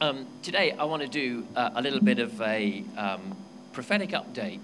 Um, 0.00 0.28
today, 0.44 0.70
I 0.78 0.84
want 0.84 1.02
to 1.02 1.08
do 1.08 1.44
uh, 1.56 1.70
a 1.74 1.82
little 1.82 1.98
bit 1.98 2.20
of 2.20 2.40
a 2.40 2.84
um, 2.96 3.36
prophetic 3.72 4.10
update. 4.10 4.60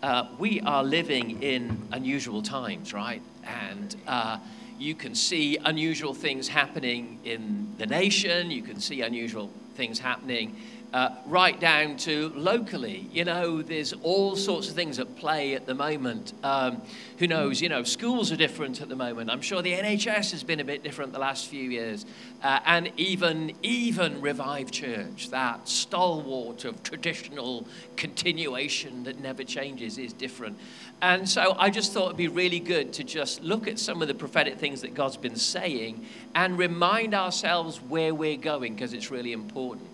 Uh, 0.00 0.28
we 0.38 0.60
are 0.60 0.84
living 0.84 1.42
in 1.42 1.88
unusual 1.90 2.40
times, 2.40 2.94
right? 2.94 3.20
And 3.42 3.96
uh, 4.06 4.38
you 4.78 4.94
can 4.94 5.16
see 5.16 5.56
unusual 5.56 6.14
things 6.14 6.46
happening 6.46 7.18
in 7.24 7.74
the 7.78 7.86
nation, 7.86 8.52
you 8.52 8.62
can 8.62 8.78
see 8.78 9.02
unusual 9.02 9.50
things 9.74 9.98
happening 9.98 10.54
uh, 10.92 11.10
right 11.26 11.58
down 11.58 11.96
to 11.98 12.30
locally. 12.34 13.08
You 13.12 13.24
know, 13.24 13.62
there's 13.62 13.92
all 14.02 14.36
sorts 14.36 14.68
of 14.68 14.74
things 14.74 14.98
at 14.98 15.16
play 15.16 15.54
at 15.54 15.66
the 15.66 15.74
moment. 15.74 16.32
Um, 16.42 16.82
who 17.18 17.26
knows? 17.26 17.60
You 17.60 17.68
know, 17.68 17.82
schools 17.82 18.30
are 18.32 18.36
different 18.36 18.80
at 18.80 18.88
the 18.88 18.96
moment. 18.96 19.30
I'm 19.30 19.40
sure 19.40 19.62
the 19.62 19.72
NHS 19.72 20.30
has 20.32 20.42
been 20.42 20.60
a 20.60 20.64
bit 20.64 20.82
different 20.82 21.12
the 21.12 21.18
last 21.18 21.48
few 21.48 21.70
years, 21.70 22.06
uh, 22.42 22.60
and 22.66 22.90
even 22.96 23.52
even 23.62 24.20
Revive 24.20 24.70
Church, 24.70 25.30
that 25.30 25.68
stalwart 25.68 26.64
of 26.64 26.82
traditional 26.82 27.66
continuation 27.96 29.04
that 29.04 29.20
never 29.20 29.44
changes, 29.44 29.98
is 29.98 30.12
different. 30.12 30.56
And 31.02 31.28
so 31.28 31.54
I 31.58 31.68
just 31.68 31.92
thought 31.92 32.06
it'd 32.06 32.16
be 32.16 32.28
really 32.28 32.60
good 32.60 32.92
to 32.94 33.04
just 33.04 33.42
look 33.42 33.68
at 33.68 33.78
some 33.78 34.00
of 34.00 34.08
the 34.08 34.14
prophetic 34.14 34.58
things 34.58 34.80
that 34.80 34.94
God's 34.94 35.18
been 35.18 35.36
saying 35.36 36.06
and 36.34 36.58
remind 36.58 37.14
ourselves 37.14 37.78
where 37.82 38.14
we're 38.14 38.38
going 38.38 38.74
because 38.74 38.94
it's 38.94 39.10
really 39.10 39.32
important. 39.32 39.88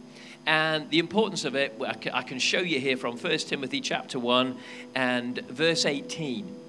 And 0.47 0.91
the 0.91 0.99
importance 0.99 1.45
of 1.45 1.55
it, 1.55 1.81
I 2.13 2.23
can 2.23 2.39
show 2.39 2.61
you 2.61 2.81
here 2.81 2.97
from 2.97 3.17
1 3.17 3.39
Timothy 3.39 3.81
chapter 3.81 4.19
1 4.19 4.57
and 4.95 5.39
verse 5.49 5.87
18. 5.87 6.63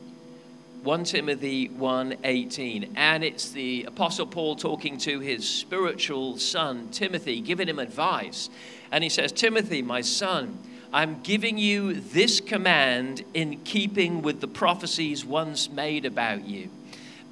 1 0.84 1.06
Timothy 1.06 1.70
1:18 1.70 2.90
and 2.98 3.24
it's 3.24 3.52
the 3.52 3.86
apostle 3.86 4.26
Paul 4.26 4.58
talking 4.58 4.98
to 4.98 5.22
his 5.22 5.48
spiritual 5.48 6.38
son 6.38 6.90
Timothy 6.92 7.40
giving 7.40 7.70
him 7.70 7.80
advice 7.80 8.50
and 8.92 9.02
he 9.02 9.10
says 9.10 9.32
Timothy 9.32 9.82
my 9.82 10.02
son 10.02 10.58
I'm 10.92 11.22
giving 11.22 11.58
you 11.58 11.94
this 11.94 12.42
command 12.42 13.24
in 13.34 13.62
keeping 13.64 14.22
with 14.24 14.42
the 14.42 14.48
prophecies 14.48 15.24
once 15.24 15.70
made 15.70 16.06
about 16.06 16.46
you 16.46 16.70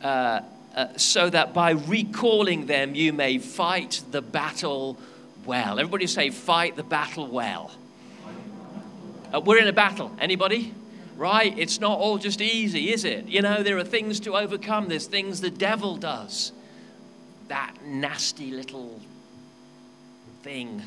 uh, 0.01 0.39
uh, 0.73 0.87
so 0.95 1.29
that 1.29 1.53
by 1.53 1.71
recalling 1.71 2.67
them 2.67 2.95
you 2.95 3.11
may 3.11 3.37
fight 3.37 4.01
the 4.11 4.21
battle 4.21 4.97
well. 5.45 5.79
Everybody 5.79 6.07
say, 6.07 6.29
fight 6.29 6.75
the 6.75 6.83
battle 6.83 7.27
well. 7.27 7.71
Uh, 9.33 9.39
we're 9.39 9.59
in 9.59 9.67
a 9.67 9.73
battle. 9.73 10.11
Anybody? 10.19 10.73
Right? 11.15 11.57
It's 11.57 11.79
not 11.79 11.99
all 11.99 12.17
just 12.17 12.41
easy, 12.41 12.91
is 12.91 13.05
it? 13.05 13.27
You 13.27 13.41
know, 13.41 13.63
there 13.63 13.77
are 13.77 13.83
things 13.83 14.19
to 14.21 14.35
overcome. 14.35 14.87
There's 14.87 15.07
things 15.07 15.41
the 15.41 15.49
devil 15.49 15.95
does. 15.95 16.51
That 17.47 17.75
nasty 17.85 18.51
little 18.51 18.99
thing 20.43 20.81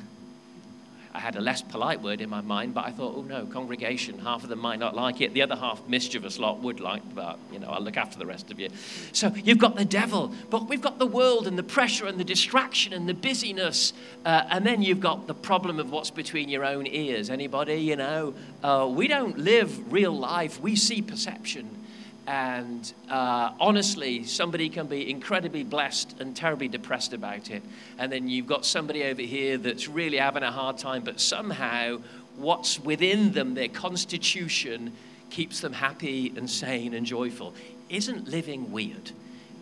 I 1.14 1.20
had 1.20 1.36
a 1.36 1.40
less 1.40 1.62
polite 1.62 2.02
word 2.02 2.20
in 2.20 2.28
my 2.28 2.40
mind, 2.40 2.74
but 2.74 2.84
I 2.86 2.90
thought, 2.90 3.14
oh 3.16 3.22
no, 3.22 3.46
congregation, 3.46 4.18
half 4.18 4.42
of 4.42 4.48
them 4.48 4.58
might 4.58 4.80
not 4.80 4.96
like 4.96 5.20
it. 5.20 5.32
The 5.32 5.42
other 5.42 5.54
half, 5.54 5.80
mischievous 5.88 6.40
lot, 6.40 6.58
would 6.58 6.80
like, 6.80 7.02
but 7.14 7.38
you 7.52 7.60
know, 7.60 7.68
I'll 7.68 7.80
look 7.80 7.96
after 7.96 8.18
the 8.18 8.26
rest 8.26 8.50
of 8.50 8.58
you. 8.58 8.68
So 9.12 9.28
you've 9.28 9.58
got 9.58 9.76
the 9.76 9.84
devil, 9.84 10.34
but 10.50 10.68
we've 10.68 10.80
got 10.80 10.98
the 10.98 11.06
world 11.06 11.46
and 11.46 11.56
the 11.56 11.62
pressure 11.62 12.06
and 12.06 12.18
the 12.18 12.24
distraction 12.24 12.92
and 12.92 13.08
the 13.08 13.14
busyness, 13.14 13.92
uh, 14.24 14.42
and 14.50 14.66
then 14.66 14.82
you've 14.82 14.98
got 14.98 15.28
the 15.28 15.34
problem 15.34 15.78
of 15.78 15.92
what's 15.92 16.10
between 16.10 16.48
your 16.48 16.64
own 16.64 16.84
ears. 16.88 17.30
Anybody, 17.30 17.76
you 17.76 17.94
know, 17.94 18.34
uh, 18.64 18.90
we 18.90 19.06
don't 19.06 19.38
live 19.38 19.92
real 19.92 20.18
life, 20.18 20.60
we 20.60 20.74
see 20.74 21.00
perception. 21.00 21.83
And 22.26 22.90
uh, 23.10 23.52
honestly, 23.60 24.24
somebody 24.24 24.68
can 24.70 24.86
be 24.86 25.10
incredibly 25.10 25.62
blessed 25.62 26.14
and 26.20 26.34
terribly 26.34 26.68
depressed 26.68 27.12
about 27.12 27.50
it. 27.50 27.62
And 27.98 28.10
then 28.10 28.28
you've 28.28 28.46
got 28.46 28.64
somebody 28.64 29.04
over 29.04 29.20
here 29.20 29.58
that's 29.58 29.88
really 29.88 30.16
having 30.16 30.42
a 30.42 30.50
hard 30.50 30.78
time, 30.78 31.04
but 31.04 31.20
somehow 31.20 31.98
what's 32.36 32.80
within 32.80 33.32
them, 33.32 33.54
their 33.54 33.68
constitution, 33.68 34.92
keeps 35.30 35.60
them 35.60 35.74
happy 35.74 36.32
and 36.36 36.48
sane 36.48 36.94
and 36.94 37.04
joyful. 37.04 37.54
Isn't 37.90 38.28
living 38.28 38.72
weird? 38.72 39.10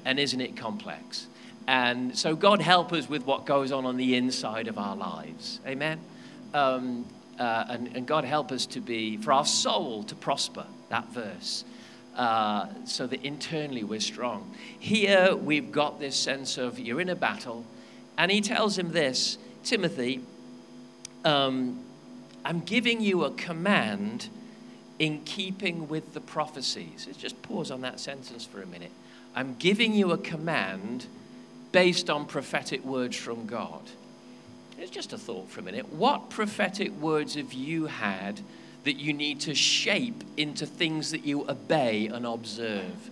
And 0.05 0.19
isn't 0.19 0.41
it 0.41 0.57
complex? 0.57 1.27
And 1.67 2.17
so, 2.17 2.35
God 2.35 2.61
help 2.61 2.93
us 2.93 3.09
with 3.09 3.25
what 3.25 3.45
goes 3.45 3.71
on 3.71 3.87
on 3.87 3.97
the 3.97 4.17
inside 4.17 4.67
of 4.67 4.79
our 4.79 4.97
lives. 4.97 5.61
Amen? 5.65 6.01
Um, 6.55 7.07
uh, 7.39 7.65
and, 7.69 7.97
and 7.97 8.07
God 8.07 8.25
help 8.25 8.51
us 8.51 8.67
to 8.67 8.81
be, 8.81 9.17
for 9.17 9.33
our 9.33 9.47
soul 9.47 10.03
to 10.05 10.15
prosper, 10.17 10.67
that 10.89 11.09
verse 11.13 11.65
uh, 12.17 12.67
so 12.85 13.07
that 13.07 13.25
internally 13.25 13.85
we're 13.85 14.01
strong. 14.01 14.55
Here 14.79 15.35
we've 15.35 15.73
got 15.73 15.99
this 16.01 16.17
sense 16.17 16.59
of 16.59 16.79
you're 16.79 17.01
in 17.01 17.09
a 17.09 17.17
battle, 17.17 17.65
and 18.19 18.31
he 18.31 18.41
tells 18.41 18.79
him 18.79 18.93
this 18.93 19.39
Timothy, 19.65 20.21
um, 21.25 21.81
I'm 22.45 22.61
giving 22.61 23.01
you 23.01 23.25
a 23.25 23.31
command 23.31 24.29
in 24.99 25.21
keeping 25.25 25.89
with 25.89 26.15
the 26.15 26.21
prophecies. 26.21 27.05
Let's 27.07 27.19
just 27.19 27.41
pause 27.43 27.71
on 27.71 27.81
that 27.83 28.01
sentence 28.01 28.45
for 28.45 28.63
a 28.63 28.67
minute. 28.67 28.93
I'm 29.35 29.57
giving 29.59 29.95
you 29.95 30.13
a 30.13 30.19
command 30.19 31.07
based 31.73 32.11
on 32.11 32.27
prophetic 32.27 32.85
words 32.85 33.17
from 33.17 33.47
God. 33.47 33.83
It's 34.79 34.91
just 34.91 35.13
a 35.13 35.19
thought 35.19 35.49
for 35.49 35.61
a 35.61 35.63
minute. 35.63 35.93
What 35.93 36.29
prophetic 36.29 36.93
words 37.01 37.37
have 37.37 37.53
you 37.53 37.87
had? 37.87 38.41
That 38.85 38.95
you 38.95 39.13
need 39.13 39.41
to 39.41 39.55
shape 39.55 40.25
into 40.37 40.67
things 40.67 41.11
that 41.13 41.25
you 41.25 41.49
obey 41.49 42.09
and 42.09 42.27
observe. 42.27 43.11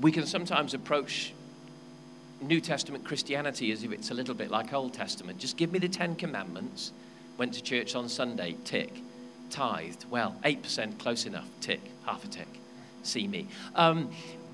We 0.00 0.12
can 0.12 0.26
sometimes 0.26 0.74
approach 0.74 1.32
New 2.40 2.60
Testament 2.60 3.04
Christianity 3.04 3.72
as 3.72 3.84
if 3.84 3.92
it's 3.92 4.10
a 4.10 4.14
little 4.14 4.34
bit 4.34 4.50
like 4.50 4.72
Old 4.72 4.92
Testament. 4.92 5.38
Just 5.38 5.56
give 5.56 5.72
me 5.72 5.78
the 5.78 5.88
Ten 5.88 6.16
Commandments. 6.16 6.92
Went 7.38 7.54
to 7.54 7.62
church 7.62 7.94
on 7.94 8.08
Sunday, 8.08 8.56
tick. 8.64 8.92
Tithed, 9.50 10.06
well, 10.10 10.34
8%, 10.44 10.98
close 10.98 11.26
enough, 11.26 11.48
tick. 11.60 11.80
Half 12.04 12.24
a 12.24 12.28
tick. 12.28 12.48
See 13.02 13.26
me. 13.26 13.46
Um, 13.74 14.10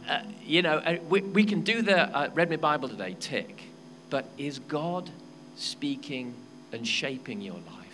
uh, 0.09 0.21
you 0.45 0.63
know, 0.63 0.79
uh, 0.79 0.99
we, 1.09 1.21
we, 1.21 1.45
can 1.45 1.63
do 1.63 1.83
the, 1.83 2.15
uh, 2.17 2.31
read 2.35 2.51
my 2.51 2.57
Bible 2.57 2.89
today, 2.89 3.17
tick. 3.19 3.63
But 4.11 4.27
is 4.39 4.59
God 4.59 5.11
speaking 5.57 6.35
and 6.73 6.87
shaping 6.87 7.41
your 7.41 7.55
life. 7.55 7.89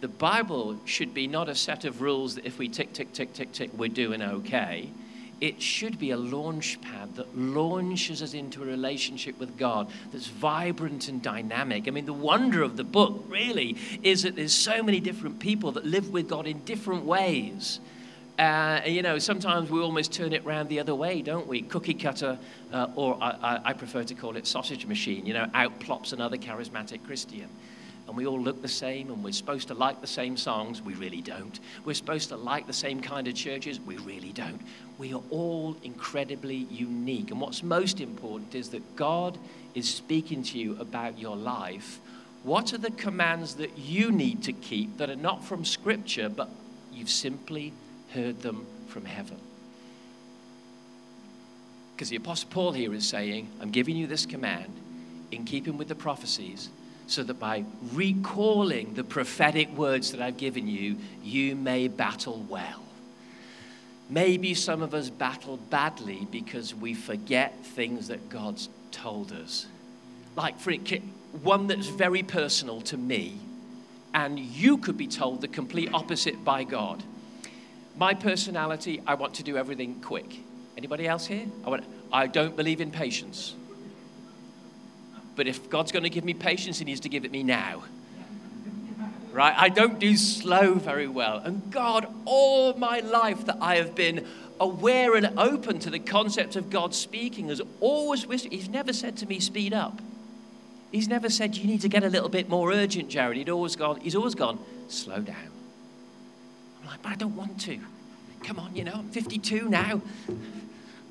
The 0.00 0.08
Bible 0.08 0.78
should 0.86 1.12
be 1.12 1.26
not 1.26 1.48
a 1.48 1.54
set 1.54 1.84
of 1.84 2.00
rules 2.00 2.36
that 2.36 2.46
if 2.46 2.58
we 2.58 2.68
tick, 2.68 2.92
tick, 2.92 3.12
tick, 3.12 3.34
tick, 3.34 3.52
tick, 3.52 3.70
we're 3.74 3.88
doing 3.88 4.22
okay. 4.22 4.88
It 5.42 5.60
should 5.62 5.98
be 5.98 6.10
a 6.10 6.16
launch 6.16 6.80
pad 6.80 7.16
that 7.16 7.36
launches 7.36 8.22
us 8.22 8.34
into 8.34 8.62
a 8.62 8.66
relationship 8.66 9.38
with 9.38 9.58
God 9.58 9.90
that's 10.12 10.26
vibrant 10.26 11.08
and 11.08 11.22
dynamic. 11.22 11.86
I 11.86 11.90
mean, 11.90 12.06
the 12.06 12.12
wonder 12.12 12.62
of 12.62 12.76
the 12.76 12.84
book 12.84 13.24
really 13.28 13.76
is 14.02 14.22
that 14.22 14.36
there's 14.36 14.54
so 14.54 14.82
many 14.82 15.00
different 15.00 15.38
people 15.38 15.72
that 15.72 15.86
live 15.86 16.10
with 16.10 16.28
God 16.28 16.46
in 16.46 16.60
different 16.64 17.04
ways. 17.04 17.80
Uh, 18.38 18.80
you 18.86 19.02
know, 19.02 19.18
sometimes 19.18 19.70
we 19.70 19.80
almost 19.80 20.12
turn 20.12 20.32
it 20.32 20.46
around 20.46 20.68
the 20.68 20.80
other 20.80 20.94
way, 20.94 21.20
don't 21.20 21.46
we? 21.46 21.60
Cookie 21.60 21.94
cutter, 21.94 22.38
uh, 22.72 22.86
or 22.94 23.18
I, 23.20 23.60
I, 23.64 23.72
prefer 23.74 24.02
to 24.04 24.14
call 24.14 24.36
it 24.36 24.46
sausage 24.46 24.86
machine. 24.86 25.26
You 25.26 25.34
know, 25.34 25.50
out 25.52 25.78
plops 25.80 26.12
another 26.12 26.38
charismatic 26.38 27.04
Christian 27.04 27.50
and 28.10 28.16
we 28.16 28.26
all 28.26 28.40
look 28.40 28.60
the 28.60 28.66
same 28.66 29.08
and 29.12 29.22
we're 29.22 29.32
supposed 29.32 29.68
to 29.68 29.74
like 29.74 30.00
the 30.00 30.06
same 30.08 30.36
songs. 30.36 30.82
We 30.82 30.94
really 30.94 31.22
don't. 31.22 31.60
We're 31.84 31.94
supposed 31.94 32.30
to 32.30 32.36
like 32.36 32.66
the 32.66 32.72
same 32.72 33.00
kind 33.00 33.28
of 33.28 33.36
churches. 33.36 33.78
We 33.78 33.98
really 33.98 34.32
don't. 34.32 34.60
We 34.98 35.14
are 35.14 35.22
all 35.30 35.76
incredibly 35.84 36.56
unique. 36.56 37.30
And 37.30 37.40
what's 37.40 37.62
most 37.62 38.00
important 38.00 38.56
is 38.56 38.70
that 38.70 38.96
God 38.96 39.38
is 39.76 39.88
speaking 39.88 40.42
to 40.42 40.58
you 40.58 40.76
about 40.80 41.20
your 41.20 41.36
life. 41.36 42.00
What 42.42 42.72
are 42.72 42.78
the 42.78 42.90
commands 42.90 43.54
that 43.54 43.78
you 43.78 44.10
need 44.10 44.42
to 44.42 44.52
keep 44.54 44.98
that 44.98 45.08
are 45.08 45.14
not 45.14 45.44
from 45.44 45.64
Scripture, 45.64 46.28
but 46.28 46.50
you've 46.92 47.10
simply 47.10 47.72
heard 48.12 48.42
them 48.42 48.66
from 48.88 49.04
heaven? 49.04 49.38
Because 51.94 52.08
the 52.08 52.16
Apostle 52.16 52.48
Paul 52.50 52.72
here 52.72 52.92
is 52.92 53.08
saying, 53.08 53.50
I'm 53.60 53.70
giving 53.70 53.94
you 53.96 54.08
this 54.08 54.26
command 54.26 54.72
in 55.30 55.44
keeping 55.44 55.78
with 55.78 55.86
the 55.86 55.94
prophecies 55.94 56.70
so 57.10 57.24
that 57.24 57.40
by 57.40 57.64
recalling 57.92 58.94
the 58.94 59.02
prophetic 59.02 59.68
words 59.76 60.12
that 60.12 60.22
I've 60.22 60.36
given 60.36 60.68
you, 60.68 60.96
you 61.24 61.56
may 61.56 61.88
battle 61.88 62.46
well. 62.48 62.84
Maybe 64.08 64.54
some 64.54 64.80
of 64.80 64.94
us 64.94 65.10
battle 65.10 65.56
badly 65.56 66.26
because 66.30 66.74
we 66.74 66.94
forget 66.94 67.64
things 67.64 68.08
that 68.08 68.28
God's 68.28 68.68
told 68.92 69.32
us. 69.32 69.66
Like, 70.36 70.58
for 70.60 70.72
one 71.42 71.66
that's 71.66 71.88
very 71.88 72.22
personal 72.22 72.80
to 72.82 72.96
me, 72.96 73.38
and 74.14 74.38
you 74.38 74.78
could 74.78 74.96
be 74.96 75.06
told 75.06 75.40
the 75.40 75.48
complete 75.48 75.90
opposite 75.92 76.44
by 76.44 76.64
God. 76.64 77.02
My 77.96 78.14
personality, 78.14 79.02
I 79.06 79.14
want 79.14 79.34
to 79.34 79.42
do 79.42 79.56
everything 79.56 80.00
quick. 80.00 80.38
Anybody 80.76 81.06
else 81.06 81.26
here? 81.26 81.46
I, 81.64 81.70
want, 81.70 81.84
I 82.12 82.28
don't 82.28 82.56
believe 82.56 82.80
in 82.80 82.90
patience. 82.90 83.54
But 85.36 85.46
if 85.46 85.70
God's 85.70 85.92
going 85.92 86.02
to 86.02 86.10
give 86.10 86.24
me 86.24 86.34
patience, 86.34 86.78
He 86.78 86.84
needs 86.84 87.00
to 87.00 87.08
give 87.08 87.24
it 87.24 87.30
me 87.30 87.42
now. 87.42 87.84
Right? 89.32 89.54
I 89.56 89.68
don't 89.68 89.98
do 89.98 90.16
slow 90.16 90.74
very 90.74 91.06
well. 91.06 91.38
And 91.38 91.70
God, 91.70 92.12
all 92.24 92.74
my 92.74 92.98
life 93.00 93.46
that 93.46 93.58
I 93.60 93.76
have 93.76 93.94
been 93.94 94.26
aware 94.58 95.14
and 95.14 95.38
open 95.38 95.78
to 95.80 95.90
the 95.90 95.98
concept 95.98 96.56
of 96.56 96.68
God 96.68 96.94
speaking, 96.94 97.48
has 97.48 97.62
always 97.80 98.26
whispered. 98.26 98.52
He's 98.52 98.68
never 98.68 98.92
said 98.92 99.16
to 99.18 99.26
me, 99.26 99.40
speed 99.40 99.72
up. 99.72 100.00
He's 100.92 101.08
never 101.08 101.30
said 101.30 101.56
you 101.56 101.66
need 101.66 101.80
to 101.82 101.88
get 101.88 102.02
a 102.02 102.08
little 102.08 102.28
bit 102.28 102.48
more 102.48 102.72
urgent, 102.72 103.08
Jarrod. 103.08 103.36
He'd 103.36 103.48
always 103.48 103.76
gone, 103.76 104.00
he's 104.00 104.16
always 104.16 104.34
gone, 104.34 104.58
slow 104.88 105.20
down. 105.20 105.36
I'm 106.82 106.88
like, 106.88 107.02
but 107.02 107.12
I 107.12 107.14
don't 107.14 107.36
want 107.36 107.60
to. 107.62 107.78
Come 108.42 108.58
on, 108.58 108.74
you 108.74 108.84
know, 108.84 108.94
I'm 108.94 109.08
52 109.08 109.68
now. 109.68 110.02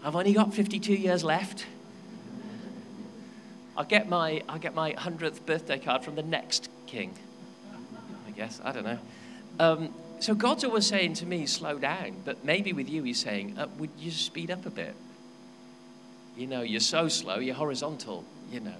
I've 0.04 0.16
only 0.16 0.34
got 0.34 0.54
52 0.54 0.94
years 0.94 1.24
left. 1.24 1.66
I'll 3.80 3.86
get 3.86 4.10
my, 4.10 4.44
I'll 4.50 4.60
get 4.60 4.76
my 4.76 4.92
100th 4.92 5.46
birthday 5.46 5.80
card 5.80 6.04
from 6.04 6.16
the 6.16 6.22
next 6.22 6.70
king. 6.86 7.14
I 8.28 8.32
guess, 8.32 8.60
I 8.62 8.74
don't 8.74 8.84
know. 8.84 9.00
Um, 9.58 9.94
so 10.20 10.36
God's 10.36 10.66
always 10.66 10.86
saying 10.86 11.14
to 11.16 11.26
me, 11.26 11.46
slow 11.46 11.80
down. 11.80 12.18
But 12.26 12.44
maybe 12.44 12.74
with 12.74 12.90
you, 12.90 13.04
He's 13.04 13.22
saying, 13.22 13.58
uh, 13.58 13.68
would 13.78 13.92
you 13.98 14.12
speed 14.12 14.52
up 14.52 14.66
a 14.66 14.70
bit? 14.70 14.94
You 16.36 16.48
know, 16.48 16.62
you're 16.62 16.82
so 16.82 17.08
slow, 17.08 17.40
you're 17.40 17.56
horizontal, 17.56 18.26
you 18.52 18.60
know. 18.60 18.76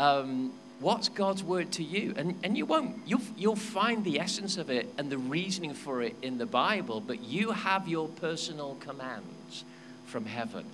Um, 0.00 0.54
what's 0.80 1.10
God's 1.10 1.44
word 1.44 1.70
to 1.72 1.82
you? 1.82 2.14
And, 2.16 2.38
and 2.42 2.56
you 2.56 2.64
won't, 2.64 2.96
you'll, 3.06 3.20
you'll 3.36 3.56
find 3.56 4.04
the 4.04 4.20
essence 4.20 4.56
of 4.56 4.70
it 4.70 4.88
and 4.96 5.10
the 5.10 5.18
reasoning 5.18 5.74
for 5.74 6.00
it 6.00 6.16
in 6.22 6.38
the 6.38 6.46
Bible, 6.46 7.02
but 7.02 7.22
you 7.22 7.50
have 7.50 7.88
your 7.88 8.08
personal 8.08 8.76
commands 8.80 9.64
from 10.06 10.24
heaven, 10.24 10.64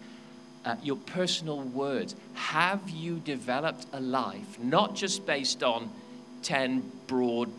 uh, 0.64 0.76
your 0.82 0.96
personal 0.96 1.60
words. 1.60 2.14
Have 2.34 2.88
you 2.90 3.18
developed 3.18 3.86
a 3.92 4.00
life, 4.00 4.58
not 4.60 4.94
just 4.94 5.26
based 5.26 5.62
on 5.62 5.90
10 6.42 6.90
broad 7.06 7.50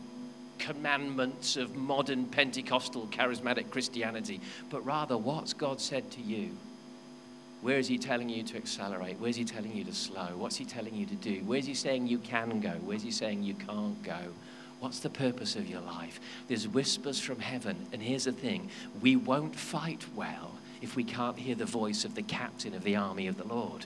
commandments 0.59 1.57
of 1.57 1.75
modern 1.75 2.25
Pentecostal 2.25 3.07
charismatic 3.07 3.69
Christianity, 3.69 4.39
but 4.69 4.85
rather 4.85 5.17
what's 5.17 5.53
God 5.53 5.81
said 5.81 6.09
to 6.11 6.21
you? 6.21 6.51
Where 7.61 7.77
is 7.77 7.87
he 7.87 7.97
telling 7.97 8.29
you 8.29 8.43
to 8.43 8.57
accelerate? 8.57 9.17
Where's 9.19 9.37
he 9.37 9.45
telling 9.45 9.73
you 9.75 9.85
to 9.85 9.93
slow? 9.93 10.27
What's 10.35 10.57
he 10.57 10.65
telling 10.65 10.95
you 10.95 11.05
to 11.05 11.15
do? 11.15 11.41
Where's 11.45 11.65
he 11.65 11.73
saying 11.73 12.07
you 12.07 12.17
can 12.19 12.59
go? 12.59 12.71
Where's 12.83 13.03
he 13.03 13.11
saying 13.11 13.43
you 13.43 13.53
can't 13.53 14.01
go? 14.03 14.19
What's 14.79 14.99
the 14.99 15.09
purpose 15.09 15.55
of 15.55 15.69
your 15.69 15.79
life? 15.79 16.19
There's 16.49 16.67
whispers 16.67 17.21
from 17.21 17.39
heaven. 17.39 17.87
And 17.93 18.01
here's 18.01 18.25
the 18.25 18.33
thing 18.33 18.69
we 19.01 19.15
won't 19.15 19.55
fight 19.55 20.05
well 20.13 20.51
if 20.83 20.97
we 20.97 21.03
can't 21.03 21.37
hear 21.37 21.55
the 21.55 21.65
voice 21.65 22.03
of 22.03 22.13
the 22.13 22.21
captain 22.21 22.75
of 22.75 22.83
the 22.83 22.97
army 22.97 23.27
of 23.27 23.37
the 23.37 23.47
Lord. 23.47 23.85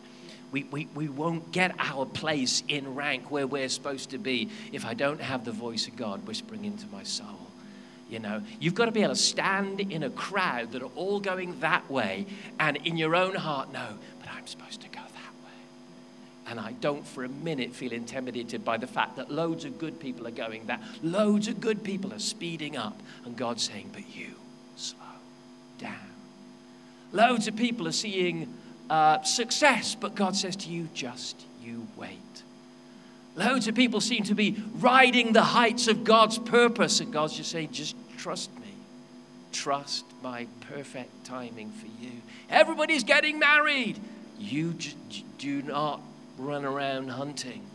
We, 0.52 0.64
we, 0.64 0.88
we 0.96 1.08
won't 1.08 1.52
get 1.52 1.76
our 1.78 2.06
place 2.06 2.64
in 2.68 2.96
rank 2.96 3.30
where 3.30 3.46
we're 3.46 3.70
supposed 3.70 4.10
to 4.10 4.18
be 4.18 4.50
if 4.72 4.84
I 4.84 4.96
don't 4.96 5.22
have 5.22 5.46
the 5.46 5.52
voice 5.52 5.88
of 5.88 5.96
God 5.96 6.26
whispering 6.26 6.66
into 6.66 6.88
my 6.88 7.04
soul. 7.04 7.52
You 8.10 8.20
know, 8.20 8.42
you've 8.60 8.74
got 8.74 8.86
to 8.86 8.92
be 8.92 9.04
able 9.04 9.14
to 9.14 9.20
stand 9.20 9.80
in 9.80 10.02
a 10.04 10.10
crowd 10.10 10.72
that 10.72 10.82
are 10.82 10.90
all 10.96 11.20
going 11.20 11.60
that 11.60 11.90
way 11.90 12.26
and 12.60 12.78
in 12.78 12.98
your 12.98 13.16
own 13.16 13.36
heart 13.36 13.72
know, 13.72 13.98
but 14.20 14.30
I'm 14.32 14.48
supposed 14.48 14.82
to 14.82 14.88
go 14.88 15.02
that 15.02 15.34
way. 15.46 16.50
And 16.50 16.60
I 16.60 16.72
don't 16.72 17.06
for 17.06 17.26
a 17.26 17.30
minute 17.30 17.74
feel 17.74 17.92
intimidated 17.92 18.66
by 18.66 18.78
the 18.78 18.88
fact 18.88 19.18
that 19.18 19.30
loads 19.30 19.66
of 19.66 19.78
good 19.78 20.00
people 20.00 20.26
are 20.26 20.32
going 20.32 20.66
that. 20.66 20.82
Loads 21.04 21.48
of 21.48 21.60
good 21.60 21.84
people 21.84 22.12
are 22.14 22.20
speeding 22.20 22.76
up. 22.76 23.00
And 23.26 23.36
God's 23.36 23.64
saying, 23.64 23.92
but 23.94 24.16
you, 24.16 24.34
slow 24.78 24.98
down. 25.78 26.07
Loads 27.12 27.48
of 27.48 27.56
people 27.56 27.88
are 27.88 27.94
seeing 27.94 28.54
uh, 28.90 29.22
success, 29.24 29.96
but 29.96 30.16
God 30.16 30.36
says 30.36 30.56
to 30.58 30.70
you, 30.70 30.90
just 30.94 31.42
you 31.64 31.88
wait. 31.96 32.18
Loads 33.36 33.68
of 33.68 33.76
people 33.76 34.02
seem 34.02 34.24
to 34.24 34.36
be 34.36 34.58
riding 34.76 35.34
the 35.34 35.44
heights 35.44 35.88
of 35.88 36.04
God's 36.04 36.38
purpose, 36.40 37.00
and 37.00 37.14
God's 37.14 37.38
just 37.38 37.52
saying, 37.52 37.72
just 37.72 37.96
trust 38.18 38.54
me. 38.60 38.74
Trust 39.52 40.06
my 40.24 40.48
perfect 40.62 41.26
timing 41.26 41.72
for 41.72 41.88
you. 42.04 42.12
Everybody's 42.50 43.04
getting 43.04 43.40
married. 43.40 44.00
You 44.40 44.76
do 45.38 45.62
not 45.62 46.02
run 46.38 46.66
around 46.66 47.10
hunting. 47.10 47.66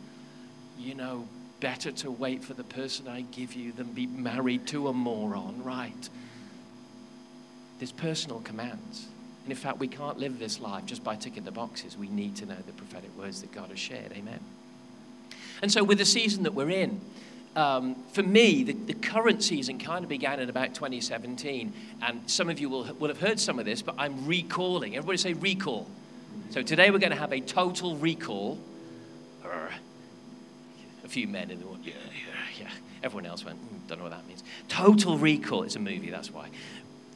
You 0.78 0.94
know, 0.94 1.28
better 1.60 1.92
to 1.92 2.10
wait 2.10 2.42
for 2.42 2.54
the 2.54 2.64
person 2.64 3.06
I 3.06 3.20
give 3.20 3.54
you 3.54 3.72
than 3.72 3.92
be 3.92 4.06
married 4.06 4.66
to 4.68 4.88
a 4.88 4.92
moron, 4.92 5.62
right? 5.62 6.08
There's 7.78 7.92
personal 7.92 8.40
commands. 8.40 9.06
And 9.44 9.50
in 9.50 9.56
fact, 9.56 9.78
we 9.78 9.88
can't 9.88 10.18
live 10.18 10.38
this 10.38 10.60
life 10.60 10.86
just 10.86 11.02
by 11.02 11.16
ticking 11.16 11.44
the 11.44 11.50
boxes. 11.50 11.96
We 11.96 12.08
need 12.08 12.36
to 12.36 12.46
know 12.46 12.56
the 12.66 12.72
prophetic 12.72 13.16
words 13.18 13.40
that 13.40 13.52
God 13.52 13.70
has 13.70 13.78
shared. 13.78 14.12
Amen. 14.12 14.38
And 15.62 15.72
so, 15.72 15.82
with 15.82 15.98
the 15.98 16.04
season 16.04 16.44
that 16.44 16.54
we're 16.54 16.70
in, 16.70 17.00
um, 17.56 17.96
for 18.12 18.22
me, 18.22 18.62
the, 18.62 18.72
the, 18.72 18.94
current 18.94 19.42
season 19.42 19.78
kind 19.78 20.04
of 20.04 20.08
began 20.08 20.40
in 20.40 20.48
about 20.48 20.74
2017. 20.74 21.72
And 22.00 22.30
some 22.30 22.48
of 22.48 22.58
you 22.58 22.70
will, 22.70 22.84
will 22.98 23.08
have 23.08 23.20
heard 23.20 23.38
some 23.38 23.58
of 23.58 23.66
this, 23.66 23.82
but 23.82 23.94
I'm 23.98 24.26
recalling. 24.26 24.96
Everybody 24.96 25.18
say 25.18 25.34
recall. 25.34 25.86
So 26.50 26.62
today 26.62 26.90
we're 26.90 26.98
going 26.98 27.12
to 27.12 27.18
have 27.18 27.32
a 27.32 27.40
total 27.40 27.96
recall. 27.96 28.58
A 31.04 31.08
few 31.08 31.28
men 31.28 31.50
in 31.50 31.58
the 31.58 31.66
room. 31.66 31.80
Yeah, 31.84 31.92
yeah, 32.12 32.60
yeah. 32.60 32.70
Everyone 33.02 33.26
else 33.26 33.44
went, 33.44 33.58
mm, 33.58 33.88
don't 33.88 33.98
know 33.98 34.04
what 34.04 34.12
that 34.12 34.26
means. 34.26 34.42
Total 34.68 35.18
recall. 35.18 35.64
It's 35.64 35.76
a 35.76 35.80
movie, 35.80 36.10
that's 36.10 36.30
why 36.30 36.48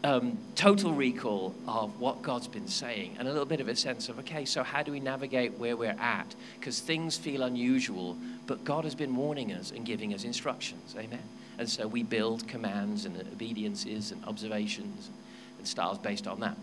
um, 0.05 0.39
total 0.55 0.93
recall 0.93 1.55
of 1.67 1.99
what 2.01 2.23
God's 2.23 2.49
been 2.49 2.69
saying 2.69 3.17
and 3.19 3.27
a 3.27 3.31
little 3.31 3.47
bit 3.47 3.61
of 3.61 3.69
a 3.69 3.77
sense 3.77 4.09
of, 4.09 4.19
okay, 4.21 4.45
so 4.45 4.63
how 4.63 4.83
do 4.83 4.93
we 4.93 5.01
navigate 5.01 5.59
where 5.59 5.77
we're 5.77 5.97
at? 5.99 6.35
Because 6.59 6.81
things 6.81 7.17
feel 7.17 7.43
unusual, 7.43 8.17
but 8.47 8.65
God 8.65 8.85
has 8.85 8.95
been 8.95 9.17
warning 9.17 9.53
us 9.53 9.71
and 9.71 9.85
giving 9.85 10.15
us 10.15 10.25
instructions. 10.25 10.95
Amen. 10.99 11.23
And 11.59 11.69
so 11.69 11.87
we 11.87 12.03
build 12.03 12.47
commands 12.47 13.05
and 13.07 13.19
obediences 13.21 14.13
and 14.13 14.23
observations 14.25 15.11
and 15.59 15.67
styles 15.67 15.99
based 15.99 16.27
on 16.27 16.41
that. 16.41 16.57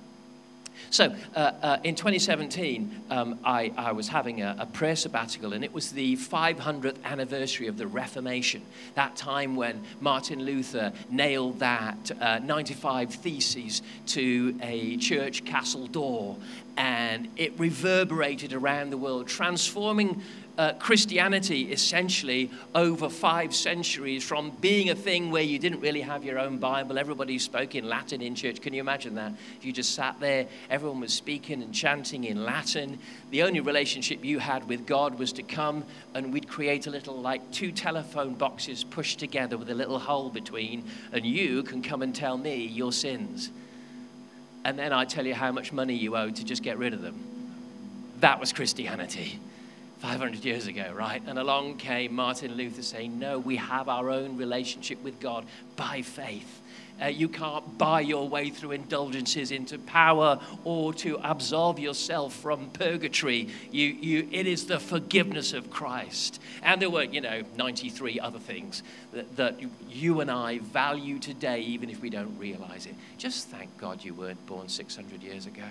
So, 0.89 1.15
uh, 1.35 1.51
uh, 1.61 1.77
in 1.83 1.95
2017, 1.95 3.03
um, 3.09 3.39
I, 3.43 3.71
I, 3.77 3.91
was 3.91 4.07
having 4.07 4.41
a, 4.41 4.55
a, 4.59 4.65
prayer 4.65 4.95
sabbatical, 4.95 5.53
and 5.53 5.63
it 5.63 5.73
was 5.73 5.91
the 5.91 6.15
500th 6.17 7.03
anniversary 7.03 7.67
of 7.67 7.77
the 7.77 7.87
Reformation. 7.87 8.61
That 8.95 9.15
time 9.15 9.55
when 9.55 9.83
Martin 9.99 10.43
Luther 10.43 10.93
nailed 11.09 11.59
that 11.59 12.11
uh, 12.19 12.39
95 12.39 13.13
Theses 13.15 13.81
to 14.07 14.57
a 14.61 14.97
church 14.97 15.45
castle 15.45 15.87
door, 15.87 16.37
and 16.77 17.27
it 17.37 17.57
reverberated 17.59 18.53
around 18.53 18.89
the 18.89 18.97
world, 18.97 19.27
transforming 19.27 20.21
uh, 20.57 20.73
Christianity 20.73 21.71
essentially 21.71 22.51
over 22.75 23.09
five 23.09 23.55
centuries 23.55 24.23
from 24.23 24.51
being 24.61 24.89
a 24.89 24.95
thing 24.95 25.31
where 25.31 25.41
you 25.41 25.57
didn't 25.57 25.79
really 25.79 26.01
have 26.01 26.23
your 26.23 26.37
own 26.37 26.59
Bible, 26.59 26.99
everybody 26.99 27.39
spoke 27.39 27.75
in 27.75 27.89
Latin 27.89 28.21
in 28.21 28.35
church. 28.35 28.61
Can 28.61 28.73
you 28.73 28.79
imagine 28.79 29.15
that? 29.15 29.33
If 29.57 29.65
you 29.65 29.73
just 29.73 29.95
sat 29.95 30.19
there, 30.19 30.45
everyone 30.69 30.99
was 30.99 31.13
speaking 31.13 31.63
and 31.63 31.73
chanting 31.73 32.25
in 32.25 32.43
Latin. 32.43 32.99
The 33.31 33.43
only 33.43 33.61
relationship 33.61 34.23
you 34.23 34.39
had 34.39 34.67
with 34.67 34.85
God 34.85 35.17
was 35.17 35.33
to 35.33 35.43
come 35.43 35.83
and 36.13 36.31
we'd 36.31 36.47
create 36.47 36.85
a 36.85 36.91
little, 36.91 37.19
like 37.19 37.51
two 37.51 37.71
telephone 37.71 38.35
boxes 38.35 38.83
pushed 38.83 39.19
together 39.19 39.57
with 39.57 39.69
a 39.69 39.75
little 39.75 39.99
hole 39.99 40.29
between, 40.29 40.83
and 41.11 41.25
you 41.25 41.63
can 41.63 41.81
come 41.81 42.01
and 42.03 42.13
tell 42.13 42.37
me 42.37 42.65
your 42.65 42.91
sins. 42.91 43.49
And 44.65 44.77
then 44.77 44.93
I 44.93 45.05
tell 45.05 45.25
you 45.25 45.33
how 45.33 45.51
much 45.51 45.73
money 45.73 45.95
you 45.95 46.15
owe 46.15 46.29
to 46.29 46.43
just 46.45 46.63
get 46.63 46.77
rid 46.77 46.93
of 46.93 47.01
them. 47.01 47.19
That 48.19 48.39
was 48.39 48.53
Christianity. 48.53 49.39
500 50.03 50.43
years 50.43 50.67
ago, 50.67 50.91
right? 50.93 51.21
And 51.27 51.39
along 51.39 51.77
came 51.77 52.13
Martin 52.13 52.55
Luther 52.55 52.81
saying, 52.81 53.17
No, 53.17 53.39
we 53.39 53.55
have 53.55 53.87
our 53.87 54.09
own 54.09 54.35
relationship 54.35 55.01
with 55.01 55.17
God 55.21 55.45
by 55.77 56.01
faith. 56.01 56.59
Uh, 57.01 57.05
you 57.05 57.29
can't 57.29 57.77
buy 57.77 58.01
your 58.01 58.27
way 58.27 58.49
through 58.49 58.71
indulgences 58.71 59.49
into 59.49 59.79
power 59.79 60.41
or 60.65 60.93
to 60.95 61.17
absolve 61.23 61.79
yourself 61.79 62.33
from 62.33 62.69
purgatory. 62.71 63.47
You, 63.71 63.87
you, 63.87 64.27
it 64.29 64.45
is 64.45 64.65
the 64.65 64.77
forgiveness 64.77 65.53
of 65.53 65.71
Christ. 65.71 66.41
And 66.63 66.81
there 66.81 66.89
were, 66.89 67.03
you 67.03 67.21
know, 67.21 67.43
93 67.55 68.19
other 68.19 68.39
things 68.39 68.83
that, 69.13 69.37
that 69.37 69.55
you 69.89 70.19
and 70.19 70.29
I 70.29 70.59
value 70.59 71.17
today, 71.17 71.61
even 71.61 71.89
if 71.89 72.01
we 72.01 72.09
don't 72.09 72.37
realize 72.37 72.87
it. 72.87 72.95
Just 73.17 73.47
thank 73.47 73.77
God 73.77 74.03
you 74.03 74.13
weren't 74.13 74.45
born 74.47 74.67
600 74.67 75.23
years 75.23 75.45
ago. 75.45 75.63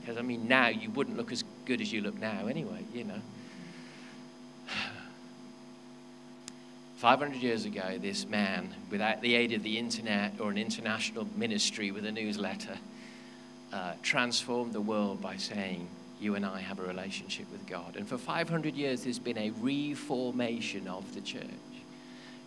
Because, 0.00 0.18
I 0.18 0.22
mean, 0.22 0.46
now 0.46 0.68
you 0.68 0.90
wouldn't 0.90 1.16
look 1.16 1.32
as 1.32 1.42
good 1.64 1.80
as 1.80 1.92
you 1.92 2.00
look 2.00 2.18
now 2.20 2.46
anyway, 2.46 2.84
you 2.92 3.04
know. 3.04 3.20
500 6.96 7.36
years 7.36 7.64
ago, 7.64 7.98
this 8.00 8.26
man, 8.26 8.74
without 8.90 9.20
the 9.20 9.34
aid 9.34 9.52
of 9.52 9.62
the 9.62 9.78
internet 9.78 10.40
or 10.40 10.50
an 10.50 10.58
international 10.58 11.26
ministry 11.36 11.90
with 11.90 12.04
a 12.06 12.12
newsletter, 12.12 12.78
uh, 13.72 13.92
transformed 14.02 14.72
the 14.72 14.80
world 14.80 15.20
by 15.20 15.36
saying, 15.36 15.88
You 16.20 16.34
and 16.36 16.46
I 16.46 16.60
have 16.60 16.78
a 16.78 16.84
relationship 16.84 17.50
with 17.50 17.66
God. 17.66 17.96
And 17.96 18.08
for 18.08 18.18
500 18.18 18.74
years, 18.74 19.04
there's 19.04 19.18
been 19.18 19.38
a 19.38 19.50
reformation 19.50 20.86
of 20.86 21.14
the 21.14 21.20
church. 21.20 21.42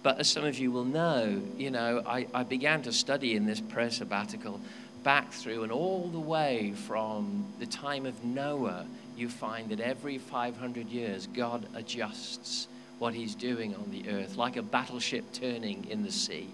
But 0.04 0.20
as 0.20 0.30
some 0.30 0.46
of 0.46 0.58
you 0.58 0.72
will 0.72 0.86
know, 0.86 1.42
you 1.58 1.70
know, 1.70 2.02
I, 2.08 2.28
I 2.34 2.44
began 2.44 2.82
to 2.84 2.94
study 2.94 3.36
in 3.36 3.46
this 3.46 3.60
prayer 3.60 3.90
sabbatical 3.90 4.62
back 5.04 5.32
through 5.32 5.64
and 5.64 5.72
all 5.72 6.08
the 6.08 6.20
way 6.20 6.74
from 6.86 7.46
the 7.60 7.66
time 7.66 8.06
of 8.06 8.24
Noah, 8.24 8.86
you 9.18 9.30
find 9.30 9.70
that 9.70 9.80
every 9.80 10.18
500 10.18 10.88
years 10.88 11.28
God 11.28 11.66
adjusts 11.76 12.68
what 13.00 13.14
he's 13.14 13.36
doing 13.36 13.76
on 13.76 13.92
the 13.92 14.10
earth, 14.10 14.36
like 14.36 14.58
a 14.58 14.62
battleship 14.62 15.32
turning 15.34 15.88
in 15.90 16.04
the 16.04 16.12
sea. 16.12 16.48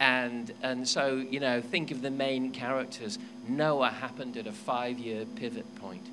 And, 0.00 0.52
and 0.62 0.88
so, 0.88 1.16
you 1.16 1.38
know, 1.38 1.60
think 1.60 1.90
of 1.90 2.02
the 2.02 2.10
main 2.10 2.50
characters. 2.50 3.18
Noah 3.46 3.90
happened 3.90 4.36
at 4.36 4.46
a 4.46 4.52
five 4.52 4.98
year 4.98 5.24
pivot 5.36 5.76
point. 5.76 6.06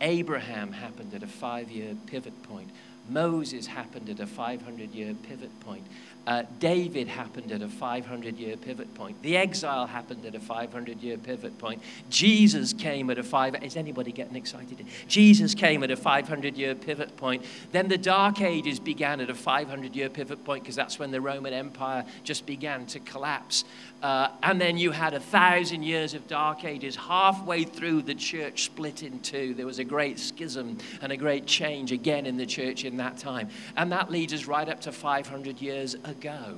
Abraham 0.00 0.72
happened 0.72 1.14
at 1.14 1.22
a 1.22 1.26
five 1.26 1.70
year 1.70 1.94
pivot 2.06 2.42
point. 2.44 2.70
Moses 3.08 3.66
happened 3.66 4.08
at 4.08 4.20
a 4.20 4.26
500 4.26 4.94
year 4.94 5.14
pivot 5.14 5.60
point. 5.60 5.86
Uh, 6.26 6.42
David 6.58 7.06
happened 7.06 7.52
at 7.52 7.62
a 7.62 7.68
500 7.68 8.36
year 8.36 8.56
pivot 8.56 8.92
point. 8.94 9.20
The 9.22 9.36
exile 9.36 9.86
happened 9.86 10.26
at 10.26 10.34
a 10.34 10.40
500 10.40 11.00
year 11.00 11.16
pivot 11.16 11.56
point. 11.58 11.80
Jesus 12.10 12.72
came 12.72 13.10
at 13.10 13.18
a 13.18 13.22
five. 13.22 13.62
Is 13.62 13.76
anybody 13.76 14.10
getting 14.10 14.34
excited? 14.34 14.84
Jesus 15.06 15.54
came 15.54 15.84
at 15.84 15.90
a 15.92 15.96
500 15.96 16.56
year 16.56 16.74
pivot 16.74 17.16
point. 17.16 17.44
Then 17.70 17.86
the 17.86 17.98
Dark 17.98 18.40
Ages 18.40 18.80
began 18.80 19.20
at 19.20 19.30
a 19.30 19.34
500 19.34 19.94
year 19.94 20.08
pivot 20.08 20.44
point 20.44 20.64
because 20.64 20.74
that's 20.74 20.98
when 20.98 21.12
the 21.12 21.20
Roman 21.20 21.52
Empire 21.52 22.04
just 22.24 22.44
began 22.44 22.86
to 22.86 22.98
collapse. 23.00 23.64
Uh, 24.06 24.30
and 24.44 24.60
then 24.60 24.78
you 24.78 24.92
had 24.92 25.14
a 25.14 25.18
thousand 25.18 25.82
years 25.82 26.14
of 26.14 26.28
Dark 26.28 26.64
Ages. 26.64 26.94
Halfway 26.94 27.64
through, 27.64 28.02
the 28.02 28.14
church 28.14 28.66
split 28.66 29.02
in 29.02 29.18
two. 29.18 29.52
There 29.52 29.66
was 29.66 29.80
a 29.80 29.84
great 29.84 30.20
schism 30.20 30.78
and 31.02 31.10
a 31.10 31.16
great 31.16 31.44
change 31.44 31.90
again 31.90 32.24
in 32.24 32.36
the 32.36 32.46
church 32.46 32.84
in 32.84 32.98
that 32.98 33.18
time. 33.18 33.48
And 33.76 33.90
that 33.90 34.08
leads 34.08 34.32
us 34.32 34.44
right 34.44 34.68
up 34.68 34.82
to 34.82 34.92
500 34.92 35.60
years 35.60 35.94
ago. 35.94 36.54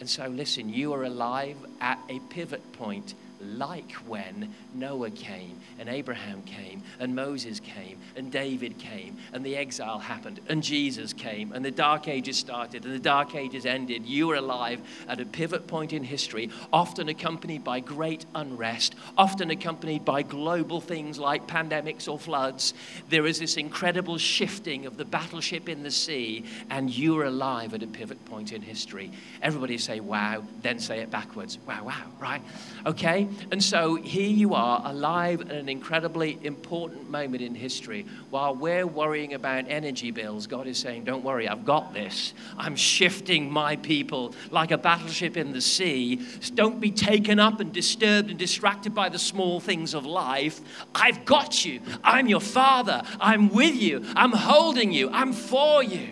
And 0.00 0.08
so, 0.08 0.28
listen, 0.28 0.70
you 0.70 0.94
are 0.94 1.04
alive 1.04 1.58
at 1.82 1.98
a 2.08 2.20
pivot 2.30 2.72
point 2.72 3.12
like 3.42 3.92
when 4.06 4.54
Noah 4.74 5.10
came 5.10 5.60
and 5.78 5.88
Abraham 5.88 6.42
came 6.42 6.82
and 6.98 7.14
Moses 7.14 7.60
came 7.60 7.98
and 8.16 8.30
David 8.30 8.78
came 8.78 9.16
and 9.32 9.44
the 9.44 9.56
exile 9.56 9.98
happened 9.98 10.40
and 10.48 10.62
Jesus 10.62 11.12
came 11.12 11.52
and 11.52 11.64
the 11.64 11.70
dark 11.70 12.08
ages 12.08 12.38
started 12.38 12.84
and 12.84 12.94
the 12.94 12.98
dark 12.98 13.34
ages 13.34 13.66
ended. 13.66 14.06
You 14.06 14.30
are 14.30 14.36
alive 14.36 14.80
at 15.08 15.20
a 15.20 15.24
pivot 15.24 15.66
point 15.66 15.92
in 15.92 16.04
history, 16.04 16.50
often 16.72 17.08
accompanied 17.08 17.64
by 17.64 17.80
great 17.80 18.24
unrest, 18.34 18.94
often 19.16 19.50
accompanied 19.50 20.04
by 20.04 20.22
global 20.22 20.80
things 20.80 21.18
like 21.18 21.46
pandemics 21.46 22.08
or 22.08 22.18
floods. 22.18 22.74
There 23.08 23.26
is 23.26 23.38
this 23.38 23.56
incredible 23.56 24.18
shifting 24.18 24.86
of 24.86 24.96
the 24.96 25.04
battleship 25.04 25.68
in 25.68 25.82
the 25.82 25.90
sea, 25.90 26.44
and 26.70 26.90
you 26.90 27.18
are 27.18 27.24
alive 27.24 27.74
at 27.74 27.82
a 27.82 27.86
pivot 27.86 28.24
point 28.26 28.52
in 28.52 28.62
history. 28.62 29.10
Everybody 29.42 29.78
say, 29.78 30.00
wow, 30.00 30.42
then 30.62 30.78
say 30.78 31.00
it 31.00 31.10
backwards. 31.10 31.58
Wow, 31.66 31.84
wow, 31.84 32.04
right? 32.20 32.42
Okay? 32.86 33.28
And 33.50 33.62
so 33.62 33.96
here 33.96 34.30
you 34.30 34.54
are, 34.54 34.82
alive 34.84 35.40
at 35.42 35.50
an 35.52 35.68
incredibly 35.68 36.38
important 36.42 37.10
moment 37.10 37.42
in 37.42 37.54
history. 37.54 38.06
While 38.30 38.54
we're 38.54 38.86
worrying 38.86 39.34
about 39.34 39.64
energy 39.68 40.10
bills, 40.10 40.46
God 40.46 40.66
is 40.66 40.78
saying, 40.78 41.04
Don't 41.04 41.24
worry, 41.24 41.48
I've 41.48 41.64
got 41.64 41.92
this. 41.92 42.34
I'm 42.56 42.76
shifting 42.76 43.50
my 43.50 43.76
people 43.76 44.34
like 44.50 44.70
a 44.70 44.78
battleship 44.78 45.36
in 45.36 45.52
the 45.52 45.60
sea. 45.60 46.26
Don't 46.54 46.80
be 46.80 46.90
taken 46.90 47.38
up 47.38 47.60
and 47.60 47.72
disturbed 47.72 48.30
and 48.30 48.38
distracted 48.38 48.94
by 48.94 49.08
the 49.08 49.18
small 49.18 49.60
things 49.60 49.94
of 49.94 50.06
life. 50.06 50.60
I've 50.94 51.24
got 51.24 51.64
you. 51.64 51.80
I'm 52.04 52.26
your 52.26 52.40
father. 52.40 53.02
I'm 53.20 53.48
with 53.48 53.76
you. 53.76 54.04
I'm 54.16 54.32
holding 54.32 54.92
you. 54.92 55.10
I'm 55.10 55.32
for 55.32 55.82
you. 55.82 56.08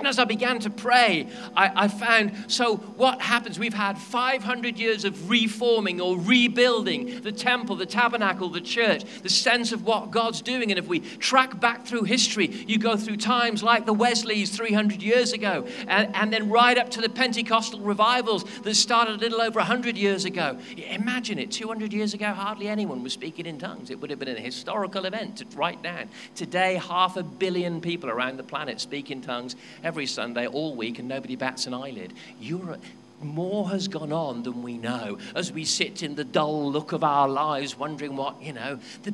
And 0.00 0.08
as 0.08 0.18
I 0.18 0.24
began 0.24 0.58
to 0.60 0.70
pray, 0.70 1.28
I, 1.54 1.84
I, 1.84 1.88
found 1.88 2.32
so 2.46 2.76
what 2.76 3.20
happens? 3.20 3.58
We've 3.58 3.74
had 3.74 3.98
500 3.98 4.78
years 4.78 5.04
of 5.04 5.28
reforming 5.28 6.00
or 6.00 6.16
rebuilding 6.16 7.20
the 7.20 7.32
temple, 7.32 7.76
the 7.76 7.84
tabernacle, 7.84 8.48
the 8.48 8.62
church, 8.62 9.04
the 9.20 9.28
sense 9.28 9.72
of 9.72 9.84
what 9.84 10.10
God's 10.10 10.40
doing. 10.40 10.70
And 10.70 10.78
if 10.78 10.88
we 10.88 11.00
track 11.00 11.60
back 11.60 11.84
through 11.84 12.04
history, 12.04 12.46
you 12.46 12.78
go 12.78 12.96
through 12.96 13.18
times 13.18 13.62
like 13.62 13.84
the 13.84 13.92
Wesleys 13.92 14.56
300 14.56 15.02
years 15.02 15.34
ago, 15.34 15.66
and, 15.86 16.16
and 16.16 16.32
then 16.32 16.48
right 16.48 16.78
up 16.78 16.88
to 16.92 17.02
the 17.02 17.10
Pentecostal 17.10 17.80
revivals 17.80 18.44
that 18.62 18.76
started 18.76 19.16
a 19.16 19.18
little 19.18 19.42
over 19.42 19.58
100 19.58 19.98
years 19.98 20.24
ago. 20.24 20.58
Imagine 20.78 21.38
it 21.38 21.50
200 21.50 21.92
years 21.92 22.14
ago, 22.14 22.32
hardly 22.32 22.68
anyone 22.68 23.02
was 23.02 23.12
speaking 23.12 23.44
in 23.44 23.58
tongues. 23.58 23.90
It 23.90 24.00
would 24.00 24.08
have 24.08 24.18
been 24.18 24.34
a 24.34 24.40
historical 24.40 25.04
event 25.04 25.36
to 25.36 25.58
write 25.58 25.82
down. 25.82 26.08
Today, 26.34 26.76
half 26.76 27.18
a 27.18 27.22
billion 27.22 27.82
people 27.82 28.08
around 28.08 28.38
the 28.38 28.44
planet 28.44 28.80
speak 28.80 29.10
in 29.10 29.20
tongues 29.20 29.56
every 29.82 29.89
Sunday, 30.06 30.46
all 30.46 30.74
week, 30.74 30.98
and 30.98 31.08
nobody 31.08 31.36
bats 31.36 31.66
an 31.66 31.74
eyelid. 31.74 32.12
You're, 32.40 32.78
more 33.22 33.68
has 33.68 33.88
gone 33.88 34.12
on 34.12 34.42
than 34.42 34.62
we 34.62 34.78
know 34.78 35.18
as 35.34 35.52
we 35.52 35.64
sit 35.64 36.02
in 36.02 36.14
the 36.14 36.24
dull 36.24 36.70
look 36.70 36.92
of 36.92 37.04
our 37.04 37.28
lives, 37.28 37.78
wondering 37.78 38.16
what, 38.16 38.40
you 38.42 38.52
know, 38.52 38.78
the, 39.02 39.10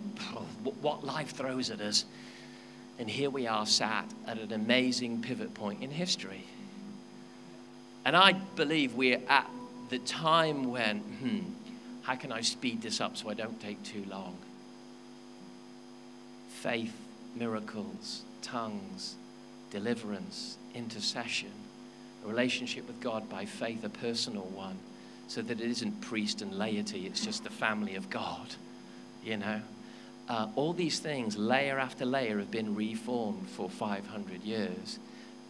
what 0.81 1.05
life 1.05 1.31
throws 1.31 1.71
at 1.71 1.81
us. 1.81 2.05
And 2.99 3.11
here 3.11 3.31
we 3.31 3.47
are 3.47 3.67
sat 3.67 4.11
at 4.27 4.39
an 4.39 4.53
amazing 4.53 5.23
pivot 5.23 5.55
point 5.55 5.83
in 5.83 5.91
history. 5.91 6.45
And 8.05 8.17
I 8.17 8.33
believe 8.33 8.95
we're 8.95 9.21
at 9.29 9.51
the 9.91 9.99
time 9.99 10.71
when, 10.71 11.01
hmm, 11.01 11.41
how 12.03 12.15
can 12.15 12.33
I 12.33 12.41
speed 12.41 12.83
this 12.83 13.01
up 13.01 13.17
so 13.17 13.29
I 13.29 13.35
don't 13.35 13.61
take 13.61 13.83
too 13.83 14.05
long? 14.09 14.37
Faith, 16.49 16.95
miracles, 17.35 18.23
tongues, 18.43 19.17
deliverance, 19.77 20.57
intercession, 20.75 21.53
a 22.25 22.29
relationship 22.29 22.87
with 22.87 22.99
God 23.01 23.29
by 23.29 23.45
faith, 23.45 23.85
a 23.85 23.91
personal 23.91 24.45
one, 24.45 24.79
so 25.29 25.43
that 25.43 25.61
it 25.61 25.69
isn't 25.69 26.01
priest 26.01 26.41
and 26.41 26.59
laity, 26.59 27.07
it's 27.07 27.23
just 27.23 27.45
the 27.45 27.51
family 27.51 27.95
of 27.95 28.09
God, 28.09 28.55
you 29.23 29.37
know. 29.37 29.61
Uh, 30.31 30.49
all 30.57 30.73
these 30.73 30.99
things, 30.99 31.37
layer 31.37 31.79
after 31.79 32.07
layer, 32.07 32.39
have 32.39 32.51
been 32.51 32.75
reformed 32.75 33.51
for 33.51 33.69
500 33.69 34.43
years. 34.43 34.99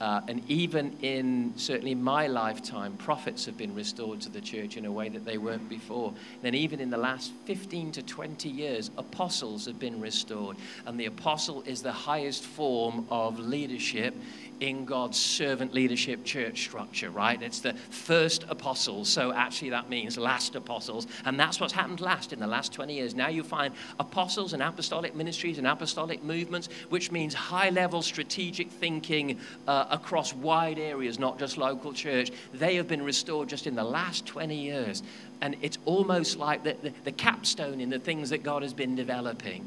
Uh, 0.00 0.20
and 0.28 0.42
even 0.48 0.94
in 1.00 1.52
certainly 1.56 1.94
my 1.94 2.26
lifetime, 2.26 2.96
prophets 2.98 3.46
have 3.46 3.56
been 3.56 3.74
restored 3.74 4.20
to 4.20 4.28
the 4.28 4.40
church 4.40 4.76
in 4.76 4.84
a 4.84 4.92
way 4.92 5.08
that 5.08 5.24
they 5.24 5.38
weren't 5.38 5.68
before. 5.68 6.12
Then, 6.42 6.54
even 6.54 6.80
in 6.80 6.90
the 6.90 6.98
last 6.98 7.32
15 7.46 7.92
to 7.92 8.02
20 8.02 8.48
years, 8.48 8.90
apostles 8.98 9.64
have 9.64 9.78
been 9.78 10.00
restored. 10.00 10.56
And 10.84 11.00
the 11.00 11.06
apostle 11.06 11.62
is 11.62 11.82
the 11.82 11.92
highest 11.92 12.44
form 12.44 13.06
of 13.10 13.38
leadership 13.38 14.14
in 14.60 14.84
God's 14.84 15.18
servant 15.18 15.74
leadership 15.74 16.24
church 16.24 16.62
structure, 16.62 17.10
right? 17.10 17.40
It's 17.42 17.60
the 17.60 17.74
first 17.74 18.44
apostles, 18.48 19.08
so 19.08 19.32
actually 19.32 19.70
that 19.70 19.88
means 19.88 20.16
last 20.16 20.54
apostles. 20.54 21.06
And 21.24 21.38
that's 21.38 21.60
what's 21.60 21.72
happened 21.72 22.00
last 22.00 22.32
in 22.32 22.40
the 22.40 22.46
last 22.46 22.72
20 22.72 22.94
years. 22.94 23.14
Now 23.14 23.28
you 23.28 23.42
find 23.42 23.74
apostles 23.98 24.52
and 24.52 24.62
apostolic 24.62 25.14
ministries 25.14 25.58
and 25.58 25.66
apostolic 25.66 26.22
movements, 26.24 26.68
which 26.88 27.12
means 27.12 27.34
high 27.34 27.70
level 27.70 28.02
strategic 28.02 28.70
thinking 28.70 29.38
uh, 29.66 29.86
across 29.90 30.32
wide 30.34 30.78
areas, 30.78 31.18
not 31.18 31.38
just 31.38 31.58
local 31.58 31.92
church. 31.92 32.30
They 32.54 32.76
have 32.76 32.88
been 32.88 33.02
restored 33.02 33.48
just 33.48 33.66
in 33.66 33.74
the 33.74 33.84
last 33.84 34.26
20 34.26 34.56
years. 34.56 35.02
And 35.40 35.56
it's 35.60 35.78
almost 35.84 36.38
like 36.38 36.64
the, 36.64 36.76
the, 36.82 36.92
the 37.04 37.12
capstone 37.12 37.80
in 37.80 37.90
the 37.90 37.98
things 37.98 38.30
that 38.30 38.42
God 38.42 38.62
has 38.62 38.72
been 38.72 38.94
developing. 38.94 39.66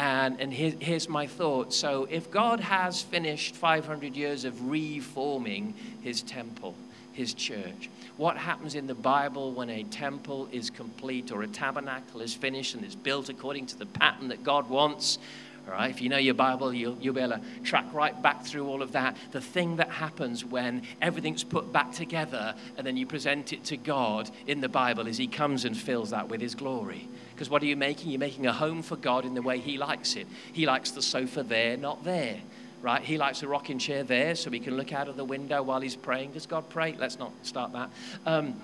And, 0.00 0.40
and 0.40 0.50
here, 0.50 0.72
here's 0.80 1.10
my 1.10 1.26
thought. 1.26 1.74
So, 1.74 2.08
if 2.10 2.30
God 2.30 2.58
has 2.60 3.02
finished 3.02 3.54
500 3.54 4.16
years 4.16 4.46
of 4.46 4.70
reforming 4.70 5.74
his 6.00 6.22
temple, 6.22 6.74
his 7.12 7.34
church, 7.34 7.90
what 8.16 8.38
happens 8.38 8.74
in 8.74 8.86
the 8.86 8.94
Bible 8.94 9.52
when 9.52 9.68
a 9.68 9.84
temple 9.84 10.48
is 10.52 10.70
complete 10.70 11.30
or 11.30 11.42
a 11.42 11.46
tabernacle 11.46 12.22
is 12.22 12.32
finished 12.32 12.74
and 12.74 12.82
is 12.82 12.94
built 12.94 13.28
according 13.28 13.66
to 13.66 13.78
the 13.78 13.84
pattern 13.84 14.28
that 14.28 14.42
God 14.42 14.70
wants? 14.70 15.18
All 15.66 15.74
right, 15.74 15.90
if 15.90 16.00
you 16.00 16.08
know 16.08 16.16
your 16.16 16.32
Bible, 16.32 16.72
you'll, 16.72 16.96
you'll 16.98 17.12
be 17.12 17.20
able 17.20 17.36
to 17.36 17.42
track 17.62 17.84
right 17.92 18.22
back 18.22 18.46
through 18.46 18.66
all 18.68 18.80
of 18.80 18.92
that. 18.92 19.18
The 19.32 19.42
thing 19.42 19.76
that 19.76 19.90
happens 19.90 20.46
when 20.46 20.80
everything's 21.02 21.44
put 21.44 21.74
back 21.74 21.92
together 21.92 22.54
and 22.78 22.86
then 22.86 22.96
you 22.96 23.04
present 23.04 23.52
it 23.52 23.64
to 23.64 23.76
God 23.76 24.30
in 24.46 24.62
the 24.62 24.68
Bible 24.70 25.06
is 25.06 25.18
He 25.18 25.26
comes 25.26 25.66
and 25.66 25.76
fills 25.76 26.08
that 26.08 26.30
with 26.30 26.40
His 26.40 26.54
glory. 26.54 27.06
Because 27.40 27.48
what 27.48 27.62
are 27.62 27.66
you 27.66 27.74
making? 27.74 28.10
You're 28.10 28.20
making 28.20 28.46
a 28.46 28.52
home 28.52 28.82
for 28.82 28.96
God 28.96 29.24
in 29.24 29.32
the 29.32 29.40
way 29.40 29.60
He 29.60 29.78
likes 29.78 30.14
it. 30.14 30.26
He 30.52 30.66
likes 30.66 30.90
the 30.90 31.00
sofa 31.00 31.42
there, 31.42 31.74
not 31.78 32.04
there. 32.04 32.36
Right? 32.82 33.00
He 33.00 33.16
likes 33.16 33.42
a 33.42 33.48
rocking 33.48 33.78
chair 33.78 34.02
there 34.04 34.34
so 34.34 34.50
he 34.50 34.60
can 34.60 34.76
look 34.76 34.92
out 34.92 35.08
of 35.08 35.16
the 35.16 35.24
window 35.24 35.62
while 35.62 35.80
he's 35.80 35.96
praying. 35.96 36.32
Does 36.32 36.44
God 36.44 36.68
pray? 36.68 36.94
Let's 36.98 37.18
not 37.18 37.32
start 37.40 37.72
that. 37.72 37.88
Um, 38.26 38.60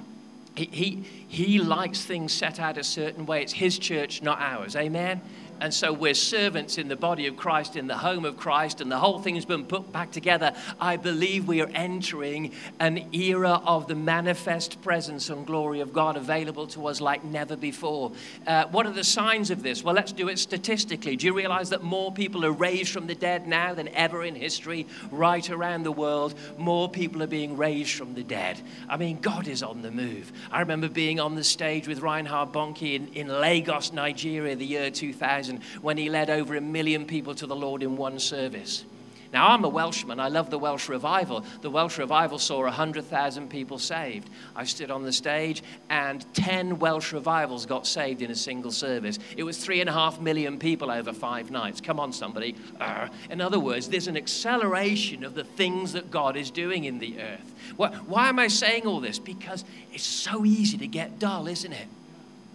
he, 0.54 0.66
he, 0.66 1.04
he 1.26 1.58
likes 1.58 2.04
things 2.04 2.34
set 2.34 2.60
out 2.60 2.76
a 2.76 2.84
certain 2.84 3.24
way. 3.24 3.40
It's 3.40 3.54
his 3.54 3.78
church, 3.78 4.20
not 4.20 4.42
ours. 4.42 4.76
Amen? 4.76 5.22
And 5.60 5.72
so 5.72 5.92
we're 5.92 6.14
servants 6.14 6.78
in 6.78 6.88
the 6.88 6.96
body 6.96 7.26
of 7.26 7.36
Christ, 7.36 7.76
in 7.76 7.86
the 7.86 7.96
home 7.96 8.24
of 8.24 8.36
Christ, 8.36 8.80
and 8.80 8.90
the 8.90 8.98
whole 8.98 9.18
thing 9.18 9.34
has 9.36 9.44
been 9.44 9.64
put 9.64 9.92
back 9.92 10.10
together. 10.10 10.52
I 10.80 10.96
believe 10.96 11.48
we 11.48 11.62
are 11.62 11.70
entering 11.74 12.52
an 12.80 13.14
era 13.14 13.62
of 13.64 13.88
the 13.88 13.94
manifest 13.94 14.82
presence 14.82 15.30
and 15.30 15.46
glory 15.46 15.80
of 15.80 15.92
God 15.92 16.16
available 16.16 16.66
to 16.68 16.86
us 16.86 17.00
like 17.00 17.24
never 17.24 17.56
before. 17.56 18.12
Uh, 18.46 18.66
what 18.66 18.86
are 18.86 18.92
the 18.92 19.04
signs 19.04 19.50
of 19.50 19.62
this? 19.62 19.82
Well, 19.82 19.94
let's 19.94 20.12
do 20.12 20.28
it 20.28 20.38
statistically. 20.38 21.16
Do 21.16 21.26
you 21.26 21.34
realize 21.34 21.70
that 21.70 21.82
more 21.82 22.12
people 22.12 22.44
are 22.44 22.52
raised 22.52 22.92
from 22.92 23.06
the 23.06 23.14
dead 23.14 23.46
now 23.46 23.74
than 23.74 23.88
ever 23.88 24.24
in 24.24 24.34
history, 24.34 24.86
right 25.10 25.48
around 25.48 25.84
the 25.84 25.92
world? 25.92 26.34
More 26.58 26.88
people 26.88 27.22
are 27.22 27.28
being 27.28 27.56
raised 27.56 27.94
from 27.94 28.14
the 28.14 28.22
dead. 28.22 28.60
I 28.88 28.96
mean, 28.96 29.20
God 29.20 29.48
is 29.48 29.62
on 29.62 29.82
the 29.82 29.90
move. 29.90 30.32
I 30.50 30.60
remember 30.60 30.88
being 30.88 31.20
on 31.20 31.34
the 31.34 31.44
stage 31.44 31.88
with 31.88 32.00
Reinhard 32.00 32.52
Bonnke 32.52 32.94
in, 32.94 33.08
in 33.14 33.28
Lagos, 33.28 33.92
Nigeria, 33.92 34.56
the 34.56 34.66
year 34.66 34.90
2000 34.90 35.45
when 35.80 35.96
he 35.96 36.10
led 36.10 36.30
over 36.30 36.56
a 36.56 36.60
million 36.60 37.06
people 37.06 37.34
to 37.34 37.46
the 37.46 37.56
Lord 37.56 37.82
in 37.82 37.96
one 37.96 38.18
service. 38.18 38.84
Now, 39.32 39.48
I'm 39.48 39.64
a 39.64 39.68
Welshman. 39.68 40.20
I 40.20 40.28
love 40.28 40.50
the 40.50 40.58
Welsh 40.58 40.88
revival. 40.88 41.44
The 41.60 41.70
Welsh 41.70 41.98
revival 41.98 42.38
saw 42.38 42.62
100,000 42.62 43.50
people 43.50 43.78
saved. 43.78 44.30
I 44.54 44.64
stood 44.64 44.90
on 44.90 45.02
the 45.02 45.12
stage, 45.12 45.62
and 45.90 46.24
10 46.34 46.78
Welsh 46.78 47.12
revivals 47.12 47.66
got 47.66 47.86
saved 47.86 48.22
in 48.22 48.30
a 48.30 48.34
single 48.34 48.70
service. 48.70 49.18
It 49.36 49.42
was 49.42 49.58
three 49.58 49.80
and 49.80 49.90
a 49.90 49.92
half 49.92 50.20
million 50.20 50.58
people 50.58 50.90
over 50.90 51.12
five 51.12 51.50
nights. 51.50 51.80
Come 51.80 52.00
on, 52.00 52.12
somebody. 52.12 52.54
Uh, 52.80 53.08
in 53.28 53.40
other 53.40 53.60
words, 53.60 53.88
there's 53.88 54.08
an 54.08 54.16
acceleration 54.16 55.24
of 55.24 55.34
the 55.34 55.44
things 55.44 55.92
that 55.92 56.10
God 56.10 56.36
is 56.36 56.50
doing 56.50 56.84
in 56.84 56.98
the 56.98 57.20
earth. 57.20 57.52
Why 57.76 58.28
am 58.28 58.38
I 58.38 58.48
saying 58.48 58.86
all 58.86 59.00
this? 59.00 59.18
Because 59.18 59.64
it's 59.92 60.04
so 60.04 60.44
easy 60.44 60.78
to 60.78 60.86
get 60.86 61.18
dull, 61.18 61.46
isn't 61.48 61.72
it? 61.72 61.88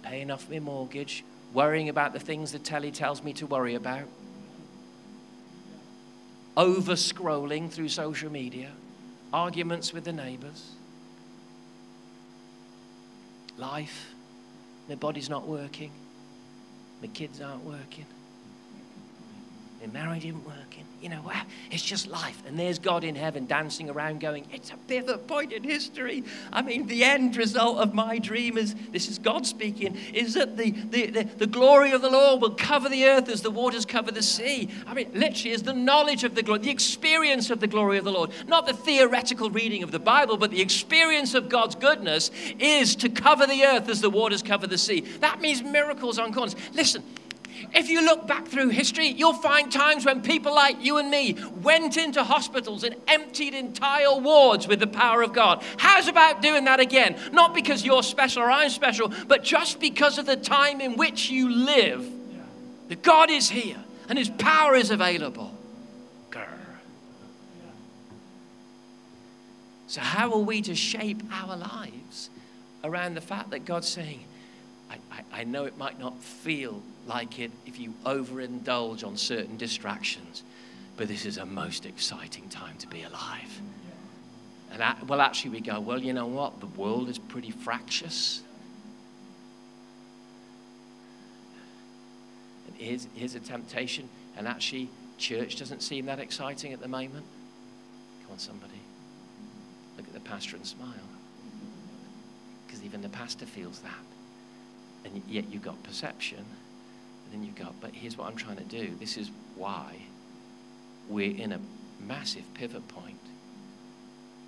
Paying 0.01 0.31
off 0.31 0.49
my 0.49 0.59
mortgage, 0.59 1.23
worrying 1.53 1.89
about 1.89 2.13
the 2.13 2.19
things 2.19 2.51
the 2.51 2.59
telly 2.59 2.91
tells 2.91 3.23
me 3.23 3.33
to 3.33 3.45
worry 3.45 3.75
about. 3.75 4.07
Over 6.55 6.93
scrolling 6.93 7.69
through 7.69 7.89
social 7.89 8.31
media, 8.31 8.71
arguments 9.31 9.93
with 9.93 10.03
the 10.03 10.13
neighbors, 10.13 10.71
life, 13.57 14.13
my 14.89 14.95
body's 14.95 15.29
not 15.29 15.47
working, 15.47 15.91
my 17.01 17.07
kids 17.07 17.39
aren't 17.41 17.63
working, 17.63 18.05
my 19.79 19.87
marriage 19.87 20.25
isn't 20.25 20.45
working. 20.45 20.60
You 21.01 21.09
know, 21.09 21.23
ah, 21.25 21.45
it's 21.71 21.81
just 21.81 22.07
life. 22.07 22.43
And 22.45 22.59
there's 22.59 22.77
God 22.77 23.03
in 23.03 23.15
heaven 23.15 23.47
dancing 23.47 23.89
around 23.89 24.19
going, 24.19 24.45
it's 24.53 24.69
a 24.69 24.77
pivot 24.77 25.27
point 25.27 25.51
in 25.51 25.63
history. 25.63 26.23
I 26.53 26.61
mean, 26.61 26.85
the 26.85 27.03
end 27.03 27.35
result 27.37 27.79
of 27.79 27.95
my 27.95 28.19
dream 28.19 28.55
is 28.55 28.75
this 28.91 29.09
is 29.09 29.17
God 29.17 29.47
speaking, 29.47 29.97
is 30.13 30.35
that 30.35 30.57
the, 30.57 30.69
the, 30.69 31.07
the, 31.07 31.23
the 31.23 31.47
glory 31.47 31.91
of 31.91 32.03
the 32.03 32.09
Lord 32.09 32.41
will 32.41 32.51
cover 32.51 32.87
the 32.87 33.05
earth 33.05 33.29
as 33.29 33.41
the 33.41 33.49
waters 33.49 33.83
cover 33.83 34.11
the 34.11 34.21
sea. 34.21 34.69
I 34.85 34.93
mean, 34.93 35.09
literally, 35.15 35.51
is 35.51 35.63
the 35.63 35.73
knowledge 35.73 36.23
of 36.23 36.35
the 36.35 36.43
glory, 36.43 36.59
the 36.59 36.69
experience 36.69 37.49
of 37.49 37.59
the 37.59 37.67
glory 37.67 37.97
of 37.97 38.05
the 38.05 38.11
Lord. 38.11 38.29
Not 38.47 38.67
the 38.67 38.73
theoretical 38.73 39.49
reading 39.49 39.81
of 39.81 39.91
the 39.91 39.99
Bible, 39.99 40.37
but 40.37 40.51
the 40.51 40.61
experience 40.61 41.33
of 41.33 41.49
God's 41.49 41.73
goodness 41.73 42.29
is 42.59 42.95
to 42.97 43.09
cover 43.09 43.47
the 43.47 43.63
earth 43.63 43.89
as 43.89 44.01
the 44.01 44.09
waters 44.11 44.43
cover 44.43 44.67
the 44.67 44.77
sea. 44.77 45.01
That 45.19 45.41
means 45.41 45.63
miracles 45.63 46.19
on 46.19 46.31
corners. 46.31 46.55
Listen, 46.73 47.03
if 47.73 47.89
you 47.89 48.03
look 48.03 48.27
back 48.27 48.47
through 48.47 48.69
history, 48.69 49.07
you'll 49.07 49.33
find 49.33 49.71
times 49.71 50.05
when 50.05 50.21
people 50.21 50.53
like 50.53 50.83
you 50.83 50.97
and 50.97 51.09
me 51.09 51.37
went 51.61 51.97
into 51.97 52.23
hospitals 52.23 52.83
and 52.83 52.95
emptied 53.07 53.53
entire 53.53 54.15
wards 54.17 54.67
with 54.67 54.79
the 54.79 54.87
power 54.87 55.21
of 55.21 55.33
God. 55.33 55.63
How's 55.77 56.07
about 56.07 56.41
doing 56.41 56.65
that 56.65 56.79
again? 56.79 57.17
Not 57.31 57.53
because 57.53 57.85
you're 57.85 58.03
special 58.03 58.43
or 58.43 58.51
I'm 58.51 58.69
special, 58.69 59.11
but 59.27 59.43
just 59.43 59.79
because 59.79 60.17
of 60.17 60.25
the 60.25 60.37
time 60.37 60.81
in 60.81 60.97
which 60.97 61.29
you 61.29 61.49
live. 61.49 62.07
That 62.89 63.03
God 63.03 63.29
is 63.29 63.49
here 63.49 63.77
and 64.09 64.17
His 64.17 64.29
power 64.29 64.75
is 64.75 64.91
available. 64.91 65.53
Grr. 66.29 66.45
So, 69.87 70.01
how 70.01 70.33
are 70.33 70.39
we 70.39 70.61
to 70.63 70.75
shape 70.75 71.23
our 71.31 71.55
lives 71.55 72.29
around 72.83 73.13
the 73.13 73.21
fact 73.21 73.51
that 73.51 73.65
God's 73.65 73.87
saying, 73.87 74.25
I, 75.11 75.21
I, 75.31 75.43
know 75.43 75.65
it 75.65 75.77
might 75.77 75.99
not 75.99 76.19
feel 76.19 76.81
like 77.07 77.39
it 77.39 77.51
if 77.65 77.79
you 77.79 77.93
overindulge 78.05 79.05
on 79.05 79.15
certain 79.17 79.57
distractions. 79.57 80.43
But 80.97 81.07
this 81.07 81.25
is 81.25 81.37
a 81.37 81.45
most 81.45 81.85
exciting 81.85 82.49
time 82.49 82.77
to 82.79 82.87
be 82.87 83.03
alive. 83.03 83.61
And 84.71 84.83
I, 84.83 84.95
well, 85.07 85.21
actually, 85.21 85.51
we 85.51 85.61
go, 85.61 85.79
well, 85.79 85.99
you 85.99 86.13
know 86.13 86.27
what? 86.27 86.59
The 86.59 86.67
world 86.67 87.09
is 87.09 87.17
pretty 87.17 87.51
fractious. 87.51 88.41
And 92.67 92.75
here's, 92.77 93.07
here's 93.15 93.35
a 93.35 93.39
temptation. 93.39 94.09
And 94.37 94.47
actually, 94.47 94.89
church 95.17 95.57
doesn't 95.57 95.81
seem 95.81 96.05
that 96.05 96.19
exciting 96.19 96.73
at 96.73 96.81
the 96.81 96.87
moment. 96.87 97.25
Come 98.23 98.33
on, 98.33 98.39
somebody. 98.39 98.81
Look 99.97 100.07
at 100.07 100.13
the 100.13 100.19
pastor 100.21 100.55
and 100.55 100.65
smile. 100.65 100.89
Because 102.65 102.83
even 102.83 103.01
the 103.01 103.09
pastor 103.09 103.45
feels 103.45 103.79
that. 103.79 104.10
And 105.05 105.21
yet 105.27 105.45
you've 105.49 105.63
got 105.63 105.81
perception 105.83 106.45
then 107.31 107.43
you 107.43 107.51
go, 107.51 107.69
but 107.79 107.91
here's 107.93 108.17
what 108.17 108.27
I'm 108.27 108.35
trying 108.35 108.57
to 108.57 108.63
do. 108.63 108.93
This 108.99 109.17
is 109.17 109.31
why 109.55 109.95
we're 111.07 111.35
in 111.35 111.53
a 111.53 111.59
massive 112.05 112.43
pivot 112.53 112.87
point 112.89 113.15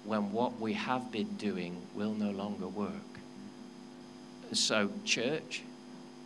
when 0.03 0.33
what 0.33 0.59
we 0.59 0.73
have 0.73 1.11
been 1.11 1.35
doing 1.37 1.81
will 1.95 2.13
no 2.13 2.31
longer 2.31 2.67
work. 2.67 2.91
So, 4.51 4.89
church, 5.05 5.63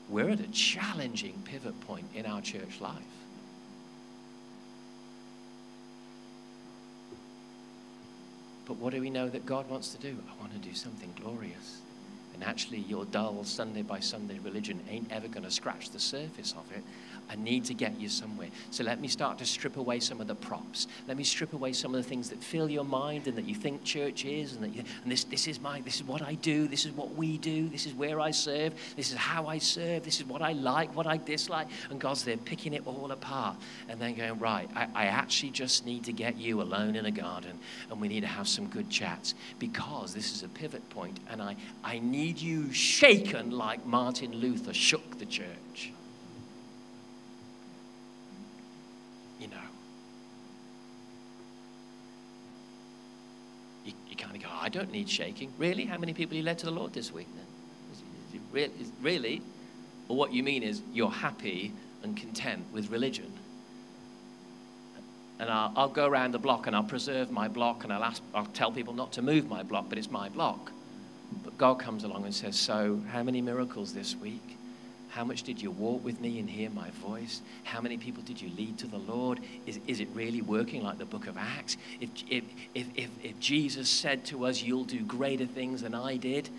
we're 0.10 0.30
at 0.32 0.40
a 0.40 0.48
challenging 0.48 1.44
pivot 1.46 1.80
point 1.82 2.08
in 2.16 2.26
our 2.26 2.42
church 2.42 2.82
life. 2.82 2.96
But 8.66 8.78
what 8.78 8.94
do 8.94 9.00
we 9.00 9.12
know 9.12 9.30
that 9.30 9.46
God 9.46 9.70
wants 9.70 9.94
to 9.94 10.02
do? 10.02 10.18
I 10.30 10.42
want 10.42 10.52
to 10.54 10.60
do 10.60 10.74
something 10.74 11.14
glorious. 11.22 11.82
And 12.40 12.48
actually, 12.48 12.80
your 12.82 13.06
dull 13.06 13.44
Sunday 13.46 13.82
by 13.82 14.00
Sunday 14.00 14.38
religion 14.38 14.80
ain't 14.88 15.12
ever 15.12 15.28
going 15.28 15.44
to 15.44 15.50
scratch 15.50 15.90
the 15.90 16.00
surface 16.00 16.54
of 16.56 16.72
it. 16.72 16.84
I 17.30 17.36
need 17.36 17.66
to 17.66 17.74
get 17.74 18.00
you 18.00 18.10
somewhere. 18.10 18.48
So 18.72 18.84
let 18.84 19.02
me 19.02 19.08
start 19.08 19.38
to 19.40 19.46
strip 19.46 19.78
away 19.78 20.00
some 20.00 20.22
of 20.22 20.28
the 20.28 20.36
props. 20.36 20.88
Let 21.08 21.18
me 21.18 21.24
strip 21.24 21.54
away 21.54 21.74
some 21.74 21.94
of 21.94 22.02
the 22.02 22.08
things 22.08 22.30
that 22.30 22.42
fill 22.42 22.70
your 22.70 22.86
mind 22.86 23.28
and 23.28 23.38
that 23.38 23.46
you 23.46 23.56
think 23.56 23.84
church 23.84 24.26
is, 24.26 24.54
and 24.54 24.64
that 24.64 24.74
you, 24.74 24.84
and 25.04 25.12
this 25.12 25.24
this 25.26 25.48
is 25.48 25.60
my 25.60 25.82
this 25.82 25.98
is 25.98 26.04
what 26.04 26.22
I 26.22 26.36
do. 26.36 26.68
This 26.68 26.86
is 26.86 26.92
what 26.92 27.16
we 27.16 27.38
do. 27.38 27.70
This 27.70 27.86
is 27.86 27.94
where 27.94 28.20
I 28.20 28.32
serve. 28.32 28.74
This 28.96 29.12
is 29.12 29.18
how 29.18 29.48
I 29.48 29.58
serve. 29.58 30.04
This 30.04 30.20
is 30.20 30.26
what 30.26 30.42
I 30.42 30.54
like, 30.54 30.96
what 30.96 31.08
I 31.08 31.18
dislike. 31.18 31.68
And 31.90 32.00
God's 32.00 32.24
there 32.24 32.38
picking 32.38 32.74
it 32.74 32.86
all 32.86 33.12
apart 33.12 33.58
and 33.90 34.00
then 34.00 34.16
going 34.16 34.40
right. 34.40 34.70
I, 34.76 34.88
I 34.96 35.06
actually 35.06 35.52
just 35.52 35.86
need 35.86 36.04
to 36.06 36.14
get 36.14 36.38
you 36.38 36.62
alone 36.62 36.96
in 36.96 37.06
a 37.06 37.12
garden, 37.12 37.60
and 37.90 38.00
we 38.00 38.08
need 38.08 38.22
to 38.22 38.28
have 38.28 38.48
some 38.48 38.68
good 38.68 38.90
chats 38.90 39.36
because 39.60 40.14
this 40.14 40.34
is 40.34 40.44
a 40.44 40.48
pivot 40.50 40.88
point, 40.90 41.20
and 41.30 41.42
I 41.42 41.56
I 41.84 42.00
need 42.00 42.40
you 42.40 42.72
shaken 42.72 43.52
like 43.52 43.86
Martin 43.86 44.34
Luther 44.34 44.74
shook 44.74 45.20
the 45.20 45.26
church. 45.26 45.92
You 49.40 49.48
know. 49.48 49.56
You, 53.86 53.94
you 54.10 54.16
kind 54.16 54.36
of 54.36 54.42
go, 54.42 54.50
I 54.52 54.70
don't 54.70 54.92
need 54.92 55.10
shaking. 55.10 55.52
Really? 55.58 55.86
How 55.86 55.98
many 55.98 56.14
people 56.14 56.36
you 56.36 56.44
led 56.44 56.60
to 56.60 56.66
the 56.66 56.72
Lord 56.72 56.94
this 56.94 57.14
week 57.14 57.28
then? 57.36 57.46
Really, 58.52 58.72
really? 59.02 59.42
Or 60.08 60.16
what 60.16 60.34
you 60.34 60.44
mean 60.44 60.64
is 60.64 60.82
you're 60.94 61.12
happy 61.12 61.74
and 62.04 62.16
content 62.16 62.66
with 62.72 62.90
religion. 62.90 63.32
And 65.40 65.50
I'll, 65.50 65.72
I'll, 65.76 65.90
go 65.90 66.08
around 66.08 66.32
the 66.32 66.40
block 66.40 66.66
and 66.66 66.76
I'll 66.76 66.84
preserve 66.84 67.30
my 67.30 67.48
block 67.48 67.84
and 67.84 67.94
I'll, 67.94 68.04
ask, 68.04 68.24
I'll 68.34 68.46
tell 68.48 68.72
people 68.72 68.94
not 68.94 69.14
to 69.14 69.22
move 69.22 69.48
my 69.48 69.62
block, 69.62 69.86
but 69.90 69.98
it's 69.98 70.10
my 70.10 70.30
block. 70.30 70.72
But 71.44 71.58
God 71.58 71.76
comes 71.76 72.04
along 72.04 72.26
and 72.26 72.34
says, 72.34 72.58
So, 72.58 73.02
how 73.12 73.22
many 73.22 73.42
miracles 73.42 73.94
this 73.94 74.16
week? 74.16 74.57
How 75.18 75.24
much 75.24 75.42
did 75.42 75.60
you 75.60 75.72
walk 75.72 76.06
with 76.06 76.22
me 76.22 76.38
and 76.38 76.48
hear 76.48 76.70
my 76.70 76.92
voice? 76.92 77.42
How 77.64 77.82
many 77.82 77.98
people 77.98 78.22
did 78.22 78.40
you 78.40 78.52
lead 78.56 78.78
to 78.78 78.86
the 78.86 79.00
Lord? 79.00 79.40
Is, 79.66 79.80
is 79.88 80.00
it 80.00 80.08
really 80.14 80.44
working 80.44 80.84
like 80.84 81.00
the 81.00 81.06
book 81.06 81.26
of 81.26 81.38
Acts? 81.38 81.76
If, 82.00 82.12
if, 82.30 82.44
if, 82.76 82.86
if, 82.96 83.10
if 83.24 83.40
Jesus 83.40 83.90
said 83.90 84.26
to 84.26 84.46
us, 84.46 84.62
You'll 84.62 84.84
do 84.84 85.00
greater 85.00 85.48
things 85.48 85.82
than 85.82 85.96
I 85.96 86.18
did, 86.18 86.50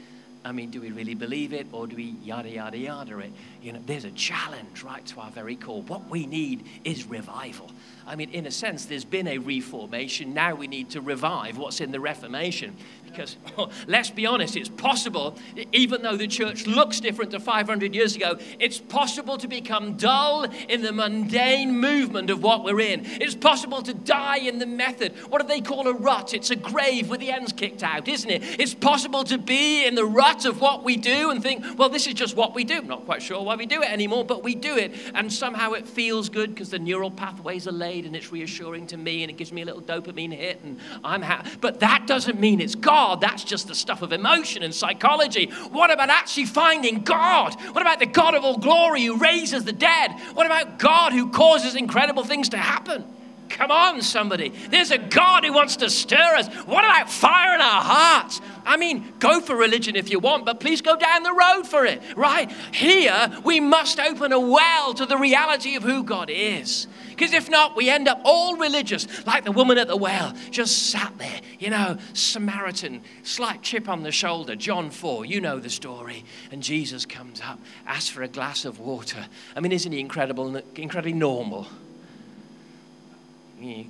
I 0.44 0.51
mean, 0.51 0.71
do 0.71 0.81
we 0.81 0.90
really 0.90 1.14
believe 1.14 1.53
it 1.53 1.66
or 1.73 1.87
do 1.87 1.94
we 1.94 2.14
yada, 2.23 2.49
yada, 2.49 2.79
yada 2.79 3.18
it? 3.18 3.33
You 3.62 3.75
know, 3.75 3.83
there's 3.87 4.05
a 4.05 4.11
challenge 4.12 4.83
right 4.83 5.05
to 5.07 5.21
our 5.21 5.31
very 5.31 5.57
core. 5.57 5.83
What 5.83 6.09
we 6.09 6.27
need 6.27 6.64
is 6.85 7.07
revival. 7.07 7.71
I 8.07 8.16
mean, 8.16 8.31
in 8.31 8.47
a 8.47 8.51
sense, 8.51 8.87
there's 8.87 9.05
been 9.05 9.29
a 9.29 9.38
reformation. 9.38 10.33
Now 10.35 10.55
we 10.55 10.66
need 10.66 10.90
to 10.90 11.01
revive 11.01 11.59
what's 11.59 11.81
in 11.81 11.92
the 11.92 12.01
Reformation. 12.01 12.77
Because 13.11 13.37
well, 13.57 13.71
oh, 13.71 13.85
let's 13.87 14.11
be 14.11 14.27
honest, 14.27 14.57
it's 14.57 14.68
possible, 14.68 15.37
even 15.73 16.03
though 16.03 16.16
the 16.16 16.29
church 16.29 16.66
looks 16.66 17.01
different 17.01 17.31
to 17.33 17.40
500 17.40 17.94
years 17.94 18.16
ago, 18.16 18.38
it's 18.59 18.79
possible 18.79 19.38
to 19.38 19.49
become 19.49 19.97
dull 19.97 20.44
in 20.68 20.83
the 20.83 20.92
mundane 20.92 21.79
movement 21.79 22.31
of 22.31 22.42
what 22.42 22.64
we're 22.64 22.81
in. 22.81 23.03
It's 23.05 23.35
possible 23.35 23.83
to 23.83 23.94
die 23.94 24.38
in 24.38 24.59
the 24.59 24.66
method. 24.66 25.14
What 25.29 25.42
do 25.42 25.49
they 25.49 25.61
call 25.61 25.87
a 25.88 25.92
rut? 25.92 26.35
It's 26.35 26.51
a 26.51 26.57
grave 26.57 27.09
with 27.09 27.21
the 27.21 27.31
ends 27.31 27.53
kicked 27.53 27.83
out, 27.83 28.09
isn't 28.09 28.31
it? 28.31 28.42
It's 28.61 28.75
possible 28.75 29.25
to 29.25 29.38
be 29.38 29.87
in 29.87 29.94
the 29.94 30.05
rut 30.05 30.44
of 30.44 30.61
what 30.61 30.85
we 30.85 30.97
do 30.97 31.31
and 31.31 31.42
think, 31.42 31.64
well, 31.79 31.88
this 31.88 32.07
is 32.07 32.14
just 32.14 32.37
what 32.37 32.55
we 32.55 32.64
do. 32.64 32.79
I'm 32.79 32.87
not 32.87 33.05
quite 33.05 33.23
sure 33.23 33.42
why 33.42 33.57
we 33.57 33.66
do 33.66 33.83
it 33.83 33.90
anymore, 33.90 34.25
but 34.25 34.42
we 34.42 34.55
do 34.55 34.77
it. 34.77 34.92
And 35.14 35.33
somehow 35.33 35.73
it 35.73 35.87
feels 35.87 36.29
good 36.29 36.55
because 36.55 36.71
the 36.71 36.79
neural 36.79 37.11
pathways 37.11 37.66
are 37.66 37.73
laid 37.73 38.07
and 38.07 38.14
it's 38.14 38.33
reassuring 38.33 38.87
to 38.88 38.97
me 38.97 39.23
and 39.23 39.31
it 39.31 39.37
gives 39.37 39.53
me 39.53 39.62
a 39.62 39.64
little 39.64 39.83
dopamine 39.83 40.33
hit 40.33 40.61
and 40.62 40.79
I'm 41.05 41.23
happy. 41.23 41.51
But 41.61 41.81
that 41.81 42.07
doesn't 42.07 42.38
mean 42.38 42.61
it's 42.61 42.75
God. 42.75 42.98
That's 43.21 43.45
just 43.45 43.69
the 43.69 43.75
stuff 43.75 44.03
of 44.03 44.13
emotion 44.13 44.63
and 44.63 44.75
psychology. 44.75 45.47
What 45.71 45.91
about 45.91 46.11
actually 46.11 46.47
finding 46.47 47.03
God? 47.03 47.55
What 47.73 47.83
about 47.83 47.99
the 47.99 48.07
God 48.07 48.35
of 48.35 48.45
all 48.45 48.59
glory 48.59 49.05
who 49.05 49.19
raises 49.19 49.65
the 49.65 49.73
dead? 49.73 50.13
What 50.35 50.47
about 50.47 50.79
God 50.79 51.13
who 51.13 51.31
causes 51.31 51.75
incredible 51.75 52.25
things 52.25 52.49
to 52.51 52.59
happen? 52.59 53.05
Come 53.49 53.71
on, 53.71 54.03
somebody. 54.03 54.51
There's 54.71 54.91
a 54.91 54.99
God 54.99 55.45
who 55.45 55.53
wants 55.53 55.77
to 55.77 55.91
stir 55.91 56.37
us. 56.37 56.49
What 56.67 56.85
about 56.85 57.11
fire 57.11 57.55
in 57.55 57.61
our 57.61 57.83
hearts? 57.83 58.41
I 58.65 58.77
mean, 58.77 59.15
go 59.19 59.41
for 59.41 59.57
religion 59.57 59.97
if 59.97 60.11
you 60.11 60.19
want, 60.19 60.45
but 60.45 60.61
please 60.61 60.83
go 60.83 60.97
down 60.97 61.23
the 61.23 61.33
road 61.33 61.67
for 61.67 61.87
it, 61.87 62.03
right? 62.17 62.51
Here, 62.73 63.31
we 63.43 63.61
must 63.61 63.99
open 63.99 64.33
a 64.33 64.41
well 64.41 64.93
to 64.95 65.07
the 65.07 65.17
reality 65.17 65.75
of 65.75 65.83
who 65.83 66.03
God 66.05 66.29
is. 66.31 66.87
Because 67.09 67.33
if 67.33 67.49
not, 67.49 67.75
we 67.75 67.89
end 67.89 68.07
up 68.07 68.21
all 68.25 68.57
religious, 68.57 69.27
like 69.27 69.45
the 69.45 69.53
woman 69.53 69.79
at 69.79 69.89
the 69.89 69.97
well, 69.97 70.35
just 70.51 70.91
sat 70.91 71.17
there, 71.19 71.41
you 71.59 71.71
know, 71.71 71.99
Samaritan, 72.13 73.03
slight 73.23 73.63
chip 73.63 73.89
on 73.89 74.03
the 74.03 74.13
shoulder, 74.13 74.55
John 74.55 74.91
4, 74.91 75.25
you 75.25 75.41
know 75.41 75.59
the 75.59 75.71
story. 75.71 76.25
And 76.53 76.63
Jesus 76.63 77.07
comes 77.07 77.41
up, 77.41 77.59
asks 77.87 78.09
for 78.09 78.23
a 78.23 78.29
glass 78.29 78.65
of 78.65 78.79
water. 78.79 79.27
I 79.57 79.61
mean, 79.61 79.73
isn't 79.73 79.91
he 79.91 79.99
incredible, 79.99 80.55
incredibly 80.77 81.13
normal? 81.13 81.67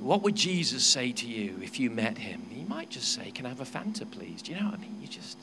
What 0.01 0.23
would 0.23 0.35
Jesus 0.35 0.85
say 0.85 1.13
to 1.13 1.27
you 1.27 1.59
if 1.63 1.79
you 1.79 1.91
met 1.91 2.19
him? 2.19 2.47
He 2.51 2.65
might 2.65 2.91
just 2.91 3.13
say, 3.13 3.31
Can 3.31 3.45
I 3.45 3.51
have 3.51 3.61
a 3.61 3.65
Fanta, 3.65 4.11
please? 4.11 4.43
Do 4.43 4.53
you 4.53 4.61
know 4.61 4.67
what 4.67 4.75
I 4.75 4.79
mean? 4.79 4.97
You 5.01 5.09
just 5.09 5.37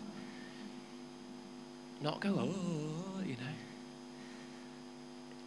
not 2.06 2.20
go, 2.20 2.36
oh, 2.38 3.22
you 3.26 3.34
know. 3.34 3.56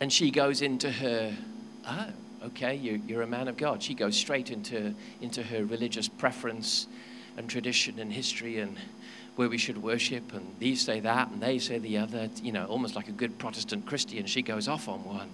And 0.00 0.12
she 0.12 0.30
goes 0.30 0.62
into 0.62 0.90
her, 0.90 1.36
oh, 1.86 2.06
okay, 2.46 2.74
you, 2.74 3.02
you're 3.06 3.22
a 3.22 3.26
man 3.26 3.48
of 3.48 3.56
God. 3.56 3.82
She 3.82 3.94
goes 3.94 4.16
straight 4.16 4.50
into, 4.50 4.94
into 5.20 5.42
her 5.42 5.64
religious 5.64 6.08
preference 6.08 6.86
and 7.36 7.48
tradition 7.48 7.98
and 7.98 8.12
history 8.12 8.58
and 8.58 8.76
where 9.36 9.48
we 9.48 9.58
should 9.58 9.80
worship. 9.82 10.32
And 10.32 10.54
these 10.58 10.80
say 10.80 11.00
that 11.00 11.30
and 11.30 11.40
they 11.40 11.58
say 11.58 11.78
the 11.78 11.98
other, 11.98 12.28
you 12.42 12.52
know, 12.52 12.66
almost 12.66 12.96
like 12.96 13.08
a 13.08 13.12
good 13.12 13.38
Protestant 13.38 13.86
Christian. 13.86 14.26
She 14.26 14.42
goes 14.42 14.68
off 14.68 14.88
on 14.88 15.04
one. 15.04 15.30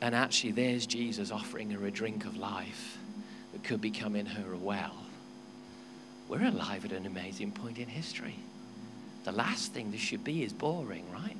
And 0.00 0.14
actually, 0.14 0.52
there's 0.52 0.86
Jesus 0.86 1.30
offering 1.30 1.70
her 1.70 1.86
a 1.86 1.90
drink 1.90 2.24
of 2.24 2.36
life 2.36 2.98
that 3.52 3.64
could 3.64 3.80
become 3.80 4.14
in 4.14 4.26
her 4.26 4.52
a 4.52 4.56
well. 4.56 4.94
We're 6.28 6.44
alive 6.44 6.84
at 6.84 6.92
an 6.92 7.06
amazing 7.06 7.52
point 7.52 7.78
in 7.78 7.88
history. 7.88 8.36
The 9.24 9.32
last 9.32 9.72
thing 9.72 9.90
this 9.90 10.00
should 10.00 10.22
be 10.22 10.42
is 10.44 10.52
boring, 10.52 11.04
right? 11.12 11.36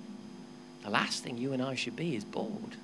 The 0.82 0.90
last 0.90 1.22
thing 1.22 1.38
you 1.38 1.52
and 1.52 1.62
I 1.62 1.74
should 1.74 1.96
be 1.96 2.16
is 2.16 2.24
bored. 2.24 2.76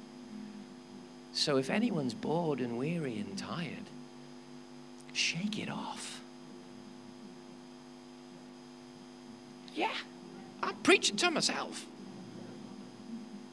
So 1.32 1.56
if 1.56 1.70
anyone's 1.70 2.14
bored 2.14 2.60
and 2.60 2.78
weary 2.78 3.18
and 3.18 3.36
tired, 3.36 3.88
shake 5.12 5.58
it 5.58 5.68
off. 5.68 6.20
Yeah, 9.74 9.96
I'm 10.62 10.76
preaching 10.76 11.16
to 11.16 11.30
myself. 11.30 11.86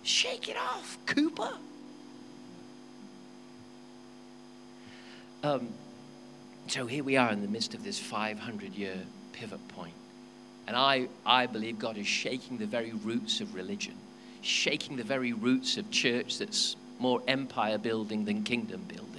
Shake 0.03 0.47
it 0.47 0.57
off, 0.57 0.97
Cooper. 1.07 1.53
Um, 5.43 5.69
so 6.67 6.85
here 6.85 7.03
we 7.03 7.17
are 7.17 7.31
in 7.31 7.41
the 7.41 7.47
midst 7.47 7.73
of 7.73 7.83
this 7.83 7.99
500 7.99 8.73
year 8.73 8.95
pivot 9.33 9.65
point. 9.69 9.93
And 10.67 10.75
I, 10.75 11.07
I 11.25 11.47
believe 11.47 11.79
God 11.79 11.97
is 11.97 12.07
shaking 12.07 12.57
the 12.57 12.67
very 12.67 12.91
roots 12.91 13.41
of 13.41 13.55
religion, 13.55 13.95
shaking 14.41 14.95
the 14.95 15.03
very 15.03 15.33
roots 15.33 15.77
of 15.77 15.89
church 15.89 16.37
that's 16.37 16.75
more 16.99 17.21
empire 17.27 17.79
building 17.79 18.25
than 18.25 18.43
kingdom 18.43 18.83
building 18.87 19.10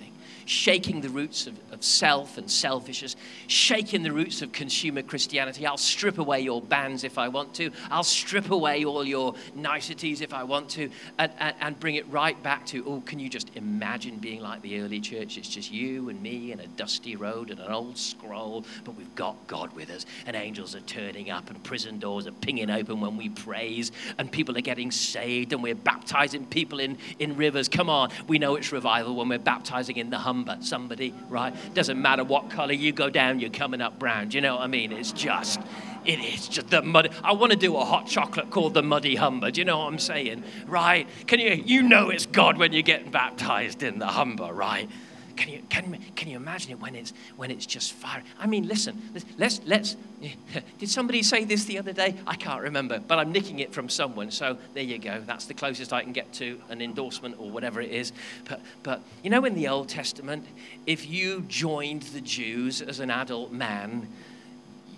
shaking 0.44 1.00
the 1.00 1.08
roots 1.08 1.46
of, 1.46 1.54
of 1.72 1.82
self 1.82 2.38
and 2.38 2.50
selfishness, 2.50 3.16
shaking 3.46 4.02
the 4.02 4.12
roots 4.12 4.42
of 4.42 4.52
consumer 4.52 5.02
Christianity. 5.02 5.66
I'll 5.66 5.76
strip 5.76 6.18
away 6.18 6.40
your 6.40 6.60
bands 6.60 7.04
if 7.04 7.18
I 7.18 7.28
want 7.28 7.54
to. 7.54 7.70
I'll 7.90 8.04
strip 8.04 8.50
away 8.50 8.84
all 8.84 9.04
your 9.04 9.34
niceties 9.54 10.20
if 10.20 10.32
I 10.32 10.44
want 10.44 10.68
to, 10.70 10.90
and, 11.18 11.32
and, 11.38 11.54
and 11.60 11.80
bring 11.80 11.96
it 11.96 12.08
right 12.10 12.40
back 12.42 12.66
to, 12.66 12.84
oh, 12.86 13.02
can 13.06 13.18
you 13.18 13.28
just 13.28 13.50
imagine 13.54 14.16
being 14.16 14.40
like 14.40 14.62
the 14.62 14.80
early 14.80 15.00
church? 15.00 15.38
It's 15.38 15.48
just 15.48 15.70
you 15.72 16.08
and 16.08 16.22
me 16.22 16.52
and 16.52 16.60
a 16.60 16.66
dusty 16.66 17.16
road 17.16 17.50
and 17.50 17.60
an 17.60 17.72
old 17.72 17.98
scroll, 17.98 18.64
but 18.84 18.96
we've 18.96 19.14
got 19.14 19.36
God 19.46 19.74
with 19.74 19.90
us, 19.90 20.06
and 20.26 20.36
angels 20.36 20.74
are 20.74 20.80
turning 20.80 21.30
up, 21.30 21.50
and 21.50 21.62
prison 21.62 21.98
doors 21.98 22.26
are 22.26 22.32
pinging 22.32 22.70
open 22.70 23.00
when 23.00 23.16
we 23.16 23.28
praise, 23.28 23.92
and 24.18 24.30
people 24.30 24.56
are 24.56 24.62
getting 24.62 24.90
saved, 24.90 25.52
and 25.52 25.62
we're 25.62 25.74
baptizing 25.74 26.46
people 26.46 26.80
in, 26.80 26.98
in 27.18 27.36
rivers. 27.36 27.68
Come 27.68 27.88
on, 27.88 28.10
we 28.26 28.38
know 28.38 28.56
it's 28.56 28.72
revival 28.72 29.14
when 29.14 29.28
we're 29.28 29.38
baptizing 29.38 29.96
in 29.96 30.10
the 30.10 30.18
Somebody, 30.60 31.14
right? 31.28 31.54
Doesn't 31.74 32.00
matter 32.00 32.24
what 32.24 32.50
color 32.50 32.72
you 32.72 32.92
go 32.92 33.10
down, 33.10 33.40
you're 33.40 33.50
coming 33.50 33.80
up 33.80 33.98
brown. 33.98 34.28
Do 34.28 34.36
you 34.36 34.40
know 34.40 34.56
what 34.56 34.62
I 34.62 34.66
mean? 34.66 34.92
It's 34.92 35.12
just, 35.12 35.60
it 36.04 36.18
is 36.18 36.48
just 36.48 36.70
the 36.70 36.82
mud. 36.82 37.10
I 37.22 37.32
want 37.32 37.52
to 37.52 37.58
do 37.58 37.76
a 37.76 37.84
hot 37.84 38.06
chocolate 38.06 38.50
called 38.50 38.74
the 38.74 38.82
Muddy 38.82 39.16
Humber. 39.16 39.50
Do 39.50 39.60
you 39.60 39.64
know 39.64 39.78
what 39.78 39.86
I'm 39.86 39.98
saying? 39.98 40.42
Right? 40.66 41.06
Can 41.26 41.40
you, 41.40 41.62
you 41.64 41.82
know 41.82 42.10
it's 42.10 42.26
God 42.26 42.58
when 42.58 42.72
you're 42.72 42.82
getting 42.82 43.10
baptized 43.10 43.82
in 43.82 43.98
the 43.98 44.06
Humber, 44.06 44.52
right? 44.52 44.88
Can 45.36 45.48
you, 45.48 45.62
can, 45.68 45.98
can 46.16 46.28
you 46.28 46.36
imagine 46.36 46.72
it 46.72 46.80
when 46.80 46.94
it's, 46.94 47.12
when 47.36 47.50
it's 47.50 47.66
just 47.66 47.92
fire? 47.92 48.22
I 48.38 48.46
mean, 48.46 48.66
listen, 48.66 49.00
let's, 49.38 49.60
let's, 49.64 49.96
did 50.78 50.88
somebody 50.88 51.22
say 51.22 51.44
this 51.44 51.64
the 51.64 51.78
other 51.78 51.92
day? 51.92 52.14
I 52.26 52.36
can't 52.36 52.62
remember, 52.62 52.98
but 52.98 53.18
I'm 53.18 53.32
nicking 53.32 53.58
it 53.58 53.72
from 53.72 53.88
someone. 53.88 54.30
So 54.30 54.58
there 54.74 54.82
you 54.82 54.98
go. 54.98 55.22
That's 55.26 55.46
the 55.46 55.54
closest 55.54 55.92
I 55.92 56.02
can 56.02 56.12
get 56.12 56.32
to 56.34 56.60
an 56.68 56.80
endorsement 56.80 57.36
or 57.38 57.50
whatever 57.50 57.80
it 57.80 57.90
is. 57.90 58.12
But, 58.48 58.60
but 58.82 59.02
you 59.22 59.30
know, 59.30 59.44
in 59.44 59.54
the 59.54 59.68
Old 59.68 59.88
Testament, 59.88 60.46
if 60.86 61.08
you 61.08 61.44
joined 61.48 62.02
the 62.02 62.20
Jews 62.20 62.82
as 62.82 63.00
an 63.00 63.10
adult 63.10 63.52
man, 63.52 64.08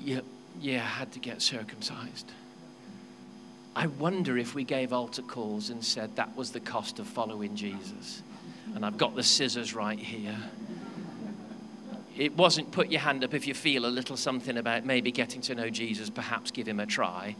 you, 0.00 0.22
you 0.60 0.78
had 0.78 1.12
to 1.12 1.18
get 1.18 1.42
circumcised. 1.42 2.30
I 3.76 3.86
wonder 3.86 4.38
if 4.38 4.54
we 4.54 4.64
gave 4.64 4.92
altar 4.92 5.22
calls 5.22 5.70
and 5.70 5.84
said 5.84 6.14
that 6.16 6.36
was 6.36 6.52
the 6.52 6.60
cost 6.60 6.98
of 7.00 7.08
following 7.08 7.56
Jesus 7.56 8.22
and 8.74 8.84
I've 8.84 8.98
got 8.98 9.14
the 9.14 9.22
scissors 9.22 9.74
right 9.74 9.98
here. 9.98 10.36
It 12.16 12.36
wasn't 12.36 12.70
put 12.70 12.90
your 12.90 13.00
hand 13.00 13.24
up 13.24 13.34
if 13.34 13.46
you 13.46 13.54
feel 13.54 13.86
a 13.86 13.88
little 13.88 14.16
something 14.16 14.56
about 14.56 14.84
maybe 14.84 15.10
getting 15.10 15.40
to 15.42 15.54
know 15.54 15.68
Jesus, 15.68 16.10
perhaps 16.10 16.50
give 16.50 16.68
him 16.68 16.78
a 16.78 16.86
try. 16.86 17.34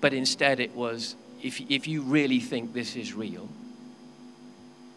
But 0.00 0.14
instead, 0.14 0.60
it 0.60 0.74
was 0.74 1.16
if, 1.42 1.60
if 1.70 1.86
you 1.86 2.02
really 2.02 2.40
think 2.40 2.72
this 2.72 2.96
is 2.96 3.14
real, 3.14 3.48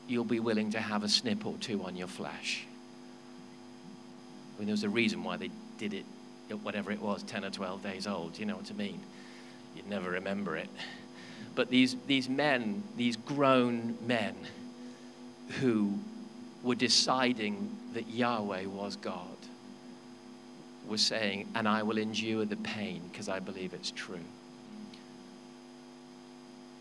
you'll 0.07 0.23
be 0.23 0.39
willing 0.39 0.71
to 0.71 0.79
have 0.79 1.03
a 1.03 1.09
snip 1.09 1.45
or 1.45 1.55
two 1.57 1.83
on 1.83 1.95
your 1.95 2.07
flesh. 2.07 2.65
I 4.55 4.59
mean, 4.59 4.67
there 4.67 4.73
was 4.73 4.83
a 4.83 4.89
reason 4.89 5.23
why 5.23 5.37
they 5.37 5.49
did 5.77 5.93
it, 5.93 6.05
whatever 6.61 6.91
it 6.91 7.01
was, 7.01 7.23
10 7.23 7.45
or 7.45 7.49
12 7.49 7.83
days 7.83 8.07
old. 8.07 8.37
You 8.37 8.45
know 8.45 8.55
what 8.55 8.69
I 8.69 8.73
mean? 8.73 8.99
You'd 9.75 9.89
never 9.89 10.11
remember 10.11 10.55
it. 10.57 10.69
But 11.55 11.69
these, 11.69 11.95
these 12.07 12.29
men, 12.29 12.83
these 12.97 13.15
grown 13.15 13.97
men, 14.05 14.35
who 15.59 15.99
were 16.63 16.75
deciding 16.75 17.75
that 17.93 18.07
Yahweh 18.09 18.65
was 18.65 18.95
God 18.95 19.27
were 20.87 20.97
saying, 20.97 21.47
and 21.55 21.67
I 21.67 21.83
will 21.83 21.97
endure 21.97 22.45
the 22.45 22.57
pain 22.57 23.01
because 23.11 23.29
I 23.29 23.39
believe 23.39 23.73
it's 23.73 23.91
true. 23.91 24.19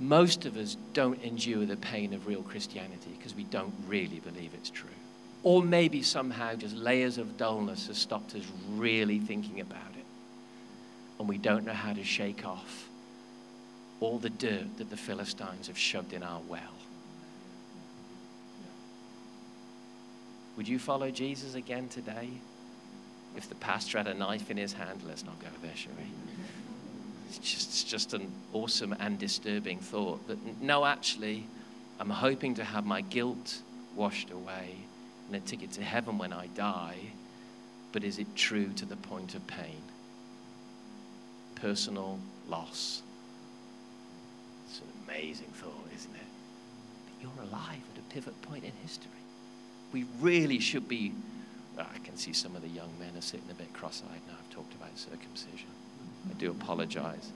Most 0.00 0.46
of 0.46 0.56
us 0.56 0.76
don't 0.94 1.22
endure 1.22 1.64
the 1.64 1.76
pain 1.76 2.12
of 2.12 2.26
real 2.26 2.42
Christianity 2.42 3.14
because 3.16 3.34
we 3.34 3.44
don't 3.44 3.72
really 3.86 4.18
believe 4.20 4.50
it's 4.54 4.70
true. 4.70 4.88
Or 5.44 5.62
maybe 5.62 6.02
somehow 6.02 6.54
just 6.54 6.74
layers 6.74 7.18
of 7.18 7.36
dullness 7.36 7.86
have 7.86 7.96
stopped 7.96 8.34
us 8.34 8.44
really 8.70 9.18
thinking 9.18 9.60
about 9.60 9.92
it. 9.96 10.04
And 11.18 11.28
we 11.28 11.38
don't 11.38 11.64
know 11.64 11.72
how 11.72 11.92
to 11.92 12.02
shake 12.02 12.44
off 12.44 12.88
all 14.00 14.18
the 14.18 14.30
dirt 14.30 14.78
that 14.78 14.90
the 14.90 14.96
Philistines 14.96 15.68
have 15.68 15.78
shoved 15.78 16.12
in 16.12 16.22
our 16.22 16.40
well. 16.48 16.81
Would 20.56 20.68
you 20.68 20.78
follow 20.78 21.10
Jesus 21.10 21.54
again 21.54 21.88
today? 21.88 22.28
If 23.36 23.48
the 23.48 23.54
pastor 23.54 23.98
had 23.98 24.06
a 24.06 24.14
knife 24.14 24.50
in 24.50 24.56
his 24.58 24.72
hand, 24.72 25.00
let's 25.06 25.24
not 25.24 25.38
go 25.40 25.48
there, 25.62 25.74
shall 25.74 25.92
we? 25.96 26.04
It's 27.28 27.38
just, 27.38 27.68
it's 27.70 27.84
just 27.84 28.12
an 28.12 28.30
awesome 28.52 28.94
and 29.00 29.18
disturbing 29.18 29.78
thought 29.78 30.26
that 30.28 30.38
no, 30.60 30.84
actually, 30.84 31.46
I'm 31.98 32.10
hoping 32.10 32.54
to 32.56 32.64
have 32.64 32.84
my 32.84 33.00
guilt 33.00 33.60
washed 33.96 34.30
away 34.30 34.76
and 35.28 35.36
a 35.36 35.40
ticket 35.40 35.72
to 35.72 35.82
heaven 35.82 36.18
when 36.18 36.34
I 36.34 36.48
die, 36.48 36.98
but 37.92 38.04
is 38.04 38.18
it 38.18 38.26
true 38.36 38.68
to 38.76 38.84
the 38.84 38.96
point 38.96 39.34
of 39.34 39.46
pain? 39.46 39.80
Personal 41.54 42.18
loss. 42.48 43.00
It's 44.68 44.80
an 44.80 44.88
amazing 45.08 45.48
thought, 45.54 45.88
isn't 45.96 46.14
it? 46.14 46.20
That 47.06 47.22
you're 47.22 47.48
alive 47.48 47.80
at 47.94 47.98
a 47.98 48.14
pivot 48.14 48.40
point 48.42 48.64
in 48.64 48.72
history 48.82 49.21
we 49.92 50.06
really 50.20 50.58
should 50.58 50.88
be. 50.88 51.12
I 51.78 51.98
can 52.04 52.16
see 52.16 52.32
some 52.32 52.56
of 52.56 52.62
the 52.62 52.68
young 52.68 52.90
men 52.98 53.16
are 53.16 53.22
sitting 53.22 53.50
a 53.50 53.54
bit 53.54 53.72
cross 53.72 54.02
eyed 54.10 54.20
now. 54.26 54.34
I've 54.38 54.54
talked 54.54 54.74
about 54.74 54.96
circumcision. 54.96 55.68
I 56.30 56.34
do 56.34 56.50
apologize. 56.50 57.30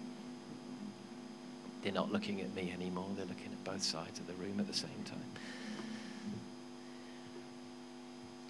They're 1.82 1.92
not 1.92 2.12
looking 2.12 2.40
at 2.40 2.54
me 2.54 2.72
anymore, 2.72 3.06
they're 3.16 3.26
looking 3.26 3.52
at 3.52 3.64
both 3.64 3.82
sides 3.82 4.18
of 4.18 4.26
the 4.26 4.34
room 4.34 4.58
at 4.58 4.66
the 4.66 4.74
same 4.74 5.04
time. 5.04 5.18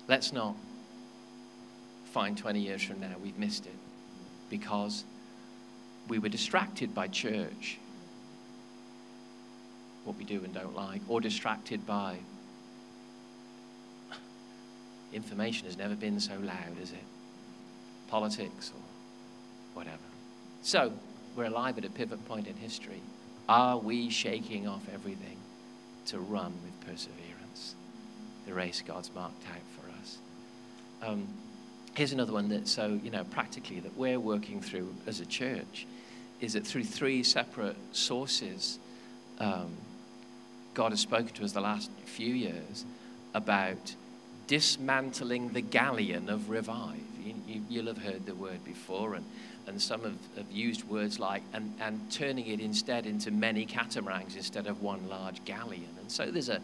Let's 0.09 0.33
not 0.33 0.55
find 2.13 2.39
20 2.39 2.61
years 2.61 2.83
from 2.83 3.01
now 3.01 3.15
we've 3.23 3.39
missed 3.39 3.67
it 3.67 3.75
because 4.49 5.05
we 6.09 6.19
were 6.19 6.29
distracted 6.29 6.95
by 6.95 7.09
church, 7.09 7.79
what 10.05 10.17
we 10.17 10.25
do 10.25 10.43
and 10.45 10.55
don't 10.55 10.75
like, 10.75 11.03
or 11.09 11.21
distracted 11.21 11.87
by 11.87 12.17
information 15.17 15.67
has 15.67 15.77
never 15.77 15.95
been 15.95 16.21
so 16.21 16.35
loud, 16.35 16.77
has 16.79 16.93
it? 16.93 17.05
Politics 18.09 18.73
or 18.75 18.83
whatever. 19.75 19.97
So, 20.63 20.93
we're 21.35 21.45
alive 21.45 21.79
at 21.79 21.85
a 21.85 21.91
pivot 21.91 22.25
point 22.27 22.47
in 22.47 22.55
history. 22.55 23.01
Are 23.49 23.79
we 23.79 24.11
shaking 24.11 24.67
off 24.67 24.83
everything 24.93 25.37
to 26.07 26.19
run 26.19 26.55
with 26.63 26.81
perseverance? 26.81 27.75
The 28.47 28.55
race 28.55 28.83
God's 28.87 29.11
marked 29.15 29.43
out 29.49 29.63
for 29.77 30.01
us. 30.01 30.19
Um, 31.03 31.29
here's 31.95 32.13
another 32.13 32.33
one 32.33 32.49
that, 32.49 32.69
so, 32.69 32.99
you 33.03 33.11
know, 33.11 33.25
practically, 33.25 33.81
that 33.81 33.97
we're 33.97 34.21
working 34.21 34.61
through 34.61 34.95
as 35.07 35.21
a 35.21 35.27
church 35.27 35.87
is 36.41 36.53
that 36.53 36.67
through 36.67 36.85
three 36.85 37.23
separate 37.23 37.77
sources, 37.93 38.79
um, 39.39 39.77
God 40.75 40.93
has 40.93 41.01
spoken 41.01 41.29
to 41.35 41.45
us 41.45 41.53
the 41.53 41.61
last 41.61 41.91
few 42.05 42.35
years 42.35 42.85
about 43.35 43.95
dismantling 44.47 45.51
the 45.51 45.61
galleon 45.61 46.29
of 46.29 46.51
revive. 46.51 47.01
You, 47.25 47.35
will 47.49 47.63
you, 47.69 47.87
have 47.87 47.99
heard 47.99 48.27
the 48.27 48.35
word 48.35 48.65
before, 48.65 49.15
and, 49.15 49.25
and 49.67 49.81
some 49.81 50.03
have, 50.03 50.19
have 50.37 50.51
used 50.51 50.85
words 50.85 51.19
like, 51.19 51.43
and, 51.53 51.75
and 51.81 52.01
turning 52.11 52.47
it 52.47 52.61
instead 52.61 53.07
into 53.07 53.31
many 53.31 53.65
catamarans 53.65 54.37
instead 54.37 54.67
of 54.67 54.83
one 54.83 55.09
large 55.09 55.45
galleon. 55.45 55.89
And 56.01 56.11
so 56.11 56.31
there's 56.31 56.49
a, 56.49 56.61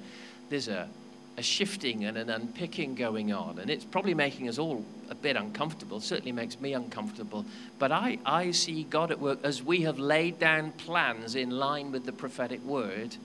there's 0.48 0.68
a, 0.68 0.88
a 1.36 1.42
shifting 1.42 2.04
and 2.04 2.16
an 2.16 2.30
unpicking 2.30 2.94
going 2.94 3.32
on. 3.32 3.58
And 3.58 3.70
it's 3.70 3.84
probably 3.84 4.14
making 4.14 4.48
us 4.48 4.58
all 4.58 4.84
a 5.10 5.14
bit 5.14 5.36
uncomfortable. 5.36 6.00
Certainly 6.00 6.32
makes 6.32 6.60
me 6.60 6.74
uncomfortable. 6.74 7.44
But 7.78 7.90
I, 7.90 8.18
I 8.24 8.50
see 8.50 8.84
God 8.84 9.10
at 9.10 9.18
work 9.18 9.38
as 9.42 9.62
we 9.62 9.82
have 9.82 9.98
laid 9.98 10.38
down 10.38 10.72
plans 10.72 11.34
in 11.34 11.50
line 11.50 11.90
with 11.90 12.04
the 12.04 12.12
prophetic 12.12 12.62
word. 12.64 13.16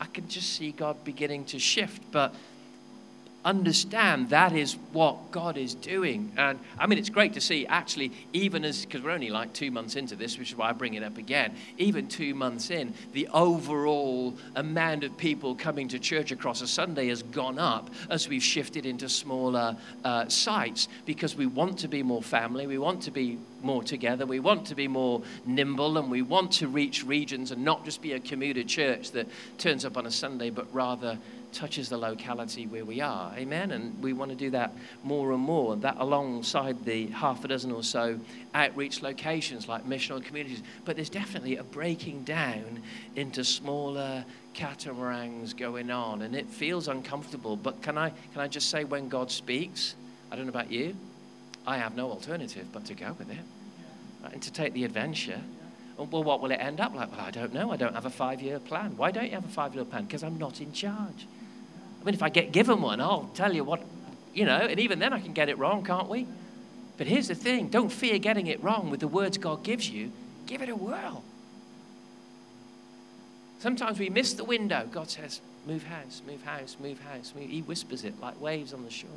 I 0.00 0.06
can 0.06 0.28
just 0.28 0.54
see 0.54 0.72
God 0.72 1.04
beginning 1.04 1.44
to 1.46 1.58
shift. 1.58 2.02
But 2.10 2.34
understand 3.44 4.30
that 4.30 4.52
is 4.52 4.74
what 4.92 5.30
God 5.30 5.56
is 5.56 5.74
doing. 5.74 6.32
And 6.36 6.58
I 6.78 6.86
mean, 6.86 6.98
it's 6.98 7.10
great 7.10 7.34
to 7.34 7.40
see 7.40 7.66
actually, 7.66 8.12
even 8.32 8.64
as, 8.64 8.84
because 8.84 9.02
we're 9.02 9.10
only 9.10 9.30
like 9.30 9.52
two 9.52 9.70
months 9.70 9.96
into 9.96 10.16
this, 10.16 10.38
which 10.38 10.50
is 10.50 10.56
why 10.56 10.68
I 10.68 10.72
bring 10.72 10.94
it 10.94 11.02
up 11.02 11.18
again, 11.18 11.54
even 11.78 12.08
two 12.08 12.34
months 12.34 12.70
in, 12.70 12.94
the 13.12 13.28
overall 13.28 14.36
amount 14.54 15.04
of 15.04 15.16
people 15.16 15.54
coming 15.54 15.88
to 15.88 15.98
church 15.98 16.30
across 16.30 16.62
a 16.62 16.68
Sunday 16.68 17.08
has 17.08 17.22
gone 17.22 17.58
up 17.58 17.90
as 18.10 18.28
we've 18.28 18.42
shifted 18.42 18.86
into 18.86 19.08
smaller 19.08 19.76
uh, 20.04 20.28
sites 20.28 20.88
because 21.04 21.34
we 21.34 21.46
want 21.46 21.78
to 21.78 21.88
be 21.88 22.02
more 22.02 22.22
family, 22.22 22.66
we 22.66 22.78
want 22.78 23.02
to 23.02 23.10
be 23.10 23.38
more 23.62 23.82
together, 23.82 24.26
we 24.26 24.40
want 24.40 24.66
to 24.66 24.74
be 24.74 24.88
more 24.88 25.22
nimble, 25.44 25.98
and 25.98 26.10
we 26.10 26.22
want 26.22 26.52
to 26.52 26.68
reach 26.68 27.04
regions 27.04 27.50
and 27.50 27.64
not 27.64 27.84
just 27.84 28.02
be 28.02 28.12
a 28.12 28.20
commuter 28.20 28.62
church 28.62 29.12
that 29.12 29.26
turns 29.58 29.84
up 29.84 29.96
on 29.96 30.06
a 30.06 30.10
Sunday, 30.10 30.50
but 30.50 30.72
rather 30.74 31.18
touches 31.52 31.88
the 31.88 31.96
locality 31.96 32.66
where 32.66 32.84
we 32.84 33.00
are. 33.00 33.32
Amen? 33.36 33.70
And 33.72 34.02
we 34.02 34.12
want 34.12 34.30
to 34.30 34.36
do 34.36 34.50
that 34.50 34.72
more 35.02 35.32
and 35.32 35.42
more. 35.42 35.76
That 35.76 35.96
alongside 35.98 36.84
the 36.84 37.06
half 37.08 37.44
a 37.44 37.48
dozen 37.48 37.72
or 37.72 37.82
so 37.82 38.18
outreach 38.54 39.02
locations 39.02 39.68
like 39.68 39.86
missional 39.86 40.22
communities. 40.24 40.62
But 40.84 40.96
there's 40.96 41.10
definitely 41.10 41.56
a 41.56 41.64
breaking 41.64 42.24
down 42.24 42.82
into 43.16 43.44
smaller 43.44 44.24
catamarans 44.54 45.54
going 45.54 45.90
on. 45.90 46.22
And 46.22 46.34
it 46.34 46.46
feels 46.46 46.88
uncomfortable. 46.88 47.56
But 47.56 47.82
can 47.82 47.96
I, 47.98 48.10
can 48.10 48.40
I 48.40 48.48
just 48.48 48.70
say, 48.70 48.84
when 48.84 49.08
God 49.08 49.30
speaks, 49.30 49.94
I 50.30 50.36
don't 50.36 50.46
know 50.46 50.50
about 50.50 50.70
you, 50.70 50.96
I 51.66 51.78
have 51.78 51.94
no 51.96 52.10
alternative 52.10 52.66
but 52.72 52.84
to 52.86 52.94
go 52.94 53.14
with 53.18 53.30
it 53.30 53.38
right? 54.22 54.32
and 54.32 54.42
to 54.42 54.52
take 54.52 54.72
the 54.72 54.84
adventure. 54.84 55.40
Well, 55.96 56.24
what 56.24 56.40
will 56.40 56.50
it 56.50 56.56
end 56.56 56.80
up 56.80 56.94
like? 56.94 57.12
Well, 57.12 57.20
I 57.20 57.30
don't 57.30 57.52
know. 57.52 57.70
I 57.70 57.76
don't 57.76 57.94
have 57.94 58.06
a 58.06 58.10
five 58.10 58.40
year 58.40 58.58
plan. 58.58 58.96
Why 58.96 59.10
don't 59.10 59.26
you 59.26 59.32
have 59.32 59.44
a 59.44 59.48
five 59.48 59.74
year 59.74 59.84
plan? 59.84 60.04
Because 60.04 60.24
I'm 60.24 60.38
not 60.38 60.60
in 60.60 60.72
charge. 60.72 61.26
I 62.02 62.04
mean, 62.04 62.14
if 62.14 62.22
I 62.22 62.30
get 62.30 62.50
given 62.50 62.82
one, 62.82 63.00
I'll 63.00 63.30
tell 63.34 63.54
you 63.54 63.62
what, 63.62 63.80
you 64.34 64.44
know, 64.44 64.56
and 64.56 64.80
even 64.80 64.98
then 64.98 65.12
I 65.12 65.20
can 65.20 65.32
get 65.32 65.48
it 65.48 65.56
wrong, 65.56 65.84
can't 65.84 66.08
we? 66.08 66.26
But 66.98 67.06
here's 67.06 67.28
the 67.28 67.36
thing 67.36 67.68
don't 67.68 67.90
fear 67.90 68.18
getting 68.18 68.48
it 68.48 68.62
wrong 68.62 68.90
with 68.90 68.98
the 68.98 69.08
words 69.08 69.38
God 69.38 69.62
gives 69.62 69.88
you, 69.88 70.10
give 70.46 70.62
it 70.62 70.68
a 70.68 70.74
whirl. 70.74 71.22
Sometimes 73.60 74.00
we 74.00 74.10
miss 74.10 74.32
the 74.32 74.42
window. 74.42 74.88
God 74.90 75.08
says, 75.08 75.40
move 75.64 75.84
house, 75.84 76.22
move 76.26 76.42
house, 76.42 76.76
move 76.80 76.98
house. 77.00 77.32
Move. 77.36 77.48
He 77.48 77.62
whispers 77.62 78.02
it 78.02 78.20
like 78.20 78.40
waves 78.40 78.74
on 78.74 78.82
the 78.82 78.90
shore. 78.90 79.08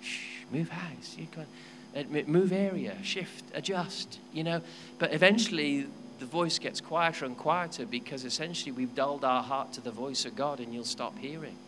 Shh, 0.00 0.44
move 0.50 0.70
house. 0.70 1.16
You 1.18 1.26
can, 1.30 1.46
uh, 1.94 2.22
move 2.26 2.52
area, 2.52 2.96
shift, 3.02 3.44
adjust, 3.52 4.18
you 4.32 4.42
know. 4.42 4.62
But 4.98 5.12
eventually 5.12 5.86
the 6.18 6.24
voice 6.24 6.58
gets 6.58 6.80
quieter 6.80 7.26
and 7.26 7.36
quieter 7.36 7.84
because 7.84 8.24
essentially 8.24 8.72
we've 8.72 8.94
dulled 8.94 9.26
our 9.26 9.42
heart 9.42 9.74
to 9.74 9.82
the 9.82 9.90
voice 9.90 10.24
of 10.24 10.34
God 10.34 10.60
and 10.60 10.72
you'll 10.72 10.84
stop 10.84 11.18
hearing 11.18 11.58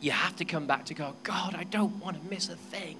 you 0.00 0.10
have 0.10 0.36
to 0.36 0.44
come 0.44 0.66
back 0.66 0.86
to 0.86 0.94
God. 0.94 1.14
God, 1.22 1.54
I 1.54 1.64
don't 1.64 2.02
want 2.02 2.20
to 2.22 2.30
miss 2.30 2.48
a 2.48 2.56
thing. 2.56 2.96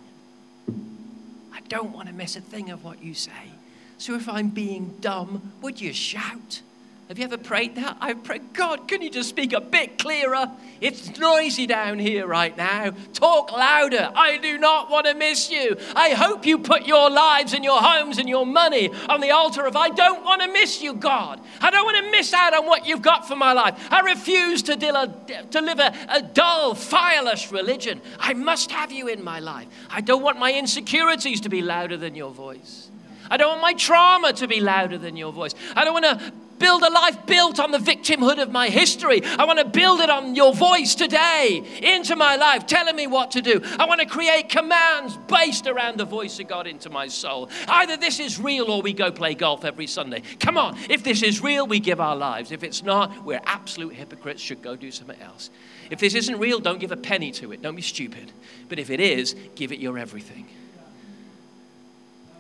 I 1.53 1.61
don't 1.69 1.93
want 1.93 2.09
to 2.09 2.15
miss 2.15 2.37
a 2.37 2.41
thing 2.41 2.71
of 2.71 2.85
what 2.85 3.03
you 3.03 3.15
say. 3.15 3.53
So 3.99 4.15
if 4.15 4.29
I'm 4.29 4.49
being 4.49 4.97
dumb, 5.01 5.53
would 5.63 5.81
you 5.81 5.93
shout? 5.93 6.63
Have 7.11 7.19
you 7.19 7.25
ever 7.25 7.39
prayed 7.39 7.75
that? 7.75 7.97
I've 8.01 8.23
prayed, 8.23 8.53
God, 8.53 8.87
can 8.87 9.03
you 9.03 9.11
just 9.11 9.29
speak 9.29 9.53
a 9.53 9.61
bit 9.61 9.99
clearer? 9.99 10.49
It's 10.81 11.19
noisy 11.19 11.67
down 11.67 11.99
here 11.99 12.25
right 12.25 12.57
now. 12.57 12.93
Talk 13.15 13.51
louder. 13.51 14.13
I 14.15 14.37
do 14.37 14.59
not 14.59 14.93
want 14.93 15.09
to 15.09 15.15
miss 15.15 15.51
you. 15.51 15.77
I 15.97 16.11
hope 16.11 16.47
you 16.47 16.61
put 16.61 16.87
your 16.87 17.11
lives 17.11 17.53
and 17.53 17.65
your 17.65 17.83
homes 17.83 18.19
and 18.19 18.29
your 18.29 18.47
money 18.47 18.91
on 19.09 19.21
the 19.21 19.33
altar 19.33 19.67
of 19.67 19.75
I 19.75 19.89
don't 19.89 20.25
want 20.25 20.43
to 20.43 20.53
miss 20.53 20.81
you, 20.81 20.95
God. 20.95 21.41
I 21.61 21.73
don't 21.73 21.85
want 21.85 21.97
to 21.97 22.13
miss 22.13 22.33
out 22.33 22.55
on 22.55 22.67
what 22.67 22.87
you've 22.87 23.03
got 23.03 23.27
for 23.27 23.35
my 23.35 23.55
life. 23.55 23.89
I 23.91 24.03
refuse 24.03 24.63
to, 24.63 24.77
to 24.77 25.61
live 25.61 25.81
a, 25.81 25.93
a 26.11 26.23
dull, 26.23 26.77
fireless 26.77 27.51
religion. 27.51 28.01
I 28.21 28.35
must 28.35 28.71
have 28.71 28.93
you 28.93 29.09
in 29.09 29.25
my 29.25 29.41
life. 29.41 29.67
I 29.91 30.01
don't 30.01 30.23
want 30.23 30.39
my 30.39 30.53
insecurities 30.53 31.41
to 31.41 31.49
be 31.49 31.61
louder 31.61 31.97
than 31.97 32.15
your 32.15 32.31
voice. 32.31 32.89
I 33.29 33.37
don't 33.37 33.49
want 33.49 33.63
my 33.63 33.75
trauma 33.75 34.33
to 34.35 34.47
be 34.47 34.61
louder 34.61 34.97
than 34.97 35.17
your 35.17 35.33
voice. 35.33 35.57
I 35.75 35.85
don't 35.85 36.01
want 36.01 36.05
to 36.05 36.33
build 36.61 36.83
a 36.85 36.93
life 36.93 37.27
built 37.27 37.59
on 37.59 37.73
the 37.73 37.79
victimhood 37.79 38.41
of 38.41 38.53
my 38.53 38.69
history. 38.69 39.25
I 39.25 39.45
want 39.45 39.59
to 39.59 39.65
build 39.65 39.99
it 40.01 40.11
on 40.11 40.37
your 40.37 40.55
voice 40.55 40.95
today 40.95 41.65
into 41.83 42.15
my 42.15 42.37
life, 42.37 42.67
telling 42.67 42.95
me 42.95 43.09
what 43.09 43.33
to 43.33 43.43
do. 43.43 43.61
I 43.79 43.87
want 43.87 44.01
to 44.01 44.07
create 44.07 44.49
commands 44.49 45.17
based 45.27 45.67
around 45.67 45.99
the 45.99 46.05
voice 46.05 46.39
of 46.39 46.47
God 46.47 46.69
into 46.69 46.91
my 46.91 47.09
soul. 47.09 47.51
Either 47.67 47.97
this 47.97 48.21
is 48.21 48.39
real 48.39 48.71
or 48.71 48.83
we 48.83 48.93
go 48.93 49.11
play 49.11 49.35
golf 49.35 49.65
every 49.65 49.89
Sunday. 49.89 50.23
Come 50.39 50.57
on, 50.57 50.79
if 50.89 51.03
this 51.03 51.23
is 51.23 51.43
real, 51.43 51.67
we 51.67 51.81
give 51.81 52.01
our 52.01 52.15
lives. 52.15 52.53
If 52.53 52.63
it's 52.63 52.83
not, 52.83 53.25
we're 53.25 53.41
absolute 53.45 53.95
hypocrites, 53.95 54.41
should 54.41 54.63
go 54.63 54.77
do 54.77 54.91
something 54.91 55.21
else. 55.21 55.51
If 55.91 55.99
this 55.99 56.15
isn't 56.15 56.39
real, 56.39 56.61
don't 56.61 56.79
give 56.79 56.93
a 56.93 56.97
penny 56.97 57.33
to 57.33 57.53
it. 57.53 57.63
Don't 57.63 57.75
be 57.75 57.83
stupid. 57.83 58.31
But 58.69 58.79
if 58.79 58.91
it 58.91 59.01
is, 59.01 59.35
give 59.57 59.73
it 59.73 59.81
your 59.81 59.99
everything. 59.99 60.47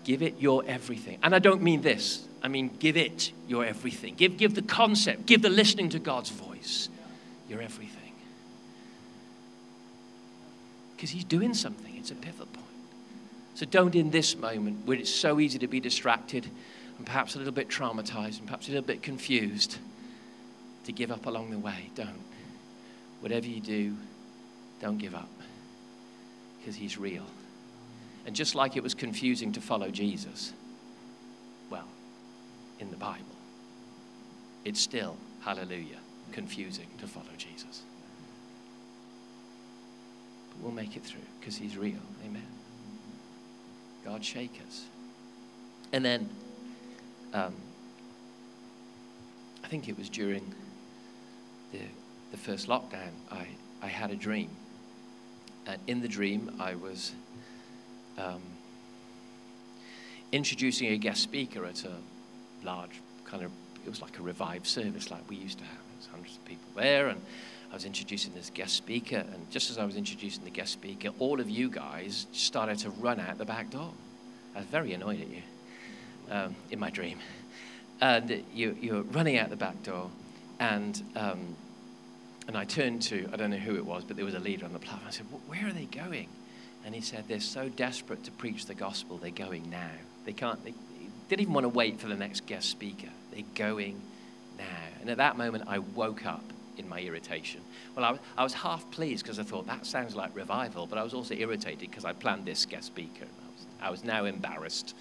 Give 0.05 0.23
it 0.23 0.37
your 0.39 0.65
everything. 0.67 1.19
And 1.23 1.35
I 1.35 1.39
don't 1.39 1.63
mean 1.63 1.83
this. 1.83 2.27
I 2.43 2.49
mean, 2.49 2.71
give 2.79 2.97
it 2.97 3.33
your 3.49 3.65
everything. 3.65 4.15
Give, 4.15 4.37
give 4.37 4.55
the 4.55 4.63
concept, 4.63 5.27
give 5.27 5.43
the 5.43 5.51
listening 5.51 5.91
to 5.91 5.99
God's 5.99 6.31
voice 6.31 6.89
your 7.49 7.61
everything. 7.61 8.13
Because 10.97 11.11
He's 11.11 11.25
doing 11.25 11.55
something, 11.55 11.95
it's 11.97 12.11
a 12.11 12.15
pivot 12.15 12.53
point. 12.53 12.67
So 13.55 13.67
don't, 13.67 13.95
in 13.95 14.11
this 14.11 14.37
moment 14.37 14.87
where 14.87 14.97
it's 14.97 15.11
so 15.11 15.41
easy 15.41 15.59
to 15.59 15.67
be 15.67 15.81
distracted 15.81 16.47
and 16.97 17.07
perhaps 17.07 17.35
a 17.35 17.39
little 17.39 17.53
bit 17.53 17.69
traumatized 17.69 18.39
and 18.39 18.47
perhaps 18.47 18.69
a 18.69 18.71
little 18.71 18.87
bit 18.87 19.03
confused, 19.03 19.79
to 20.85 20.93
give 20.93 21.11
up 21.11 21.27
along 21.27 21.51
the 21.51 21.59
way. 21.59 21.91
Don't. 21.95 22.25
Whatever 23.21 23.47
you 23.47 23.61
do, 23.61 23.97
don't 24.81 24.99
give 24.99 25.15
up 25.15 25.29
because 26.59 26.75
He's 26.77 26.99
real. 26.99 27.27
And 28.27 28.37
just 28.37 28.55
like 28.55 28.77
it 28.77 28.83
was 28.83 28.95
confusing 28.95 29.53
to 29.53 29.61
follow 29.61 29.91
Jesus, 29.91 30.53
well, 31.71 31.89
in 32.79 32.91
the 32.91 32.97
Bible, 32.97 33.25
it's 34.65 34.81
still, 34.81 35.17
hallelujah, 35.41 35.99
confusing 36.33 36.87
to 36.99 37.07
follow 37.07 37.27
Jesus. 37.39 37.83
But 40.51 40.63
we'll 40.63 40.75
make 40.75 40.97
it 40.97 41.03
through 41.03 41.21
because 41.41 41.57
he's 41.57 41.77
real. 41.77 42.01
Amen. 42.25 42.47
God 44.05 44.25
shake 44.25 44.61
us. 44.67 44.85
And 45.93 46.05
then, 46.05 46.29
um, 47.33 47.55
I 49.65 49.69
think 49.69 49.89
it 49.89 49.99
was 49.99 50.09
during 50.09 50.55
the, 51.73 51.81
the 52.31 52.37
first 52.37 52.69
lockdown, 52.69 53.11
I, 53.31 53.47
I 53.83 53.87
had 53.87 54.11
a 54.11 54.17
dream. 54.17 54.51
And 55.67 55.81
in 55.87 56.01
the 56.01 56.09
dream, 56.09 56.57
I 56.59 56.75
was 56.75 57.13
um, 58.18 58.42
introducing 60.33 60.88
a 60.88 60.99
guest 60.99 61.23
speaker 61.23 61.64
at 61.64 61.85
a 61.85 61.92
large 62.62 63.01
kind 63.25 63.44
of, 63.44 63.51
it 63.85 63.88
was 63.88 64.03
like 64.03 64.18
a 64.18 64.23
revived 64.23 64.66
service 64.66 65.11
like 65.11 65.29
we 65.29 65.37
used 65.37 65.59
to 65.59 65.64
have. 65.64 65.75
There 65.75 65.96
was 65.99 66.07
hundreds 66.07 66.37
of 66.37 66.44
people 66.44 66.68
there, 66.77 67.09
and 67.09 67.20
I 67.70 67.75
was 67.75 67.85
introducing 67.85 68.35
this 68.35 68.51
guest 68.51 68.75
speaker, 68.75 69.16
and 69.16 69.51
just 69.51 69.70
as 69.70 69.79
I 69.79 69.85
was 69.85 69.96
introducing 69.96 70.44
the 70.44 70.51
guest 70.51 70.73
speaker, 70.73 71.11
all 71.18 71.40
of 71.40 71.49
you 71.49 71.70
guys 71.70 72.27
started 72.33 72.79
to 72.81 72.90
run 72.90 73.20
out 73.20 73.38
the 73.38 73.44
back 73.44 73.70
door. 73.70 73.92
I 74.55 74.59
was 74.59 74.68
very 74.68 74.92
annoyed 74.92 75.20
at 75.20 75.29
you 75.29 75.42
um, 76.31 76.57
in 76.70 76.79
my 76.79 76.90
dream. 76.90 77.18
And 78.01 78.42
you, 78.55 78.77
you 78.81 78.94
were 78.94 79.03
running 79.03 79.38
out 79.38 79.51
the 79.51 79.57
back 79.57 79.83
door, 79.83 80.11
and, 80.59 81.01
um, 81.14 81.55
and 82.49 82.57
I 82.57 82.64
turned 82.64 83.03
to, 83.03 83.29
I 83.33 83.37
don't 83.37 83.51
know 83.51 83.57
who 83.57 83.77
it 83.77 83.85
was, 83.85 84.05
but 84.05 84.16
there 84.16 84.25
was 84.25 84.35
a 84.35 84.40
leader 84.40 84.64
on 84.64 84.73
the 84.73 84.79
platform. 84.79 85.07
I 85.07 85.11
said, 85.11 85.27
Where 85.46 85.68
are 85.68 85.73
they 85.73 85.85
going? 85.85 86.29
And 86.85 86.95
he 86.95 87.01
said, 87.01 87.25
They're 87.29 87.40
so 87.40 87.69
desperate 87.69 88.25
to 88.25 88.31
preach 88.31 88.66
the 88.66 88.75
gospel, 88.75 89.19
they're 89.19 89.31
going 89.31 89.69
now. 89.71 89.90
They 90.25 90.33
can't, 90.33 90.62
they, 90.64 90.73
they 90.73 91.07
didn't 91.29 91.43
even 91.43 91.55
want 91.55 91.64
to 91.64 91.69
wait 91.69 92.01
for 92.01 92.09
the 92.09 92.16
next 92.16 92.47
guest 92.47 92.69
speaker. 92.69 93.09
They're 93.33 93.43
going 93.55 94.01
now. 94.59 94.64
And 95.01 95.11
at 95.11 95.19
that 95.19 95.37
moment, 95.37 95.64
I 95.66 95.79
woke 95.79 96.27
up 96.27 96.45
in 96.77 96.88
my 96.88 97.01
irritation. 97.01 97.61
Well, 97.95 98.05
I 98.05 98.11
was, 98.12 98.21
I 98.38 98.43
was 98.43 98.55
half 98.55 98.90
pleased 98.90 99.25
because 99.25 99.38
I 99.38 99.43
thought 99.43 99.66
that 99.66 99.87
sounds 99.87 100.14
like 100.14 100.35
revival, 100.35 100.87
but 100.87 100.99
I 100.99 101.03
was 101.03 101.14
also 101.14 101.35
irritated 101.35 101.90
because 101.90 102.05
I 102.05 102.12
planned 102.12 102.45
this 102.47 102.66
guest 102.66 102.87
speaker. 102.87 103.25
I 103.25 103.49
was, 103.49 103.66
I 103.83 103.90
was 103.90 104.05
now 104.05 104.25
embarrassed. 104.25 104.95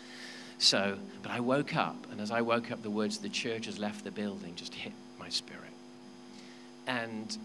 So, 0.58 0.98
but 1.24 1.32
I 1.32 1.40
woke 1.40 1.76
up, 1.76 1.96
and 2.12 2.20
as 2.20 2.32
I 2.32 2.42
woke 2.42 2.70
up, 2.70 2.84
the 2.84 2.90
words, 2.90 3.20
the 3.20 3.30
church 3.30 3.66
has 3.66 3.80
left 3.80 4.04
the 4.04 4.12
building, 4.12 4.56
just 4.56 4.74
hit 4.74 4.92
my 5.18 5.30
spirit. 5.30 5.64
And 6.86 7.38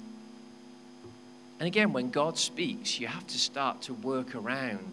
and 1.59 1.67
again, 1.67 1.93
when 1.93 2.11
God 2.11 2.37
speaks, 2.37 2.99
you 2.99 3.07
have 3.07 3.27
to 3.29 3.39
start 3.39 3.83
to 3.83 3.95
work 3.95 4.35
around 4.35 4.93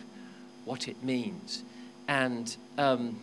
what 0.66 0.88
it 0.88 1.04
means. 1.04 1.64
And 2.08 2.56
um, 2.78 3.20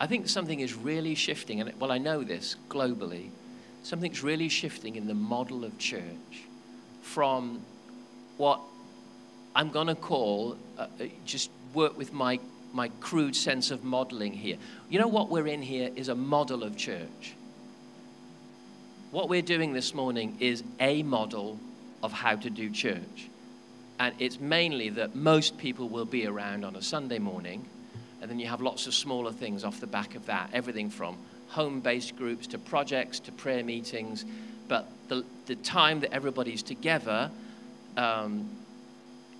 I 0.00 0.06
think 0.06 0.28
something 0.28 0.60
is 0.60 0.74
really 0.74 1.14
shifting, 1.14 1.60
and 1.60 1.72
well, 1.80 1.92
I 1.92 1.98
know 1.98 2.22
this 2.22 2.56
globally. 2.68 3.30
Something's 3.82 4.22
really 4.22 4.48
shifting 4.48 4.96
in 4.96 5.06
the 5.06 5.14
model 5.14 5.64
of 5.64 5.76
church 5.78 6.02
from 7.02 7.62
what 8.36 8.60
I'm 9.56 9.70
going 9.70 9.88
to 9.88 9.94
call 9.94 10.56
uh, 10.78 10.82
uh, 10.82 11.04
just 11.24 11.50
work 11.74 11.98
with 11.98 12.12
my 12.12 12.38
my 12.72 12.88
crude 13.00 13.34
sense 13.34 13.70
of 13.70 13.84
modeling 13.84 14.32
here. 14.32 14.56
You 14.88 14.98
know 14.98 15.08
what 15.08 15.30
we're 15.30 15.46
in 15.46 15.62
here 15.62 15.90
is 15.96 16.08
a 16.08 16.14
model 16.14 16.62
of 16.62 16.76
church. 16.76 17.34
What 19.10 19.28
we're 19.28 19.42
doing 19.42 19.72
this 19.72 19.94
morning 19.94 20.36
is 20.38 20.62
a 20.80 21.02
model 21.02 21.58
of 22.02 22.12
how 22.12 22.36
to 22.36 22.50
do 22.50 22.70
church. 22.70 23.28
And 23.98 24.14
it's 24.18 24.38
mainly 24.38 24.90
that 24.90 25.16
most 25.16 25.58
people 25.58 25.88
will 25.88 26.04
be 26.04 26.26
around 26.26 26.64
on 26.64 26.76
a 26.76 26.82
Sunday 26.82 27.18
morning, 27.18 27.64
and 28.20 28.30
then 28.30 28.38
you 28.38 28.46
have 28.46 28.60
lots 28.60 28.86
of 28.86 28.94
smaller 28.94 29.32
things 29.32 29.64
off 29.64 29.80
the 29.80 29.86
back 29.86 30.14
of 30.14 30.26
that 30.26 30.50
everything 30.52 30.90
from 30.90 31.16
home 31.48 31.80
based 31.80 32.16
groups 32.16 32.46
to 32.48 32.58
projects 32.58 33.18
to 33.20 33.32
prayer 33.32 33.64
meetings. 33.64 34.24
But 34.68 34.86
the, 35.08 35.24
the 35.46 35.56
time 35.56 36.00
that 36.00 36.12
everybody's 36.12 36.62
together 36.62 37.30
um, 37.96 38.48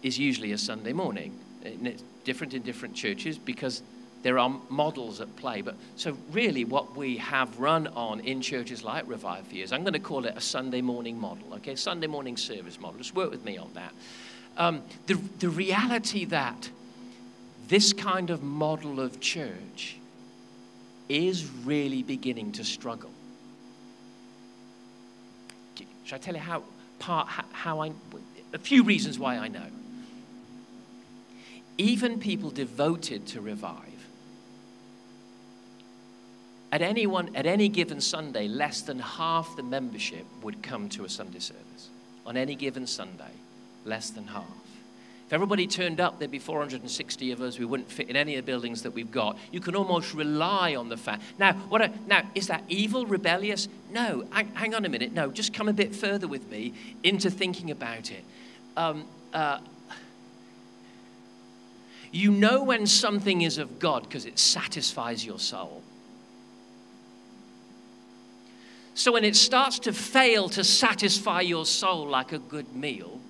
is 0.03 0.19
usually 0.19 0.53
a 0.53 0.59
Sunday 0.59 0.93
morning. 0.93 1.39
Different 2.29 2.53
in 2.53 2.61
different 2.61 2.95
churches 2.95 3.39
because 3.39 3.83
there 4.23 4.39
are 4.39 4.55
models 4.69 5.21
at 5.23 5.35
play. 5.37 5.63
But 5.63 5.77
so, 5.97 6.17
really, 6.31 6.65
what 6.65 6.95
we 6.95 7.17
have 7.17 7.59
run 7.59 7.87
on 7.89 8.21
in 8.21 8.43
churches 8.43 8.85
like 8.85 9.09
Revive 9.09 9.47
for 9.47 9.55
years, 9.55 9.73
I'm 9.73 9.83
going 9.83 9.95
to 9.95 9.99
call 9.99 10.27
it 10.27 10.37
a 10.37 10.41
Sunday 10.41 10.83
morning 10.83 11.19
model, 11.19 11.55
okay? 11.55 11.75
Sunday 11.75 12.07
morning 12.07 12.37
service 12.37 12.79
model. 12.79 12.99
Just 12.99 13.15
work 13.15 13.31
with 13.31 13.45
me 13.47 13.57
on 13.57 13.71
that. 13.73 13.93
Um, 14.59 14.83
the, 15.07 15.15
the 15.39 15.49
reality 15.49 16.27
that 16.27 16.69
this 17.69 17.95
kind 17.95 18.29
of 18.29 18.43
model 18.43 19.01
of 19.01 19.21
church 19.21 19.97
is 21.09 21.49
really 21.65 22.03
beginning 22.03 22.53
to 22.53 22.65
struggle. 22.65 23.11
Should 26.05 26.15
I 26.15 26.19
tell 26.19 26.35
you 26.35 26.41
how, 26.41 26.63
part, 26.99 27.29
how 27.29 27.81
I, 27.81 27.93
a 28.53 28.59
few 28.59 28.83
reasons 28.83 29.19
why 29.19 29.37
I 29.37 29.49
know 29.49 29.65
even 31.79 32.19
people 32.19 32.51
devoted 32.51 33.27
to 33.29 33.41
revive. 33.41 33.85
At 36.71 36.83
any, 36.83 37.07
one, 37.07 37.35
at 37.35 37.47
any 37.47 37.69
given 37.69 38.01
Sunday, 38.01 38.47
less 38.47 38.83
than 38.83 38.99
half 38.99 39.57
the 39.57 39.63
membership 39.63 40.27
would 40.43 40.63
come 40.63 40.89
to 40.91 41.05
a 41.05 41.09
Sunday 41.09 41.39
service. 41.39 41.89
On 42.27 42.37
any 42.37 42.55
given 42.55 42.87
Sunday, 42.87 43.33
less 43.87 44.11
than 44.11 44.27
half. 44.27 44.45
If 45.29 45.33
everybody 45.33 45.67
turned 45.67 46.01
up, 46.01 46.19
there'd 46.19 46.31
be 46.31 46.39
460 46.39 47.33
of 47.33 47.43
us. 47.43 47.59
We 47.59 47.65
wouldn't 47.65 47.91
fit 47.91 48.09
in 48.09 48.17
any 48.17 48.37
of 48.37 48.45
the 48.45 48.51
buildings 48.51 48.83
that 48.83 48.93
we've 48.93 49.11
got. 49.11 49.39
You 49.53 49.61
can 49.61 49.77
almost 49.77 50.15
rely 50.15 50.75
on 50.75 50.89
the 50.89 50.97
fact. 50.97 51.23
Now, 51.39 51.53
what 51.53 51.83
a, 51.83 51.91
now 52.07 52.23
is 52.35 52.47
that 52.47 52.65
evil, 52.69 53.05
rebellious? 53.05 53.69
No. 53.91 54.25
Hang, 54.31 54.49
hang, 54.55 54.75
on 54.75 54.85
a 54.87 54.89
minute. 54.89 55.13
No, 55.13 55.31
just 55.31 55.53
come 55.53 55.69
a 55.69 55.75
bit 55.75 55.95
further 55.95 56.27
with 56.27 56.51
me 56.51 56.73
into 57.03 57.31
thinking 57.31 57.71
about 57.71 58.11
it. 58.11 58.25
Um, 58.75 59.05
uh, 59.35 59.59
you 62.11 62.31
know 62.31 62.63
when 62.63 62.87
something 62.87 63.43
is 63.43 63.59
of 63.59 63.79
God 63.79 64.05
because 64.05 64.25
it 64.25 64.39
satisfies 64.39 65.25
your 65.25 65.39
soul. 65.39 65.83
So 68.95 69.13
when 69.13 69.25
it 69.25 69.37
starts 69.37 69.79
to 69.81 69.93
fail 69.93 70.49
to 70.51 70.65
satisfy 70.65 71.43
your 71.43 71.67
soul 71.67 72.09
like 72.09 72.33
a 72.33 72.39
good 72.39 72.75
meal, 72.75 73.21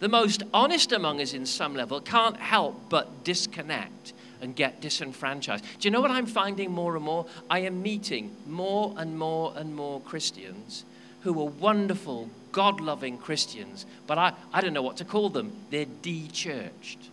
the 0.00 0.08
most 0.08 0.42
honest 0.52 0.90
among 0.90 1.20
us, 1.20 1.32
in 1.32 1.46
some 1.46 1.76
level, 1.76 2.00
can't 2.00 2.36
help 2.36 2.88
but 2.88 3.22
disconnect 3.22 4.12
and 4.40 4.56
get 4.56 4.80
disenfranchised. 4.80 5.62
Do 5.78 5.86
you 5.86 5.92
know 5.92 6.00
what 6.00 6.10
I'm 6.10 6.26
finding 6.26 6.72
more 6.72 6.96
and 6.96 7.04
more? 7.04 7.26
I 7.48 7.60
am 7.60 7.82
meeting 7.82 8.34
more 8.48 8.92
and 8.96 9.16
more 9.16 9.52
and 9.54 9.76
more 9.76 10.00
Christians 10.00 10.84
who 11.20 11.40
are 11.40 11.50
wonderful, 11.50 12.28
God 12.50 12.80
loving 12.80 13.16
Christians, 13.16 13.86
but 14.08 14.18
I, 14.18 14.32
I 14.52 14.60
don't 14.60 14.72
know 14.72 14.82
what 14.82 14.96
to 14.96 15.04
call 15.04 15.28
them. 15.28 15.52
They're 15.70 15.84
de 15.84 16.26
churched. 16.26 17.11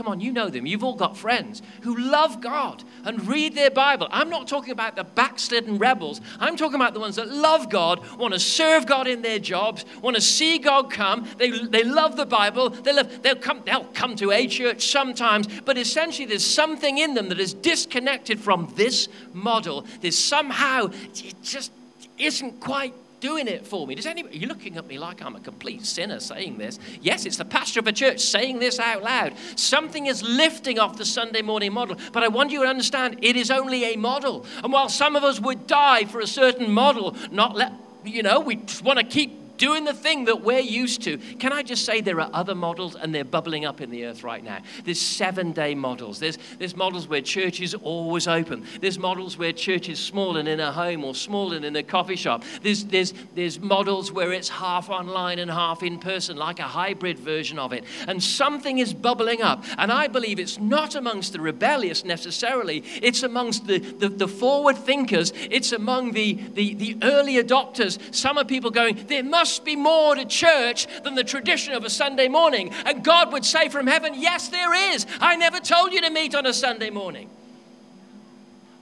Come 0.00 0.08
on, 0.08 0.20
you 0.20 0.32
know 0.32 0.48
them. 0.48 0.64
You've 0.64 0.82
all 0.82 0.96
got 0.96 1.14
friends 1.14 1.60
who 1.82 1.94
love 1.94 2.40
God 2.40 2.82
and 3.04 3.28
read 3.28 3.54
their 3.54 3.70
Bible. 3.70 4.08
I'm 4.10 4.30
not 4.30 4.48
talking 4.48 4.72
about 4.72 4.96
the 4.96 5.04
backslidden 5.04 5.76
rebels. 5.76 6.22
I'm 6.38 6.56
talking 6.56 6.76
about 6.76 6.94
the 6.94 7.00
ones 7.00 7.16
that 7.16 7.28
love 7.28 7.68
God, 7.68 8.00
want 8.16 8.32
to 8.32 8.40
serve 8.40 8.86
God 8.86 9.06
in 9.06 9.20
their 9.20 9.38
jobs, 9.38 9.84
want 10.00 10.16
to 10.16 10.22
see 10.22 10.56
God 10.56 10.90
come. 10.90 11.28
They, 11.36 11.50
they 11.50 11.84
love 11.84 12.16
the 12.16 12.24
Bible. 12.24 12.70
They 12.70 12.94
love, 12.94 13.22
they'll, 13.22 13.36
come, 13.36 13.60
they'll 13.66 13.84
come 13.92 14.16
to 14.16 14.30
a 14.30 14.46
church 14.46 14.86
sometimes, 14.86 15.46
but 15.66 15.76
essentially 15.76 16.24
there's 16.24 16.46
something 16.46 16.96
in 16.96 17.12
them 17.12 17.28
that 17.28 17.38
is 17.38 17.52
disconnected 17.52 18.40
from 18.40 18.72
this 18.76 19.06
model. 19.34 19.84
There's 20.00 20.16
somehow, 20.16 20.92
it 21.14 21.34
just 21.42 21.72
isn't 22.16 22.58
quite 22.60 22.94
doing 23.20 23.46
it 23.46 23.66
for 23.66 23.86
me. 23.86 23.94
Does 23.94 24.06
anybody, 24.06 24.38
you're 24.38 24.48
looking 24.48 24.76
at 24.76 24.86
me 24.86 24.98
like 24.98 25.22
I'm 25.22 25.36
a 25.36 25.40
complete 25.40 25.84
sinner 25.86 26.20
saying 26.20 26.58
this. 26.58 26.78
Yes, 27.00 27.26
it's 27.26 27.36
the 27.36 27.44
pastor 27.44 27.80
of 27.80 27.86
a 27.86 27.92
church 27.92 28.20
saying 28.20 28.58
this 28.58 28.78
out 28.78 29.02
loud. 29.02 29.34
Something 29.56 30.06
is 30.06 30.22
lifting 30.22 30.78
off 30.78 30.96
the 30.96 31.04
Sunday 31.04 31.42
morning 31.42 31.72
model, 31.72 31.96
but 32.12 32.22
I 32.22 32.28
want 32.28 32.50
you 32.50 32.62
to 32.62 32.68
understand 32.68 33.18
it 33.22 33.36
is 33.36 33.50
only 33.50 33.84
a 33.84 33.96
model. 33.96 34.46
And 34.62 34.72
while 34.72 34.88
some 34.88 35.16
of 35.16 35.24
us 35.24 35.40
would 35.40 35.66
die 35.66 36.04
for 36.04 36.20
a 36.20 36.26
certain 36.26 36.70
model, 36.70 37.16
not 37.30 37.56
let, 37.56 37.72
you 38.04 38.22
know, 38.22 38.40
we 38.40 38.56
want 38.82 38.98
to 38.98 39.04
keep 39.04 39.39
doing 39.60 39.84
the 39.84 39.94
thing 39.94 40.24
that 40.24 40.40
we're 40.40 40.58
used 40.58 41.02
to. 41.02 41.18
Can 41.18 41.52
I 41.52 41.62
just 41.62 41.84
say 41.84 42.00
there 42.00 42.20
are 42.20 42.30
other 42.32 42.54
models 42.54 42.96
and 42.96 43.14
they're 43.14 43.24
bubbling 43.24 43.66
up 43.66 43.82
in 43.82 43.90
the 43.90 44.06
earth 44.06 44.24
right 44.24 44.42
now? 44.42 44.58
There's 44.84 45.00
seven 45.00 45.52
day 45.52 45.74
models. 45.74 46.18
There's, 46.18 46.38
there's 46.58 46.74
models 46.74 47.06
where 47.06 47.20
church 47.20 47.60
is 47.60 47.74
always 47.74 48.26
open. 48.26 48.64
There's 48.80 48.98
models 48.98 49.36
where 49.36 49.52
church 49.52 49.90
is 49.90 50.00
small 50.00 50.38
and 50.38 50.48
in 50.48 50.60
a 50.60 50.72
home 50.72 51.04
or 51.04 51.14
small 51.14 51.52
and 51.52 51.64
in 51.64 51.76
a 51.76 51.82
coffee 51.82 52.16
shop. 52.16 52.42
There's, 52.62 52.84
there's, 52.84 53.12
there's 53.34 53.60
models 53.60 54.10
where 54.10 54.32
it's 54.32 54.48
half 54.48 54.88
online 54.88 55.38
and 55.38 55.50
half 55.50 55.82
in 55.82 55.98
person, 55.98 56.38
like 56.38 56.58
a 56.58 56.62
hybrid 56.62 57.18
version 57.18 57.58
of 57.58 57.74
it. 57.74 57.84
And 58.08 58.22
something 58.22 58.78
is 58.78 58.94
bubbling 58.94 59.42
up. 59.42 59.62
And 59.76 59.92
I 59.92 60.08
believe 60.08 60.38
it's 60.40 60.58
not 60.58 60.94
amongst 60.94 61.34
the 61.34 61.40
rebellious 61.40 62.02
necessarily, 62.02 62.82
it's 63.02 63.22
amongst 63.22 63.66
the, 63.66 63.78
the, 63.78 64.08
the 64.08 64.28
forward 64.28 64.78
thinkers, 64.78 65.34
it's 65.50 65.72
among 65.72 66.12
the, 66.12 66.32
the, 66.54 66.72
the 66.74 66.96
early 67.02 67.34
adopters. 67.34 67.98
Some 68.14 68.38
are 68.38 68.44
people 68.44 68.70
going, 68.70 69.04
there 69.06 69.22
must 69.22 69.49
must 69.50 69.64
be 69.64 69.74
more 69.74 70.14
to 70.14 70.24
church 70.24 70.86
than 71.02 71.16
the 71.16 71.24
tradition 71.24 71.74
of 71.74 71.84
a 71.84 71.90
Sunday 71.90 72.28
morning. 72.28 72.72
And 72.86 73.02
God 73.02 73.32
would 73.32 73.44
say 73.44 73.68
from 73.68 73.88
heaven, 73.88 74.12
Yes, 74.14 74.48
there 74.48 74.72
is. 74.92 75.06
I 75.20 75.34
never 75.34 75.58
told 75.58 75.92
you 75.92 76.00
to 76.02 76.10
meet 76.10 76.36
on 76.36 76.46
a 76.46 76.52
Sunday 76.52 76.90
morning. 76.90 77.28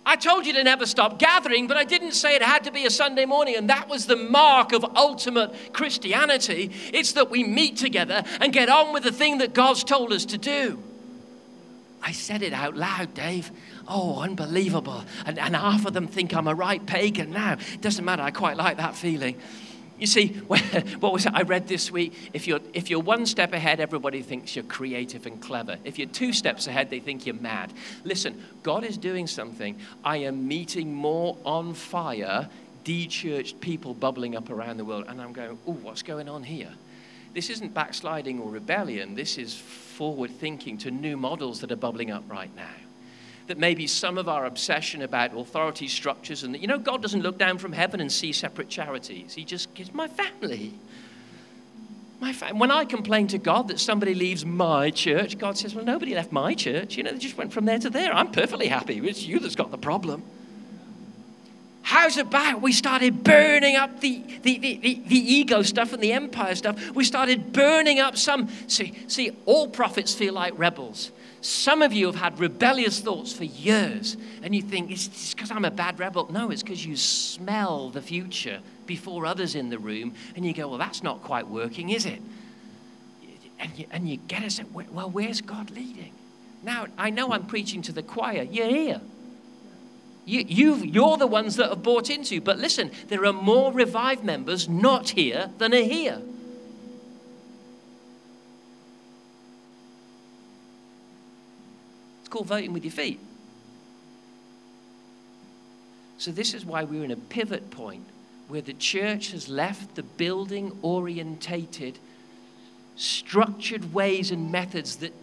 I 0.04 0.16
told 0.16 0.44
you 0.44 0.52
to 0.54 0.64
never 0.64 0.84
stop 0.84 1.18
gathering, 1.18 1.66
but 1.66 1.78
I 1.78 1.84
didn't 1.84 2.12
say 2.12 2.34
it 2.34 2.42
had 2.42 2.64
to 2.64 2.70
be 2.70 2.84
a 2.84 2.90
Sunday 2.90 3.24
morning. 3.24 3.56
And 3.56 3.70
that 3.70 3.88
was 3.88 4.04
the 4.04 4.16
mark 4.16 4.72
of 4.72 4.84
ultimate 4.94 5.72
Christianity. 5.72 6.70
It's 6.92 7.12
that 7.12 7.30
we 7.30 7.44
meet 7.44 7.78
together 7.78 8.22
and 8.40 8.52
get 8.52 8.68
on 8.68 8.92
with 8.92 9.04
the 9.04 9.12
thing 9.12 9.38
that 9.38 9.54
God's 9.54 9.84
told 9.84 10.12
us 10.12 10.26
to 10.26 10.38
do. 10.38 10.82
I 12.02 12.12
said 12.12 12.42
it 12.42 12.52
out 12.52 12.76
loud, 12.76 13.14
Dave. 13.14 13.50
Oh, 13.86 14.20
unbelievable. 14.20 15.02
And, 15.24 15.38
and 15.38 15.56
half 15.56 15.86
of 15.86 15.94
them 15.94 16.06
think 16.06 16.34
I'm 16.34 16.46
a 16.46 16.54
right 16.54 16.84
pagan 16.84 17.30
now. 17.30 17.56
Doesn't 17.80 18.04
matter, 18.04 18.22
I 18.22 18.30
quite 18.30 18.58
like 18.58 18.76
that 18.76 18.94
feeling. 18.94 19.36
You 19.98 20.06
see, 20.06 20.28
what 21.00 21.12
was 21.12 21.26
it 21.26 21.32
I 21.34 21.42
read 21.42 21.66
this 21.66 21.90
week? 21.90 22.30
If 22.32 22.46
you're, 22.46 22.60
if 22.72 22.88
you're 22.90 23.00
one 23.00 23.26
step 23.26 23.52
ahead, 23.52 23.80
everybody 23.80 24.22
thinks 24.22 24.54
you're 24.54 24.64
creative 24.64 25.26
and 25.26 25.40
clever. 25.40 25.76
If 25.84 25.98
you're 25.98 26.08
two 26.08 26.32
steps 26.32 26.66
ahead, 26.66 26.90
they 26.90 27.00
think 27.00 27.26
you're 27.26 27.34
mad. 27.34 27.72
Listen, 28.04 28.42
God 28.62 28.84
is 28.84 28.96
doing 28.96 29.26
something. 29.26 29.78
I 30.04 30.18
am 30.18 30.46
meeting 30.46 30.94
more 30.94 31.36
on 31.44 31.74
fire, 31.74 32.48
de-churched 32.84 33.60
people 33.60 33.94
bubbling 33.94 34.36
up 34.36 34.50
around 34.50 34.76
the 34.76 34.84
world. 34.84 35.06
And 35.08 35.20
I'm 35.20 35.32
going, 35.32 35.58
oh, 35.66 35.72
what's 35.72 36.02
going 36.02 36.28
on 36.28 36.44
here? 36.44 36.72
This 37.34 37.50
isn't 37.50 37.74
backsliding 37.74 38.40
or 38.40 38.50
rebellion. 38.50 39.14
This 39.14 39.36
is 39.36 39.54
forward 39.54 40.30
thinking 40.30 40.78
to 40.78 40.90
new 40.90 41.16
models 41.16 41.60
that 41.60 41.72
are 41.72 41.76
bubbling 41.76 42.10
up 42.10 42.24
right 42.30 42.54
now. 42.56 42.74
That 43.48 43.58
maybe 43.58 43.86
some 43.86 44.18
of 44.18 44.28
our 44.28 44.46
obsession 44.46 45.02
about 45.02 45.36
authority 45.36 45.88
structures 45.88 46.44
and 46.44 46.54
that, 46.54 46.60
you 46.60 46.68
know, 46.68 46.78
God 46.78 47.02
doesn't 47.02 47.22
look 47.22 47.38
down 47.38 47.58
from 47.58 47.72
heaven 47.72 48.00
and 48.00 48.10
see 48.12 48.32
separate 48.32 48.68
charities. 48.68 49.34
He 49.34 49.44
just 49.44 49.74
gives 49.74 49.92
my 49.92 50.06
family. 50.06 50.74
My 52.20 52.32
fam- 52.32 52.58
when 52.58 52.70
I 52.70 52.84
complain 52.84 53.26
to 53.28 53.38
God 53.38 53.68
that 53.68 53.80
somebody 53.80 54.14
leaves 54.14 54.44
my 54.44 54.90
church, 54.90 55.38
God 55.38 55.56
says, 55.56 55.74
Well, 55.74 55.84
nobody 55.84 56.14
left 56.14 56.32
my 56.32 56.54
church. 56.54 56.96
You 56.96 57.04
know, 57.04 57.12
they 57.12 57.18
just 57.18 57.36
went 57.36 57.52
from 57.52 57.64
there 57.64 57.78
to 57.78 57.90
there. 57.90 58.12
I'm 58.12 58.32
perfectly 58.32 58.68
happy. 58.68 58.98
It's 59.08 59.24
you 59.24 59.38
that's 59.38 59.54
got 59.54 59.70
the 59.70 59.78
problem. 59.78 60.22
How's 61.82 62.18
it 62.18 62.26
about 62.26 62.60
we 62.60 62.72
started 62.72 63.24
burning 63.24 63.76
up 63.76 64.00
the, 64.00 64.22
the, 64.42 64.58
the, 64.58 64.76
the, 64.76 65.02
the 65.06 65.34
ego 65.34 65.62
stuff 65.62 65.94
and 65.94 66.02
the 66.02 66.12
empire 66.12 66.54
stuff? 66.54 66.90
We 66.90 67.04
started 67.04 67.52
burning 67.52 67.98
up 67.98 68.18
some. 68.18 68.50
See, 68.66 68.92
see, 69.06 69.30
all 69.46 69.68
prophets 69.68 70.12
feel 70.12 70.34
like 70.34 70.52
rebels. 70.58 71.12
Some 71.40 71.82
of 71.82 71.92
you 71.92 72.06
have 72.06 72.16
had 72.16 72.40
rebellious 72.40 73.00
thoughts 73.00 73.32
for 73.32 73.44
years, 73.44 74.16
and 74.42 74.54
you 74.54 74.62
think 74.62 74.90
it's 74.90 75.34
because 75.34 75.50
I'm 75.50 75.64
a 75.64 75.70
bad 75.70 75.98
rebel. 75.98 76.28
No, 76.30 76.50
it's 76.50 76.62
because 76.62 76.84
you 76.84 76.96
smell 76.96 77.90
the 77.90 78.02
future 78.02 78.60
before 78.86 79.24
others 79.24 79.54
in 79.54 79.70
the 79.70 79.78
room, 79.78 80.14
and 80.34 80.44
you 80.44 80.52
go, 80.52 80.68
Well, 80.68 80.78
that's 80.78 81.02
not 81.02 81.22
quite 81.22 81.46
working, 81.48 81.90
is 81.90 82.06
it? 82.06 82.20
And 83.60 83.78
you, 83.78 83.86
and 83.90 84.08
you 84.08 84.16
get 84.16 84.42
us, 84.42 84.58
at, 84.60 84.70
well, 84.72 85.10
where's 85.10 85.40
God 85.40 85.70
leading? 85.70 86.12
Now, 86.62 86.86
I 86.96 87.10
know 87.10 87.32
I'm 87.32 87.46
preaching 87.46 87.82
to 87.82 87.92
the 87.92 88.02
choir. 88.02 88.42
You're 88.42 88.68
here. 88.68 89.00
You, 90.24 90.74
you're 90.76 91.16
the 91.16 91.26
ones 91.26 91.56
that 91.56 91.70
have 91.70 91.82
bought 91.82 92.10
into. 92.10 92.42
But 92.42 92.58
listen, 92.58 92.90
there 93.08 93.24
are 93.24 93.32
more 93.32 93.72
revived 93.72 94.22
members 94.22 94.68
not 94.68 95.10
here 95.10 95.50
than 95.56 95.72
are 95.72 95.82
here. 95.82 96.20
It's 102.28 102.32
called 102.34 102.48
voting 102.48 102.74
with 102.74 102.84
your 102.84 102.92
feet. 102.92 103.20
So, 106.18 106.30
this 106.30 106.52
is 106.52 106.62
why 106.62 106.84
we're 106.84 107.02
in 107.02 107.10
a 107.10 107.16
pivot 107.16 107.70
point 107.70 108.04
where 108.48 108.60
the 108.60 108.74
church 108.74 109.30
has 109.30 109.48
left 109.48 109.94
the 109.94 110.02
building 110.02 110.78
orientated, 110.82 111.98
structured 112.96 113.94
ways 113.94 114.30
and 114.30 114.52
methods 114.52 114.96
that 114.96 115.14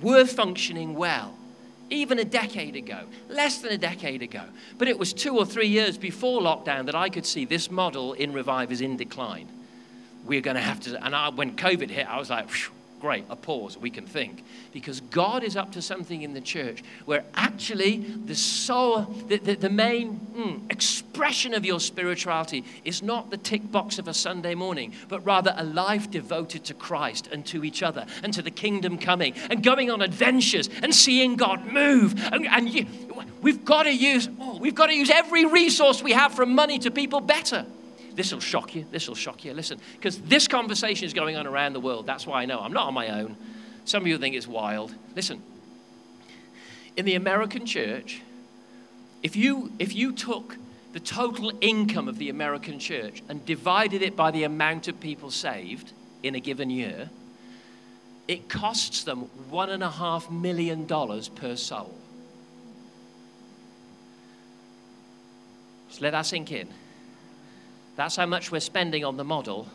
were 0.00 0.24
functioning 0.24 0.94
well 0.94 1.34
even 1.90 2.18
a 2.18 2.24
decade 2.24 2.74
ago, 2.74 3.00
less 3.28 3.58
than 3.58 3.70
a 3.70 3.78
decade 3.78 4.22
ago. 4.22 4.42
But 4.78 4.88
it 4.88 4.98
was 4.98 5.12
two 5.12 5.36
or 5.36 5.44
three 5.44 5.68
years 5.68 5.98
before 5.98 6.40
lockdown 6.40 6.86
that 6.86 6.94
I 6.94 7.10
could 7.10 7.26
see 7.26 7.44
this 7.44 7.70
model 7.70 8.14
in 8.14 8.32
Revive 8.32 8.72
is 8.72 8.80
in 8.80 8.96
decline. 8.96 9.46
We're 10.24 10.40
going 10.40 10.56
to 10.56 10.62
have 10.62 10.80
to, 10.80 11.04
and 11.04 11.14
I, 11.14 11.28
when 11.28 11.54
COVID 11.54 11.90
hit, 11.90 12.08
I 12.08 12.18
was 12.18 12.30
like, 12.30 12.48
great, 13.00 13.24
a 13.30 13.36
pause, 13.36 13.76
we 13.76 13.90
can 13.90 14.06
think. 14.06 14.44
Because 14.72 15.00
God 15.00 15.42
is 15.42 15.56
up 15.56 15.72
to 15.72 15.82
something 15.82 16.22
in 16.22 16.34
the 16.34 16.40
church 16.40 16.82
where 17.04 17.24
actually 17.34 17.98
the 17.98 18.34
soul, 18.34 19.02
the, 19.02 19.38
the, 19.38 19.54
the 19.54 19.70
main 19.70 20.18
mm, 20.34 20.70
expression 20.70 21.54
of 21.54 21.64
your 21.64 21.80
spirituality 21.80 22.64
is 22.84 23.02
not 23.02 23.30
the 23.30 23.36
tick 23.36 23.70
box 23.70 23.98
of 23.98 24.08
a 24.08 24.14
Sunday 24.14 24.54
morning, 24.54 24.92
but 25.08 25.24
rather 25.24 25.54
a 25.56 25.64
life 25.64 26.10
devoted 26.10 26.64
to 26.64 26.74
Christ 26.74 27.28
and 27.32 27.44
to 27.46 27.64
each 27.64 27.82
other 27.82 28.06
and 28.22 28.32
to 28.34 28.42
the 28.42 28.50
kingdom 28.50 28.98
coming 28.98 29.34
and 29.50 29.62
going 29.62 29.90
on 29.90 30.02
adventures 30.02 30.68
and 30.82 30.94
seeing 30.94 31.36
God 31.36 31.66
move. 31.72 32.14
And, 32.32 32.46
and 32.46 32.68
you, 32.68 32.86
we've 33.40 33.64
got 33.64 33.84
to 33.84 33.94
use, 33.94 34.28
oh, 34.40 34.58
we've 34.58 34.74
got 34.74 34.86
to 34.86 34.94
use 34.94 35.10
every 35.10 35.44
resource 35.44 36.02
we 36.02 36.12
have 36.12 36.34
from 36.34 36.54
money 36.54 36.78
to 36.80 36.90
people 36.90 37.20
better. 37.20 37.66
This 38.16 38.32
will 38.32 38.40
shock 38.40 38.74
you. 38.74 38.86
This 38.90 39.06
will 39.06 39.14
shock 39.14 39.44
you. 39.44 39.52
Listen, 39.52 39.78
because 39.94 40.18
this 40.22 40.48
conversation 40.48 41.04
is 41.04 41.12
going 41.12 41.36
on 41.36 41.46
around 41.46 41.74
the 41.74 41.80
world. 41.80 42.06
That's 42.06 42.26
why 42.26 42.42
I 42.42 42.46
know 42.46 42.58
I'm 42.58 42.72
not 42.72 42.88
on 42.88 42.94
my 42.94 43.20
own. 43.20 43.36
Some 43.84 44.02
of 44.02 44.08
you 44.08 44.16
think 44.18 44.34
it's 44.34 44.48
wild. 44.48 44.94
Listen, 45.14 45.42
in 46.96 47.04
the 47.04 47.14
American 47.14 47.66
church, 47.66 48.22
if 49.22 49.36
you, 49.36 49.70
if 49.78 49.94
you 49.94 50.12
took 50.12 50.56
the 50.94 51.00
total 51.00 51.52
income 51.60 52.08
of 52.08 52.16
the 52.16 52.30
American 52.30 52.78
church 52.78 53.22
and 53.28 53.44
divided 53.44 54.00
it 54.00 54.16
by 54.16 54.30
the 54.30 54.44
amount 54.44 54.88
of 54.88 54.98
people 54.98 55.30
saved 55.30 55.92
in 56.22 56.34
a 56.34 56.40
given 56.40 56.70
year, 56.70 57.10
it 58.26 58.48
costs 58.48 59.04
them 59.04 59.20
one 59.50 59.68
and 59.68 59.82
a 59.82 59.90
half 59.90 60.30
million 60.30 60.86
dollars 60.86 61.28
per 61.28 61.54
soul. 61.54 61.94
Just 65.90 66.00
let 66.00 66.12
that 66.12 66.24
sink 66.24 66.50
in. 66.50 66.68
That's 67.96 68.16
how 68.16 68.26
much 68.26 68.52
we're 68.52 68.60
spending 68.60 69.04
on 69.04 69.16
the 69.16 69.24
model, 69.24 69.66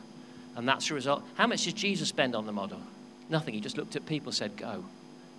and 0.56 0.68
that's 0.68 0.88
the 0.88 0.94
result. 0.94 1.24
How 1.36 1.48
much 1.48 1.66
did 1.66 1.76
Jesus 1.76 2.10
spend 2.10 2.36
on 2.36 2.46
the 2.46 2.52
model? 2.52 2.80
Nothing. 3.30 3.54
He 3.54 3.60
just 3.60 3.78
looked 3.78 3.96
at 3.96 4.06
people, 4.06 4.32
said, 4.32 4.56
Go, 4.56 4.86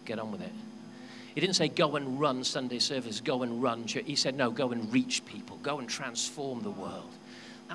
get 0.05 0.19
on 0.19 0.33
with 0.33 0.43
it. 0.43 0.53
He 1.35 1.41
didn't 1.41 1.57
say, 1.57 1.69
Go 1.69 1.97
and 1.97 2.19
run 2.21 2.43
Sunday 2.45 2.81
service, 2.81 3.21
go 3.21 3.43
and 3.43 3.63
run 3.63 3.87
church. 3.87 4.05
He 4.07 4.17
said, 4.17 4.37
No, 4.37 4.51
go 4.51 4.73
and 4.73 4.93
reach 4.93 5.25
people, 5.25 5.59
go 5.63 5.79
and 5.79 5.89
transform 5.89 6.63
the 6.63 6.71
world. 6.71 7.11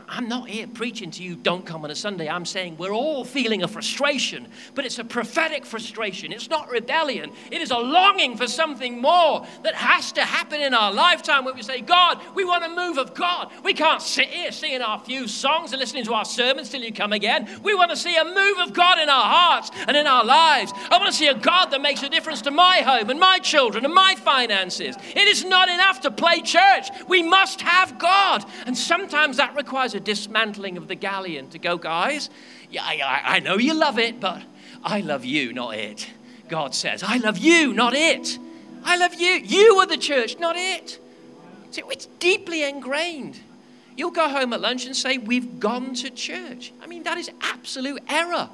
I'm 0.08 0.28
not 0.28 0.50
here 0.50 0.68
preaching 0.68 1.12
to 1.12 1.24
you, 1.24 1.36
don't 1.36 1.66
come 1.66 1.84
on 1.84 1.92
a 1.92 1.96
Sunday. 1.96 2.30
I'm 2.30 2.46
saying 2.46 2.78
we're 2.78 2.94
all 2.94 3.24
feeling 3.24 3.64
a 3.64 3.68
frustration, 3.68 4.48
but 4.76 4.86
it's 4.86 5.00
a 5.00 5.04
prophetic 5.04 5.66
frustration. 5.66 6.32
It's 6.32 6.50
not 6.50 6.70
rebellion. 6.70 7.32
It 7.52 7.62
is 7.62 7.72
a 7.72 7.78
longing 7.78 8.38
for 8.38 8.48
something 8.48 9.02
more 9.02 9.46
that 9.64 9.76
has 9.76 10.12
to 10.14 10.22
happen 10.22 10.62
in 10.62 10.74
our 10.74 10.94
lifetime 10.94 11.46
where 11.46 11.54
we 11.54 11.62
say, 11.62 11.82
God, 11.82 12.22
we 12.36 12.46
want 12.46 12.64
a 12.64 12.70
move 12.70 12.98
of 12.98 13.14
God. 13.14 13.52
We 13.64 13.74
can't 13.74 14.02
sit 14.02 14.28
here 14.30 14.52
singing 14.52 14.82
our 14.82 15.00
few 15.00 15.28
songs 15.28 15.74
and 15.74 15.80
listening 15.80 16.06
to 16.06 16.14
our 16.14 16.26
sermons 16.26 16.70
till 16.70 16.82
you 16.82 16.92
come 16.92 17.14
again. 17.14 17.48
We 17.64 17.76
want 17.76 17.92
to 17.92 17.98
see 17.98 18.16
a 18.16 18.26
move 18.26 18.58
of 18.60 18.74
God 18.74 19.00
in 19.00 19.10
our 19.10 19.26
hearts 19.26 19.72
and 19.88 19.96
in 19.96 20.08
our 20.08 20.26
lives. 20.26 20.72
I 20.90 20.98
want 20.98 21.12
to 21.12 21.18
see 21.18 21.28
a 21.28 21.36
God 21.36 21.68
that 21.68 21.82
makes 21.82 22.04
a 22.04 22.10
difference 22.10 22.42
to 22.44 22.52
my 22.52 22.78
home 22.78 23.10
and 23.10 23.20
my 23.20 23.40
children 23.40 23.86
and 23.86 23.94
my 23.94 24.16
finances. 24.16 24.96
It 25.16 25.28
is 25.28 25.46
not 25.46 25.70
enough 25.70 26.02
to 26.02 26.12
play 26.12 26.42
church. 26.42 26.90
We 27.08 27.24
must 27.24 27.62
have 27.62 27.98
God. 27.98 28.46
And 28.66 28.78
sometimes 28.78 29.38
that 29.38 29.56
requires 29.56 29.87
requires 29.94 30.02
a 30.02 30.06
dismantling 30.06 30.78
of 30.78 30.88
the 30.88 30.96
galleon 30.96 31.50
to 31.50 31.60
go, 31.60 31.78
guys, 31.78 32.30
yeah, 32.70 32.84
I, 32.84 33.38
I 33.38 33.40
know 33.40 33.58
you 33.58 33.74
love 33.74 34.00
it, 34.00 34.20
but 34.20 34.42
I 34.84 35.02
love 35.02 35.24
you, 35.24 35.54
not 35.54 35.76
it. 35.76 36.10
God 36.50 36.76
says, 36.76 37.04
I 37.04 37.18
love 37.18 37.38
you, 37.38 37.74
not 37.74 37.94
it. 37.94 38.38
I 38.84 38.98
love 38.98 39.14
you. 39.14 39.32
You 39.44 39.80
are 39.80 39.86
the 39.86 39.98
church, 39.98 40.40
not 40.40 40.56
it. 40.58 41.00
So 41.72 41.90
it's 41.90 42.08
deeply 42.20 42.64
ingrained. 42.64 43.40
You'll 43.96 44.12
go 44.12 44.30
home 44.30 44.54
at 44.54 44.62
lunch 44.62 44.86
and 44.86 44.96
say, 44.96 45.18
We've 45.18 45.60
gone 45.60 45.94
to 45.96 46.10
church. 46.10 46.72
I 46.82 46.88
mean, 46.88 47.04
that 47.04 47.18
is 47.18 47.30
absolute 47.42 48.02
error. 48.08 48.50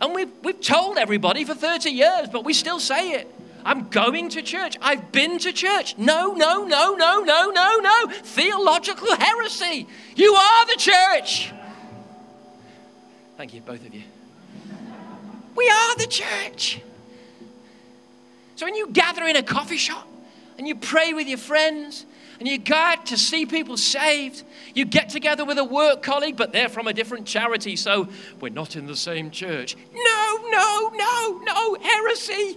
And 0.00 0.14
we've, 0.14 0.30
we've 0.44 0.60
told 0.60 0.98
everybody 0.98 1.44
for 1.44 1.54
30 1.54 1.90
years, 1.90 2.28
but 2.30 2.44
we 2.44 2.52
still 2.52 2.78
say 2.78 3.12
it. 3.12 3.26
I'm 3.68 3.90
going 3.90 4.30
to 4.30 4.40
church. 4.40 4.78
I've 4.80 5.12
been 5.12 5.38
to 5.40 5.52
church. 5.52 5.98
No, 5.98 6.32
no, 6.32 6.64
no, 6.64 6.94
no, 6.94 7.20
no, 7.20 7.50
no, 7.50 7.76
no. 7.76 8.06
Theological 8.08 9.14
heresy. 9.14 9.86
You 10.16 10.32
are 10.32 10.66
the 10.66 10.76
church. 10.78 11.52
Thank 13.36 13.52
you, 13.52 13.60
both 13.60 13.86
of 13.86 13.94
you. 13.94 14.04
We 15.54 15.68
are 15.68 15.96
the 15.96 16.06
church. 16.06 16.80
So 18.56 18.64
when 18.64 18.74
you 18.74 18.88
gather 18.88 19.26
in 19.26 19.36
a 19.36 19.42
coffee 19.42 19.76
shop 19.76 20.08
and 20.56 20.66
you 20.66 20.74
pray 20.74 21.12
with 21.12 21.28
your 21.28 21.36
friends 21.36 22.06
and 22.38 22.48
you 22.48 22.56
go 22.56 22.74
out 22.74 23.04
to 23.06 23.18
see 23.18 23.44
people 23.44 23.76
saved, 23.76 24.44
you 24.74 24.86
get 24.86 25.10
together 25.10 25.44
with 25.44 25.58
a 25.58 25.64
work 25.64 26.02
colleague, 26.02 26.38
but 26.38 26.52
they're 26.52 26.70
from 26.70 26.86
a 26.86 26.94
different 26.94 27.26
charity, 27.26 27.76
so 27.76 28.08
we're 28.40 28.48
not 28.48 28.76
in 28.76 28.86
the 28.86 28.96
same 28.96 29.30
church. 29.30 29.76
No, 29.92 30.48
no, 30.48 30.90
no, 30.94 31.42
no, 31.44 31.74
heresy. 31.74 32.56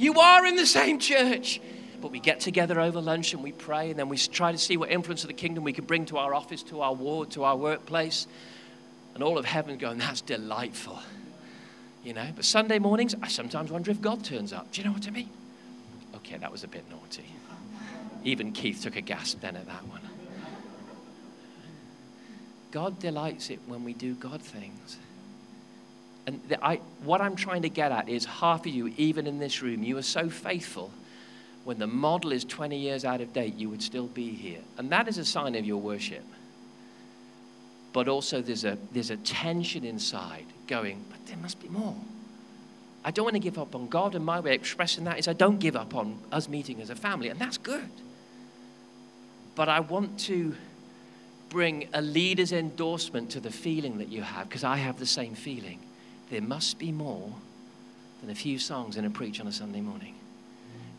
You 0.00 0.18
are 0.18 0.46
in 0.46 0.56
the 0.56 0.66
same 0.66 0.98
church. 0.98 1.60
But 2.00 2.10
we 2.10 2.20
get 2.20 2.40
together 2.40 2.80
over 2.80 2.98
lunch 2.98 3.34
and 3.34 3.42
we 3.42 3.52
pray, 3.52 3.90
and 3.90 3.98
then 3.98 4.08
we 4.08 4.16
try 4.16 4.52
to 4.52 4.56
see 4.58 4.78
what 4.78 4.90
influence 4.90 5.22
of 5.22 5.28
the 5.28 5.34
kingdom 5.34 5.64
we 5.64 5.74
can 5.74 5.84
bring 5.84 6.06
to 6.06 6.16
our 6.16 6.34
office, 6.34 6.62
to 6.64 6.80
our 6.80 6.94
ward, 6.94 7.30
to 7.32 7.44
our 7.44 7.56
workplace. 7.56 8.26
And 9.12 9.22
all 9.22 9.36
of 9.36 9.44
heaven 9.44 9.76
going, 9.76 9.98
that's 9.98 10.22
delightful. 10.22 10.98
You 12.02 12.14
know, 12.14 12.26
but 12.34 12.46
Sunday 12.46 12.78
mornings, 12.78 13.14
I 13.22 13.28
sometimes 13.28 13.70
wonder 13.70 13.90
if 13.90 14.00
God 14.00 14.24
turns 14.24 14.54
up. 14.54 14.72
Do 14.72 14.80
you 14.80 14.86
know 14.86 14.94
what 14.94 15.06
I 15.06 15.10
mean? 15.10 15.28
Okay, 16.16 16.38
that 16.38 16.50
was 16.50 16.64
a 16.64 16.68
bit 16.68 16.88
naughty. 16.90 17.26
Even 18.24 18.52
Keith 18.52 18.82
took 18.82 18.96
a 18.96 19.02
gasp 19.02 19.40
then 19.40 19.56
at 19.56 19.66
that 19.66 19.86
one. 19.86 20.00
God 22.70 22.98
delights 22.98 23.50
it 23.50 23.58
when 23.66 23.84
we 23.84 23.92
do 23.92 24.14
God 24.14 24.40
things. 24.40 24.96
And 26.30 26.58
I, 26.62 26.76
what 27.02 27.20
I'm 27.20 27.34
trying 27.34 27.62
to 27.62 27.68
get 27.68 27.90
at 27.90 28.08
is 28.08 28.24
half 28.24 28.60
of 28.60 28.68
you, 28.68 28.94
even 28.96 29.26
in 29.26 29.40
this 29.40 29.62
room, 29.62 29.82
you 29.82 29.98
are 29.98 30.02
so 30.02 30.30
faithful. 30.30 30.92
When 31.64 31.80
the 31.80 31.88
model 31.88 32.30
is 32.30 32.44
20 32.44 32.78
years 32.78 33.04
out 33.04 33.20
of 33.20 33.32
date, 33.32 33.56
you 33.56 33.68
would 33.68 33.82
still 33.82 34.06
be 34.06 34.30
here. 34.30 34.60
And 34.78 34.90
that 34.90 35.08
is 35.08 35.18
a 35.18 35.24
sign 35.24 35.56
of 35.56 35.64
your 35.64 35.78
worship. 35.78 36.22
But 37.92 38.06
also, 38.06 38.40
there's 38.40 38.64
a, 38.64 38.78
there's 38.92 39.10
a 39.10 39.16
tension 39.16 39.84
inside 39.84 40.46
going, 40.68 41.04
but 41.10 41.26
there 41.26 41.36
must 41.36 41.60
be 41.60 41.68
more. 41.68 41.96
I 43.04 43.10
don't 43.10 43.24
want 43.24 43.34
to 43.34 43.40
give 43.40 43.58
up 43.58 43.74
on 43.74 43.88
God, 43.88 44.14
and 44.14 44.24
my 44.24 44.38
way 44.38 44.54
of 44.54 44.60
expressing 44.60 45.02
that 45.04 45.18
is 45.18 45.26
I 45.26 45.32
don't 45.32 45.58
give 45.58 45.74
up 45.74 45.96
on 45.96 46.16
us 46.30 46.48
meeting 46.48 46.80
as 46.80 46.90
a 46.90 46.94
family, 46.94 47.28
and 47.28 47.40
that's 47.40 47.58
good. 47.58 47.90
But 49.56 49.68
I 49.68 49.80
want 49.80 50.20
to 50.20 50.54
bring 51.48 51.88
a 51.92 52.00
leader's 52.00 52.52
endorsement 52.52 53.30
to 53.30 53.40
the 53.40 53.50
feeling 53.50 53.98
that 53.98 54.10
you 54.10 54.22
have, 54.22 54.48
because 54.48 54.62
I 54.62 54.76
have 54.76 55.00
the 55.00 55.06
same 55.06 55.34
feeling 55.34 55.80
there 56.30 56.40
must 56.40 56.78
be 56.78 56.92
more 56.92 57.32
than 58.20 58.30
a 58.30 58.34
few 58.34 58.58
songs 58.58 58.96
and 58.96 59.06
a 59.06 59.10
preach 59.10 59.40
on 59.40 59.46
a 59.46 59.52
Sunday 59.52 59.80
morning. 59.80 60.14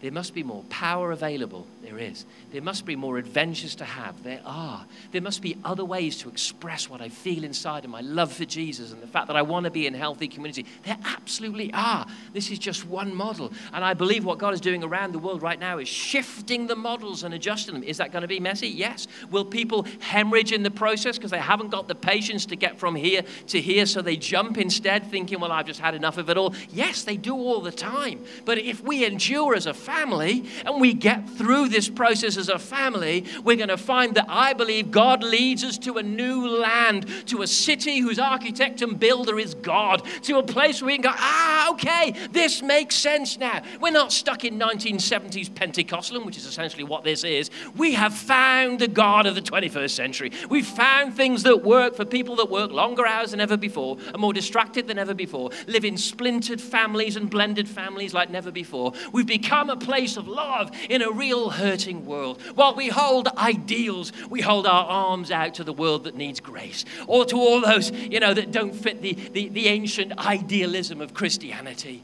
There 0.01 0.11
must 0.11 0.33
be 0.33 0.43
more 0.43 0.63
power 0.69 1.11
available. 1.11 1.67
There 1.81 1.97
is. 1.97 2.25
There 2.51 2.61
must 2.61 2.85
be 2.85 2.95
more 2.95 3.17
adventures 3.17 3.75
to 3.75 3.85
have. 3.85 4.23
There 4.23 4.41
are. 4.45 4.85
There 5.11 5.21
must 5.21 5.41
be 5.41 5.57
other 5.65 5.83
ways 5.83 6.17
to 6.19 6.29
express 6.29 6.89
what 6.89 7.01
I 7.01 7.09
feel 7.09 7.43
inside 7.43 7.83
and 7.83 7.91
my 7.91 8.01
love 8.01 8.31
for 8.31 8.45
Jesus 8.45 8.91
and 8.91 9.01
the 9.01 9.07
fact 9.07 9.27
that 9.27 9.35
I 9.35 9.41
want 9.41 9.63
to 9.63 9.71
be 9.71 9.87
in 9.87 9.93
healthy 9.93 10.27
community. 10.27 10.65
There 10.83 10.97
absolutely 11.03 11.73
are. 11.73 12.05
This 12.33 12.51
is 12.51 12.59
just 12.59 12.85
one 12.85 13.15
model. 13.15 13.51
And 13.73 13.83
I 13.83 13.95
believe 13.95 14.25
what 14.25 14.37
God 14.37 14.53
is 14.53 14.61
doing 14.61 14.83
around 14.83 15.13
the 15.13 15.19
world 15.19 15.41
right 15.41 15.59
now 15.59 15.79
is 15.79 15.87
shifting 15.87 16.67
the 16.67 16.75
models 16.75 17.23
and 17.23 17.33
adjusting 17.33 17.73
them. 17.73 17.83
Is 17.83 17.97
that 17.97 18.11
going 18.11 18.21
to 18.21 18.27
be 18.27 18.39
messy? 18.39 18.67
Yes. 18.67 19.07
Will 19.31 19.45
people 19.45 19.87
hemorrhage 19.99 20.51
in 20.51 20.61
the 20.61 20.71
process 20.71 21.17
because 21.17 21.31
they 21.31 21.39
haven't 21.39 21.69
got 21.69 21.87
the 21.87 21.95
patience 21.95 22.45
to 22.47 22.55
get 22.55 22.77
from 22.77 22.95
here 22.95 23.23
to 23.47 23.59
here 23.59 23.87
so 23.87 24.01
they 24.01 24.17
jump 24.17 24.59
instead 24.59 25.09
thinking, 25.09 25.39
well, 25.39 25.51
I've 25.51 25.65
just 25.65 25.79
had 25.79 25.95
enough 25.95 26.17
of 26.17 26.29
it 26.29 26.37
all? 26.37 26.53
Yes, 26.69 27.03
they 27.03 27.17
do 27.17 27.33
all 27.33 27.61
the 27.61 27.71
time. 27.71 28.23
But 28.45 28.59
if 28.59 28.83
we 28.83 29.03
endure 29.03 29.55
as 29.55 29.65
a 29.65 29.73
family 29.73 30.45
and 30.63 30.79
we 30.79 30.93
get 30.93 31.27
through 31.27 31.70
this 31.71 31.89
process 31.89 32.37
as 32.37 32.49
a 32.49 32.59
family, 32.59 33.25
we're 33.43 33.57
going 33.57 33.69
to 33.69 33.77
find 33.77 34.15
that 34.15 34.25
I 34.27 34.53
believe 34.53 34.91
God 34.91 35.23
leads 35.23 35.63
us 35.63 35.77
to 35.79 35.97
a 35.97 36.03
new 36.03 36.47
land, 36.47 37.07
to 37.27 37.41
a 37.41 37.47
city 37.47 37.99
whose 37.99 38.19
architect 38.19 38.81
and 38.81 38.99
builder 38.99 39.39
is 39.39 39.53
God, 39.55 40.03
to 40.23 40.37
a 40.37 40.43
place 40.43 40.81
where 40.81 40.87
we 40.87 40.97
can 40.97 41.03
go, 41.03 41.13
ah, 41.13 41.71
okay, 41.71 42.13
this 42.31 42.61
makes 42.61 42.95
sense 42.95 43.37
now. 43.37 43.61
We're 43.79 43.91
not 43.91 44.11
stuck 44.11 44.45
in 44.45 44.59
1970s 44.59 45.49
Pentecostalism, 45.49 46.25
which 46.25 46.37
is 46.37 46.45
essentially 46.45 46.83
what 46.83 47.03
this 47.03 47.23
is. 47.23 47.49
We 47.75 47.93
have 47.93 48.13
found 48.13 48.79
the 48.79 48.87
God 48.87 49.25
of 49.25 49.35
the 49.35 49.41
21st 49.41 49.91
century. 49.91 50.31
We've 50.49 50.67
found 50.67 51.15
things 51.15 51.43
that 51.43 51.63
work 51.63 51.95
for 51.95 52.05
people 52.05 52.35
that 52.37 52.49
work 52.49 52.71
longer 52.71 53.05
hours 53.05 53.31
than 53.31 53.39
ever 53.39 53.57
before, 53.57 53.97
are 54.13 54.17
more 54.17 54.33
distracted 54.33 54.87
than 54.87 54.97
ever 54.97 55.13
before, 55.13 55.49
live 55.67 55.85
in 55.85 55.97
splintered 55.97 56.61
families 56.61 57.15
and 57.15 57.29
blended 57.29 57.67
families 57.67 58.13
like 58.13 58.29
never 58.29 58.51
before. 58.51 58.93
We've 59.11 59.25
become 59.25 59.69
a 59.69 59.77
place 59.77 60.17
of 60.17 60.27
love 60.27 60.71
in 60.89 61.01
a 61.01 61.11
real 61.11 61.49
hurting 61.61 62.05
world. 62.05 62.41
While 62.55 62.75
we 62.75 62.89
hold 62.89 63.27
ideals, 63.37 64.11
we 64.29 64.41
hold 64.41 64.65
our 64.67 64.85
arms 64.85 65.31
out 65.31 65.53
to 65.55 65.63
the 65.63 65.73
world 65.73 66.03
that 66.03 66.15
needs 66.15 66.39
grace, 66.39 66.83
or 67.07 67.25
to 67.25 67.37
all 67.37 67.61
those, 67.61 67.91
you 67.91 68.19
know, 68.19 68.33
that 68.33 68.51
don't 68.51 68.73
fit 68.75 69.01
the, 69.01 69.13
the, 69.13 69.47
the 69.49 69.67
ancient 69.67 70.17
idealism 70.17 70.99
of 71.01 71.13
Christianity. 71.13 72.03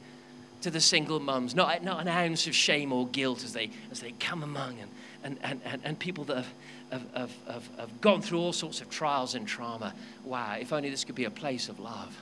To 0.62 0.72
the 0.72 0.82
single 0.82 1.20
mums, 1.20 1.54
not, 1.54 1.84
not 1.84 2.02
an 2.02 2.08
ounce 2.08 2.48
of 2.48 2.56
shame 2.56 2.92
or 2.92 3.08
guilt 3.08 3.44
as 3.44 3.54
they, 3.54 3.70
as 3.92 4.00
they 4.00 4.14
come 4.14 4.42
among 4.42 4.80
and, 4.80 4.92
and, 5.24 5.38
and, 5.44 5.62
and, 5.64 5.82
and 5.86 6.00
people 6.00 6.24
that 6.26 6.38
have, 6.38 6.48
have, 6.92 7.14
have, 7.14 7.32
have, 7.48 7.70
have 7.78 8.02
gone 8.02 8.22
through 8.24 8.40
all 8.40 8.52
sorts 8.52 8.82
of 8.82 8.90
trials 8.90 9.36
and 9.36 9.48
trauma. 9.48 9.94
Wow, 10.26 10.58
if 10.60 10.74
only 10.74 10.90
this 10.90 11.04
could 11.04 11.16
be 11.16 11.26
a 11.26 11.30
place 11.30 11.70
of 11.70 11.80
love, 11.80 12.22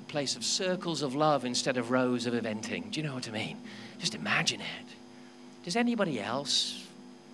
a 0.00 0.10
place 0.10 0.34
of 0.34 0.44
circles 0.44 1.02
of 1.02 1.14
love 1.14 1.44
instead 1.44 1.76
of 1.76 1.90
rows 1.90 2.24
of 2.26 2.32
eventing. 2.32 2.90
Do 2.90 3.00
you 3.00 3.06
know 3.06 3.14
what 3.14 3.28
I 3.28 3.32
mean? 3.32 3.58
Just 3.98 4.14
imagine 4.14 4.62
it. 4.62 4.93
Does 5.64 5.76
anybody 5.76 6.20
else 6.20 6.86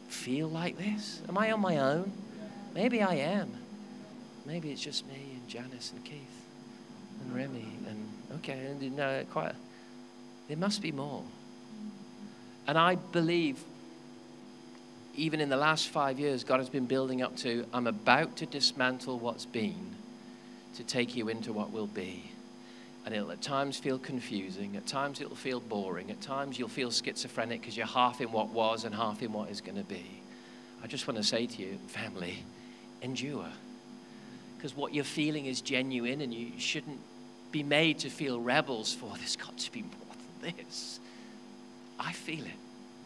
feel 0.08 0.48
like 0.48 0.78
this? 0.78 1.20
Am 1.28 1.36
I 1.36 1.50
on 1.50 1.60
my 1.60 1.78
own? 1.78 2.12
Maybe 2.74 3.02
I 3.02 3.14
am. 3.14 3.50
Maybe 4.46 4.70
it's 4.70 4.80
just 4.80 5.06
me 5.08 5.32
and 5.34 5.48
Janice 5.48 5.92
and 5.92 6.04
Keith 6.04 6.44
and 7.20 7.34
Remy 7.34 7.66
and 7.88 8.08
okay, 8.36 8.66
and 8.66 8.96
no, 8.96 9.24
quite. 9.30 9.54
There 10.48 10.56
must 10.56 10.80
be 10.80 10.92
more. 10.92 11.24
And 12.66 12.78
I 12.78 12.94
believe, 12.94 13.58
even 15.16 15.40
in 15.40 15.48
the 15.48 15.56
last 15.56 15.88
five 15.88 16.20
years, 16.20 16.44
God 16.44 16.60
has 16.60 16.68
been 16.68 16.86
building 16.86 17.22
up 17.22 17.36
to 17.38 17.66
I'm 17.72 17.88
about 17.88 18.36
to 18.36 18.46
dismantle 18.46 19.18
what's 19.18 19.44
been 19.46 19.96
to 20.76 20.84
take 20.84 21.16
you 21.16 21.28
into 21.28 21.52
what 21.52 21.72
will 21.72 21.88
be. 21.88 22.29
And 23.06 23.14
it'll 23.14 23.32
at 23.32 23.40
times 23.40 23.78
feel 23.78 23.98
confusing, 23.98 24.76
at 24.76 24.86
times 24.86 25.20
it'll 25.20 25.34
feel 25.34 25.60
boring, 25.60 26.10
at 26.10 26.20
times 26.20 26.58
you'll 26.58 26.68
feel 26.68 26.90
schizophrenic 26.90 27.60
because 27.60 27.76
you're 27.76 27.86
half 27.86 28.20
in 28.20 28.30
what 28.30 28.50
was 28.50 28.84
and 28.84 28.94
half 28.94 29.22
in 29.22 29.32
what 29.32 29.50
is 29.50 29.60
going 29.60 29.78
to 29.78 29.84
be. 29.84 30.04
I 30.82 30.86
just 30.86 31.06
want 31.08 31.16
to 31.16 31.24
say 31.24 31.46
to 31.46 31.62
you, 31.62 31.78
family, 31.88 32.44
endure. 33.02 33.48
Because 34.56 34.76
what 34.76 34.94
you're 34.94 35.04
feeling 35.04 35.46
is 35.46 35.60
genuine 35.60 36.20
and 36.20 36.32
you 36.32 36.52
shouldn't 36.58 37.00
be 37.50 37.62
made 37.62 37.98
to 38.00 38.10
feel 38.10 38.40
rebels 38.40 38.92
for 38.92 39.10
there's 39.16 39.36
got 39.36 39.56
to 39.58 39.72
be 39.72 39.82
more 39.82 40.14
than 40.42 40.54
this. 40.56 41.00
I 41.98 42.12
feel 42.12 42.44
it 42.44 42.52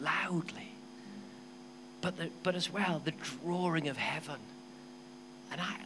loudly. 0.00 0.68
But, 2.00 2.16
the, 2.18 2.28
but 2.42 2.54
as 2.54 2.70
well, 2.70 3.00
the 3.04 3.12
drawing 3.42 3.88
of 3.88 3.96
heaven. 3.96 4.36
And 5.50 5.60
I, 5.60 5.76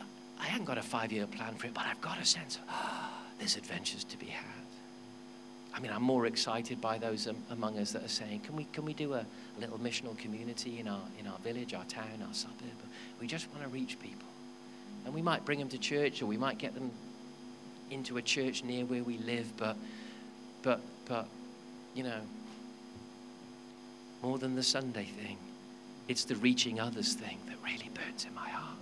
I 0.40 0.46
haven't 0.46 0.66
got 0.66 0.78
a 0.78 0.82
five 0.82 1.12
year 1.12 1.26
plan 1.26 1.54
for 1.54 1.66
it, 1.66 1.74
but 1.74 1.86
I've 1.86 2.00
got 2.00 2.20
a 2.20 2.24
sense 2.24 2.56
of, 2.56 2.62
oh, 2.70 3.10
there's 3.38 3.56
adventures 3.56 4.04
to 4.04 4.18
be 4.18 4.26
had. 4.26 4.44
I 5.74 5.80
mean, 5.80 5.92
I'm 5.92 6.02
more 6.02 6.26
excited 6.26 6.80
by 6.80 6.98
those 6.98 7.28
among 7.50 7.78
us 7.78 7.92
that 7.92 8.04
are 8.04 8.08
saying, 8.08 8.40
can 8.40 8.56
we, 8.56 8.64
can 8.72 8.84
we 8.84 8.94
do 8.94 9.14
a, 9.14 9.20
a 9.20 9.60
little 9.60 9.78
missional 9.78 10.18
community 10.18 10.80
in 10.80 10.88
our, 10.88 11.02
in 11.20 11.26
our 11.26 11.38
village, 11.38 11.72
our 11.72 11.84
town, 11.84 12.22
our 12.26 12.34
suburb? 12.34 12.58
We 13.20 13.26
just 13.28 13.48
want 13.50 13.62
to 13.62 13.68
reach 13.68 13.98
people. 14.00 14.26
And 15.04 15.14
we 15.14 15.22
might 15.22 15.44
bring 15.44 15.60
them 15.60 15.68
to 15.68 15.78
church 15.78 16.20
or 16.20 16.26
we 16.26 16.36
might 16.36 16.58
get 16.58 16.74
them 16.74 16.90
into 17.90 18.16
a 18.16 18.22
church 18.22 18.64
near 18.64 18.84
where 18.84 19.04
we 19.04 19.18
live, 19.18 19.56
but, 19.56 19.76
but, 20.62 20.80
but, 21.06 21.28
you 21.94 22.02
know, 22.02 22.20
more 24.22 24.38
than 24.38 24.56
the 24.56 24.62
Sunday 24.62 25.04
thing, 25.04 25.38
it's 26.08 26.24
the 26.24 26.36
reaching 26.36 26.80
others 26.80 27.14
thing 27.14 27.38
that 27.46 27.56
really 27.64 27.90
burns 27.94 28.24
in 28.24 28.34
my 28.34 28.48
heart. 28.48 28.78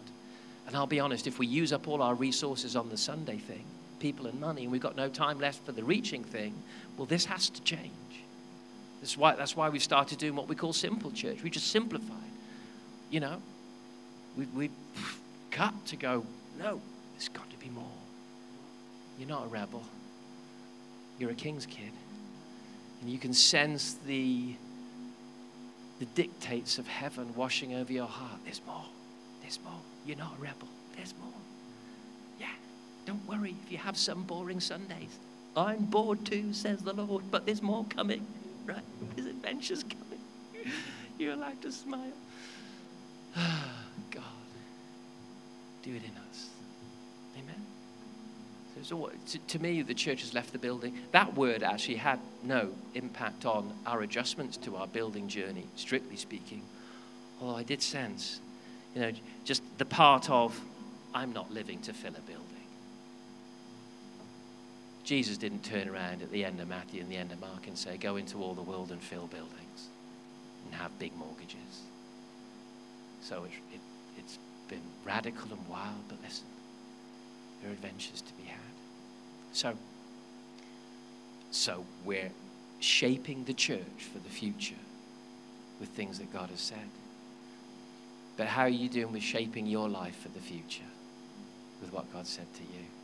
And 0.67 0.75
I'll 0.75 0.87
be 0.87 1.01
honest, 1.01 1.27
if 1.27 1.39
we 1.39 1.47
use 1.47 1.73
up 1.73 1.87
all 1.89 2.03
our 2.03 2.15
resources 2.15 2.75
on 2.75 2.89
the 2.89 2.97
Sunday 2.97 3.37
thing, 3.37 3.65
people 3.99 4.27
and 4.27 4.41
money, 4.41 4.63
and 4.63 4.73
we've 4.73 4.81
got 4.81 4.97
no 4.97 5.09
time 5.09 5.39
left 5.39 5.65
for 5.65 5.73
the 5.73 5.85
reaching 5.85 6.25
thing, 6.25 6.55
well, 6.97 7.07
this 7.07 7.25
has 7.27 7.49
to 7.51 7.63
change. 7.63 7.93
That's 9.01 9.17
why, 9.17 9.35
that's 9.37 9.57
why 9.57 9.69
we 9.69 9.79
started 9.79 10.19
doing 10.19 10.35
what 10.35 10.49
we 10.49 10.57
call 10.57 10.73
simple 10.73 11.11
church. 11.11 11.43
We 11.43 11.51
just 11.51 11.69
simplified. 11.69 12.17
You 13.11 13.21
know, 13.21 13.43
we, 14.37 14.47
we 14.47 14.71
cut 15.51 15.75
to 15.87 15.97
go, 15.97 16.25
no, 16.59 16.81
there's 17.13 17.29
got 17.29 17.49
to 17.51 17.57
be 17.59 17.69
more. 17.69 17.85
You're 19.19 19.29
not 19.29 19.45
a 19.45 19.49
rebel, 19.49 19.85
you're 21.19 21.31
a 21.31 21.35
king's 21.35 21.67
kid. 21.67 21.93
And 23.01 23.11
you 23.11 23.19
can 23.19 23.33
sense 23.35 23.97
the, 24.07 24.55
the 25.99 26.07
dictates 26.07 26.79
of 26.79 26.87
heaven 26.87 27.35
washing 27.35 27.75
over 27.75 27.93
your 27.93 28.07
heart. 28.07 28.41
There's 28.45 28.63
more. 28.67 28.85
There's 29.43 29.61
more. 29.63 29.81
You're 30.07 30.17
not 30.17 30.33
a 30.39 30.41
rebel. 30.41 30.69
There's 30.97 31.15
more. 31.21 31.33
Don't 33.07 33.27
worry 33.29 33.55
if 33.65 33.73
you 33.73 33.79
have 33.79 33.97
some 33.97 34.25
boring 34.25 34.61
Sundays. 34.61 35.19
I'm 35.57 35.87
bored 35.87 36.27
too, 36.27 36.53
says 36.53 36.81
the 36.83 36.93
Lord, 36.93 37.25
but 37.31 37.47
there's 37.47 37.63
more 37.63 37.85
coming, 37.89 38.27
right? 38.67 38.83
There's 39.15 39.29
adventures 39.29 39.85
coming. 39.85 40.73
You're 41.19 41.33
allowed 41.33 41.63
to 41.63 41.73
smile. 41.73 42.13
God, 43.37 44.23
do 45.83 45.91
it 45.91 46.03
in 46.03 46.11
us. 46.31 46.51
Amen. 47.39 47.63
So, 48.83 49.11
to, 49.29 49.39
to 49.39 49.59
me, 49.59 49.81
the 49.81 49.95
church 49.95 50.21
has 50.21 50.35
left 50.35 50.53
the 50.53 50.59
building. 50.59 50.99
That 51.13 51.35
word 51.35 51.63
actually 51.63 51.97
had 51.97 52.19
no 52.43 52.71
impact 52.95 53.47
on 53.47 53.73
our 53.87 54.03
adjustments 54.03 54.59
to 54.59 54.77
our 54.77 54.87
building 54.87 55.29
journey, 55.29 55.67
strictly 55.77 56.17
speaking. 56.17 56.63
Although 57.41 57.57
I 57.57 57.63
did 57.63 57.81
sense, 57.81 58.41
you 58.95 59.01
know, 59.01 59.13
just 59.45 59.63
the 59.79 59.87
part 59.87 60.29
of 60.29 60.61
I'm 61.15 61.33
not 61.33 61.51
living 61.51 61.81
to 61.83 61.95
fill 61.95 62.15
a 62.15 62.21
building. 62.21 62.56
Jesus 65.07 65.39
didn't 65.39 65.63
turn 65.63 65.89
around 65.89 66.21
at 66.21 66.33
the 66.33 66.45
end 66.45 66.61
of 66.61 66.67
Matthew 66.67 67.01
and 67.01 67.09
the 67.09 67.17
end 67.17 67.31
of 67.31 67.41
Mark 67.41 67.69
and 67.69 67.79
say, 67.79 67.97
Go 67.97 68.17
into 68.17 68.43
all 68.43 68.55
the 68.55 68.63
world 68.63 68.91
and 68.91 69.01
fill 69.01 69.29
buildings 69.29 69.87
and 70.65 70.75
have 70.75 70.99
big 70.99 71.17
mortgages. 71.17 71.83
So 73.23 73.45
it, 73.45 73.53
it, 73.73 73.81
it's 74.19 74.37
been 74.69 74.83
radical 75.05 75.49
and 75.53 75.69
wild, 75.69 76.09
but 76.09 76.19
listen, 76.25 76.47
there 77.63 77.71
are 77.71 77.73
adventures 77.73 78.21
to 78.21 78.33
be 78.33 78.49
had. 78.49 78.59
So, 79.53 79.75
so 81.53 81.85
we're 82.05 82.33
shaping 82.81 83.45
the 83.45 83.55
church 83.55 84.09
for 84.13 84.19
the 84.19 84.29
future 84.29 84.75
with 85.79 85.91
things 85.91 86.19
that 86.19 86.33
God 86.33 86.51
has 86.51 86.61
said. 86.61 86.89
But 88.37 88.49
how 88.49 88.63
are 88.63 88.69
you 88.69 88.89
doing 88.89 89.13
with 89.13 89.23
shaping 89.23 89.67
your 89.67 89.89
life 89.89 90.17
for 90.17 90.31
the 90.31 90.41
future 90.41 90.83
with 91.81 91.93
what 91.93 92.13
God 92.13 92.27
said 92.27 92.53
to 92.55 92.63
you? 92.63 92.96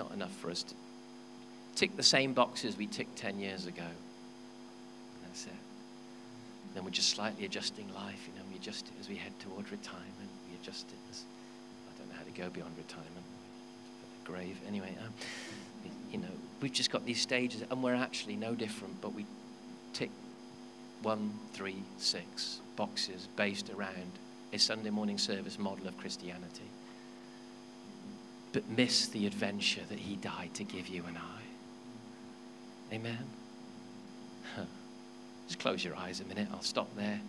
Not 0.00 0.12
enough 0.12 0.34
for 0.36 0.50
us 0.50 0.62
to 0.62 0.74
tick 1.74 1.94
the 1.94 2.02
same 2.02 2.32
boxes 2.32 2.76
we 2.76 2.86
ticked 2.86 3.16
10 3.16 3.38
years 3.38 3.66
ago. 3.66 3.90
That's 5.22 5.44
it. 5.44 5.52
then 6.74 6.84
we're 6.84 6.90
just 6.90 7.10
slightly 7.10 7.44
adjusting 7.44 7.92
life. 7.94 8.26
You 8.26 8.38
know, 8.38 8.46
we 8.50 8.56
adjust 8.56 8.86
it 8.86 8.94
as 8.98 9.10
we 9.10 9.16
head 9.16 9.32
toward 9.40 9.70
retirement. 9.70 10.30
We 10.48 10.56
adjust 10.62 10.86
it 10.88 10.98
as, 11.10 11.24
I 11.88 11.98
don't 11.98 12.08
know 12.08 12.16
how 12.16 12.24
to 12.24 12.30
go 12.30 12.48
beyond 12.48 12.72
retirement. 12.78 13.26
The 14.24 14.32
grave. 14.32 14.58
Anyway, 14.66 14.96
um, 15.04 15.12
you 16.10 16.18
know, 16.18 16.34
we've 16.62 16.72
just 16.72 16.90
got 16.90 17.04
these 17.04 17.20
stages, 17.20 17.62
and 17.70 17.82
we're 17.82 17.94
actually 17.94 18.36
no 18.36 18.54
different, 18.54 19.02
but 19.02 19.12
we 19.12 19.26
tick 19.92 20.10
one, 21.02 21.32
three, 21.52 21.82
six 21.98 22.60
boxes 22.76 23.28
based 23.36 23.68
around 23.70 24.12
a 24.54 24.58
Sunday 24.58 24.90
morning 24.90 25.18
service 25.18 25.58
model 25.58 25.86
of 25.86 25.96
Christianity 25.98 26.70
but 28.52 28.68
miss 28.68 29.06
the 29.06 29.26
adventure 29.26 29.82
that 29.88 29.98
He 29.98 30.16
died 30.16 30.54
to 30.54 30.64
give 30.64 30.88
you 30.88 31.04
and 31.06 31.16
I. 31.18 32.94
Amen. 32.94 33.26
Just 35.46 35.60
close 35.60 35.84
your 35.84 35.96
eyes 35.96 36.20
a 36.20 36.24
minute. 36.24 36.48
I'll 36.52 36.62
stop 36.62 36.94
there. 36.96 37.20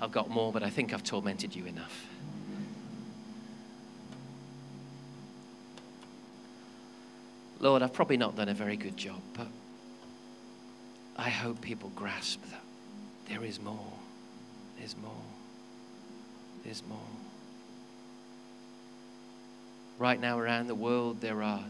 I've 0.00 0.12
got 0.12 0.28
more, 0.28 0.52
but 0.52 0.62
I 0.62 0.70
think 0.70 0.92
I've 0.92 1.02
tormented 1.02 1.56
you 1.56 1.64
enough. 1.66 2.06
Lord, 7.60 7.82
I've 7.82 7.92
probably 7.92 8.16
not 8.16 8.36
done 8.36 8.48
a 8.48 8.54
very 8.54 8.76
good 8.76 8.96
job, 8.96 9.20
but 9.34 9.48
I 11.16 11.28
hope 11.28 11.60
people 11.60 11.90
grasp 11.96 12.40
that 12.50 12.62
there 13.28 13.44
is 13.44 13.60
more. 13.60 13.92
There's 14.78 14.96
more. 14.96 15.24
There's 16.64 16.82
more. 16.88 16.98
Right 19.98 20.20
now, 20.20 20.38
around 20.38 20.68
the 20.68 20.76
world, 20.76 21.20
there 21.20 21.42
are 21.42 21.64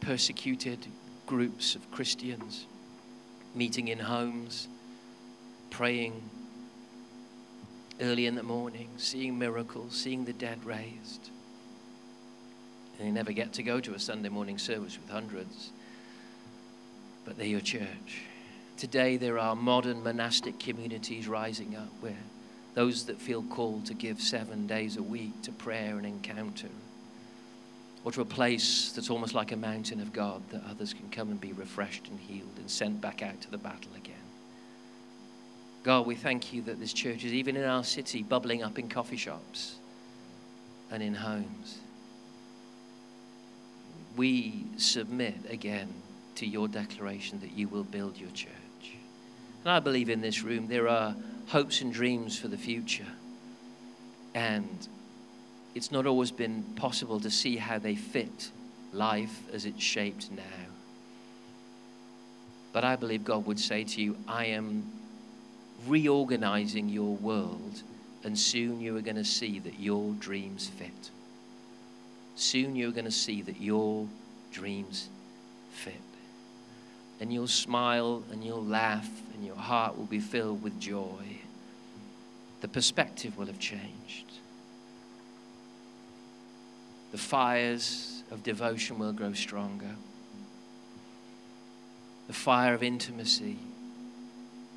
persecuted 0.00 0.86
groups 1.26 1.74
of 1.74 1.90
Christians 1.90 2.66
meeting 3.54 3.88
in 3.88 3.98
homes, 3.98 4.68
praying 5.70 6.22
early 8.00 8.26
in 8.26 8.34
the 8.34 8.42
morning, 8.42 8.88
seeing 8.96 9.38
miracles, 9.38 9.94
seeing 9.94 10.24
the 10.24 10.32
dead 10.32 10.64
raised. 10.64 11.30
And 12.98 13.08
they 13.08 13.12
never 13.12 13.32
get 13.32 13.52
to 13.54 13.62
go 13.62 13.80
to 13.80 13.94
a 13.94 13.98
Sunday 13.98 14.28
morning 14.28 14.58
service 14.58 14.98
with 15.00 15.10
hundreds, 15.10 15.70
but 17.24 17.36
they're 17.36 17.46
your 17.46 17.60
church. 17.60 18.22
Today, 18.76 19.16
there 19.16 19.38
are 19.38 19.56
modern 19.56 20.02
monastic 20.02 20.58
communities 20.58 21.26
rising 21.26 21.74
up 21.76 21.88
where 22.00 22.24
those 22.74 23.06
that 23.06 23.20
feel 23.20 23.42
called 23.42 23.86
to 23.86 23.94
give 23.94 24.20
seven 24.20 24.66
days 24.66 24.96
a 24.96 25.02
week 25.02 25.42
to 25.42 25.52
prayer 25.52 25.96
and 25.96 26.06
encounter, 26.06 26.68
or 28.08 28.10
to 28.10 28.22
a 28.22 28.24
place 28.24 28.92
that's 28.92 29.10
almost 29.10 29.34
like 29.34 29.52
a 29.52 29.56
mountain 29.56 30.00
of 30.00 30.14
God 30.14 30.40
that 30.48 30.62
others 30.70 30.94
can 30.94 31.10
come 31.10 31.28
and 31.28 31.38
be 31.38 31.52
refreshed 31.52 32.08
and 32.08 32.18
healed 32.18 32.56
and 32.56 32.70
sent 32.70 33.02
back 33.02 33.20
out 33.20 33.38
to 33.42 33.50
the 33.50 33.58
battle 33.58 33.92
again. 33.94 34.14
God, 35.82 36.06
we 36.06 36.14
thank 36.14 36.50
you 36.50 36.62
that 36.62 36.80
this 36.80 36.94
church 36.94 37.22
is 37.22 37.34
even 37.34 37.54
in 37.54 37.64
our 37.64 37.84
city, 37.84 38.22
bubbling 38.22 38.62
up 38.62 38.78
in 38.78 38.88
coffee 38.88 39.18
shops 39.18 39.76
and 40.90 41.02
in 41.02 41.12
homes. 41.12 41.80
We 44.16 44.64
submit 44.78 45.36
again 45.50 45.92
to 46.36 46.46
your 46.46 46.66
declaration 46.66 47.40
that 47.40 47.52
you 47.52 47.68
will 47.68 47.84
build 47.84 48.16
your 48.16 48.30
church. 48.30 48.48
And 49.64 49.70
I 49.70 49.80
believe 49.80 50.08
in 50.08 50.22
this 50.22 50.42
room 50.42 50.66
there 50.66 50.88
are 50.88 51.14
hopes 51.48 51.82
and 51.82 51.92
dreams 51.92 52.38
for 52.38 52.48
the 52.48 52.56
future. 52.56 53.12
And 54.34 54.88
it's 55.74 55.92
not 55.92 56.06
always 56.06 56.30
been 56.30 56.62
possible 56.76 57.20
to 57.20 57.30
see 57.30 57.56
how 57.56 57.78
they 57.78 57.94
fit 57.94 58.50
life 58.92 59.42
as 59.52 59.64
it's 59.64 59.82
shaped 59.82 60.30
now. 60.30 60.66
But 62.72 62.84
I 62.84 62.96
believe 62.96 63.24
God 63.24 63.46
would 63.46 63.60
say 63.60 63.84
to 63.84 64.02
you, 64.02 64.16
I 64.26 64.46
am 64.46 64.90
reorganizing 65.86 66.88
your 66.88 67.14
world, 67.16 67.82
and 68.24 68.38
soon 68.38 68.80
you 68.80 68.96
are 68.96 69.00
going 69.00 69.16
to 69.16 69.24
see 69.24 69.58
that 69.60 69.78
your 69.78 70.12
dreams 70.14 70.68
fit. 70.68 71.10
Soon 72.34 72.76
you're 72.76 72.92
going 72.92 73.04
to 73.04 73.10
see 73.10 73.42
that 73.42 73.60
your 73.60 74.06
dreams 74.52 75.08
fit. 75.72 75.94
And 77.20 77.32
you'll 77.32 77.48
smile 77.48 78.22
and 78.30 78.44
you'll 78.44 78.64
laugh, 78.64 79.08
and 79.34 79.44
your 79.44 79.56
heart 79.56 79.96
will 79.96 80.06
be 80.06 80.20
filled 80.20 80.62
with 80.62 80.78
joy. 80.80 81.40
The 82.60 82.68
perspective 82.68 83.36
will 83.36 83.46
have 83.46 83.58
changed. 83.58 84.26
The 87.12 87.18
fires 87.18 88.22
of 88.30 88.42
devotion 88.42 88.98
will 88.98 89.12
grow 89.12 89.32
stronger. 89.32 89.94
The 92.26 92.34
fire 92.34 92.74
of 92.74 92.82
intimacy 92.82 93.56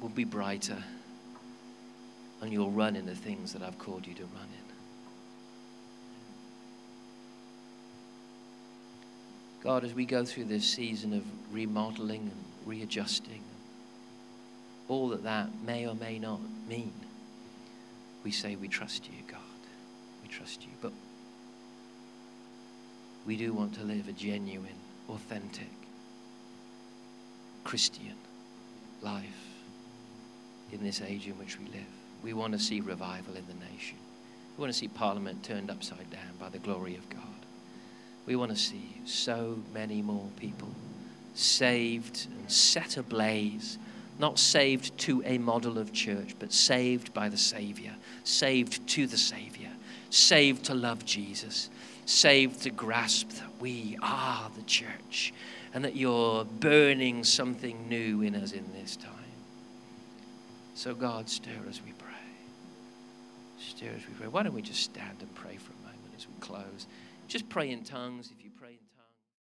will 0.01 0.09
be 0.09 0.23
brighter 0.23 0.84
and 2.41 2.51
you'll 2.51 2.71
run 2.71 2.95
in 2.95 3.05
the 3.05 3.15
things 3.15 3.53
that 3.53 3.61
I've 3.61 3.77
called 3.77 4.07
you 4.07 4.13
to 4.15 4.23
run 4.23 4.43
in. 4.43 4.61
God, 9.63 9.84
as 9.84 9.93
we 9.93 10.05
go 10.05 10.25
through 10.25 10.45
this 10.45 10.65
season 10.65 11.13
of 11.13 11.23
remodeling 11.53 12.21
and 12.21 12.45
readjusting, 12.65 13.43
all 14.88 15.09
that 15.09 15.23
that 15.23 15.49
may 15.63 15.88
or 15.88 15.93
may 15.93 16.17
not 16.17 16.39
mean, 16.67 16.93
we 18.23 18.32
say 18.32 18.55
we 18.55 18.67
trust 18.67 19.05
you, 19.05 19.23
God. 19.27 19.39
We 20.23 20.29
trust 20.29 20.63
you. 20.63 20.69
But 20.82 20.93
we 23.26 23.38
do 23.38 23.53
want 23.53 23.74
to 23.76 23.84
live 23.84 24.07
a 24.07 24.13
genuine, 24.13 24.80
authentic 25.09 25.69
Christian 27.63 28.15
life 29.01 29.26
in 30.72 30.84
this 30.84 31.01
age 31.01 31.28
in 31.28 31.38
which 31.38 31.59
we 31.59 31.65
live. 31.65 31.86
We 32.24 32.34
want 32.34 32.53
to 32.53 32.59
see 32.59 32.82
revival 32.82 33.36
in 33.36 33.45
the 33.47 33.65
nation. 33.72 33.97
We 34.57 34.61
want 34.61 34.74
to 34.74 34.78
see 34.78 34.88
Parliament 34.88 35.43
turned 35.43 35.69
upside 35.69 36.09
down 36.09 36.36
by 36.39 36.49
the 36.49 36.59
glory 36.59 36.95
of 36.95 37.09
God. 37.09 37.19
We 38.26 38.36
want 38.36 38.51
to 38.51 38.57
see 38.57 38.95
so 39.05 39.59
many 39.74 40.01
more 40.01 40.30
people 40.38 40.69
saved 41.34 42.28
and 42.38 42.51
set 42.51 42.97
ablaze, 42.97 43.78
not 44.19 44.38
saved 44.38 44.97
to 44.99 45.24
a 45.26 45.38
model 45.38 45.78
of 45.78 45.93
church, 45.93 46.36
but 46.39 46.53
saved 46.53 47.13
by 47.13 47.30
the 47.30 47.38
Savior, 47.38 47.93
saved 48.24 48.86
to 48.89 49.07
the 49.07 49.17
Savior, 49.17 49.69
saved 50.09 50.65
to 50.65 50.74
love 50.74 51.05
Jesus, 51.05 51.69
saved 52.06 52.62
to 52.64 52.70
grasp 52.70 53.30
that 53.32 53.49
we 53.60 53.97
are 54.02 54.49
the 54.56 54.64
church 54.64 55.34
and 55.74 55.86
that 55.86 55.95
you're 55.95 56.43
burning 56.45 57.24
something 57.24 57.88
new 57.88 58.22
in 58.22 58.36
us 58.36 58.52
in 58.52 58.72
this 58.74 58.95
time. 58.95 59.14
So, 60.76 60.93
God, 60.93 61.30
stir 61.30 61.52
as 61.70 61.82
we 61.84 61.91
pray. 61.93 62.08
Stir 63.60 63.88
as 63.95 64.08
we 64.08 64.14
pray. 64.16 64.28
Why 64.28 64.43
don't 64.43 64.54
we 64.54 64.62
just 64.62 64.82
stand 64.82 65.18
and 65.20 65.34
pray 65.36 65.58
for 65.58 65.72
a 65.74 65.86
moment 65.86 66.14
as 66.18 66.28
we 66.28 66.34
close? 66.39 66.88
Just 67.28 67.47
pray 67.49 67.70
in 67.70 67.84
tongues 67.84 68.32
if 68.38 68.43
you. 68.43 68.51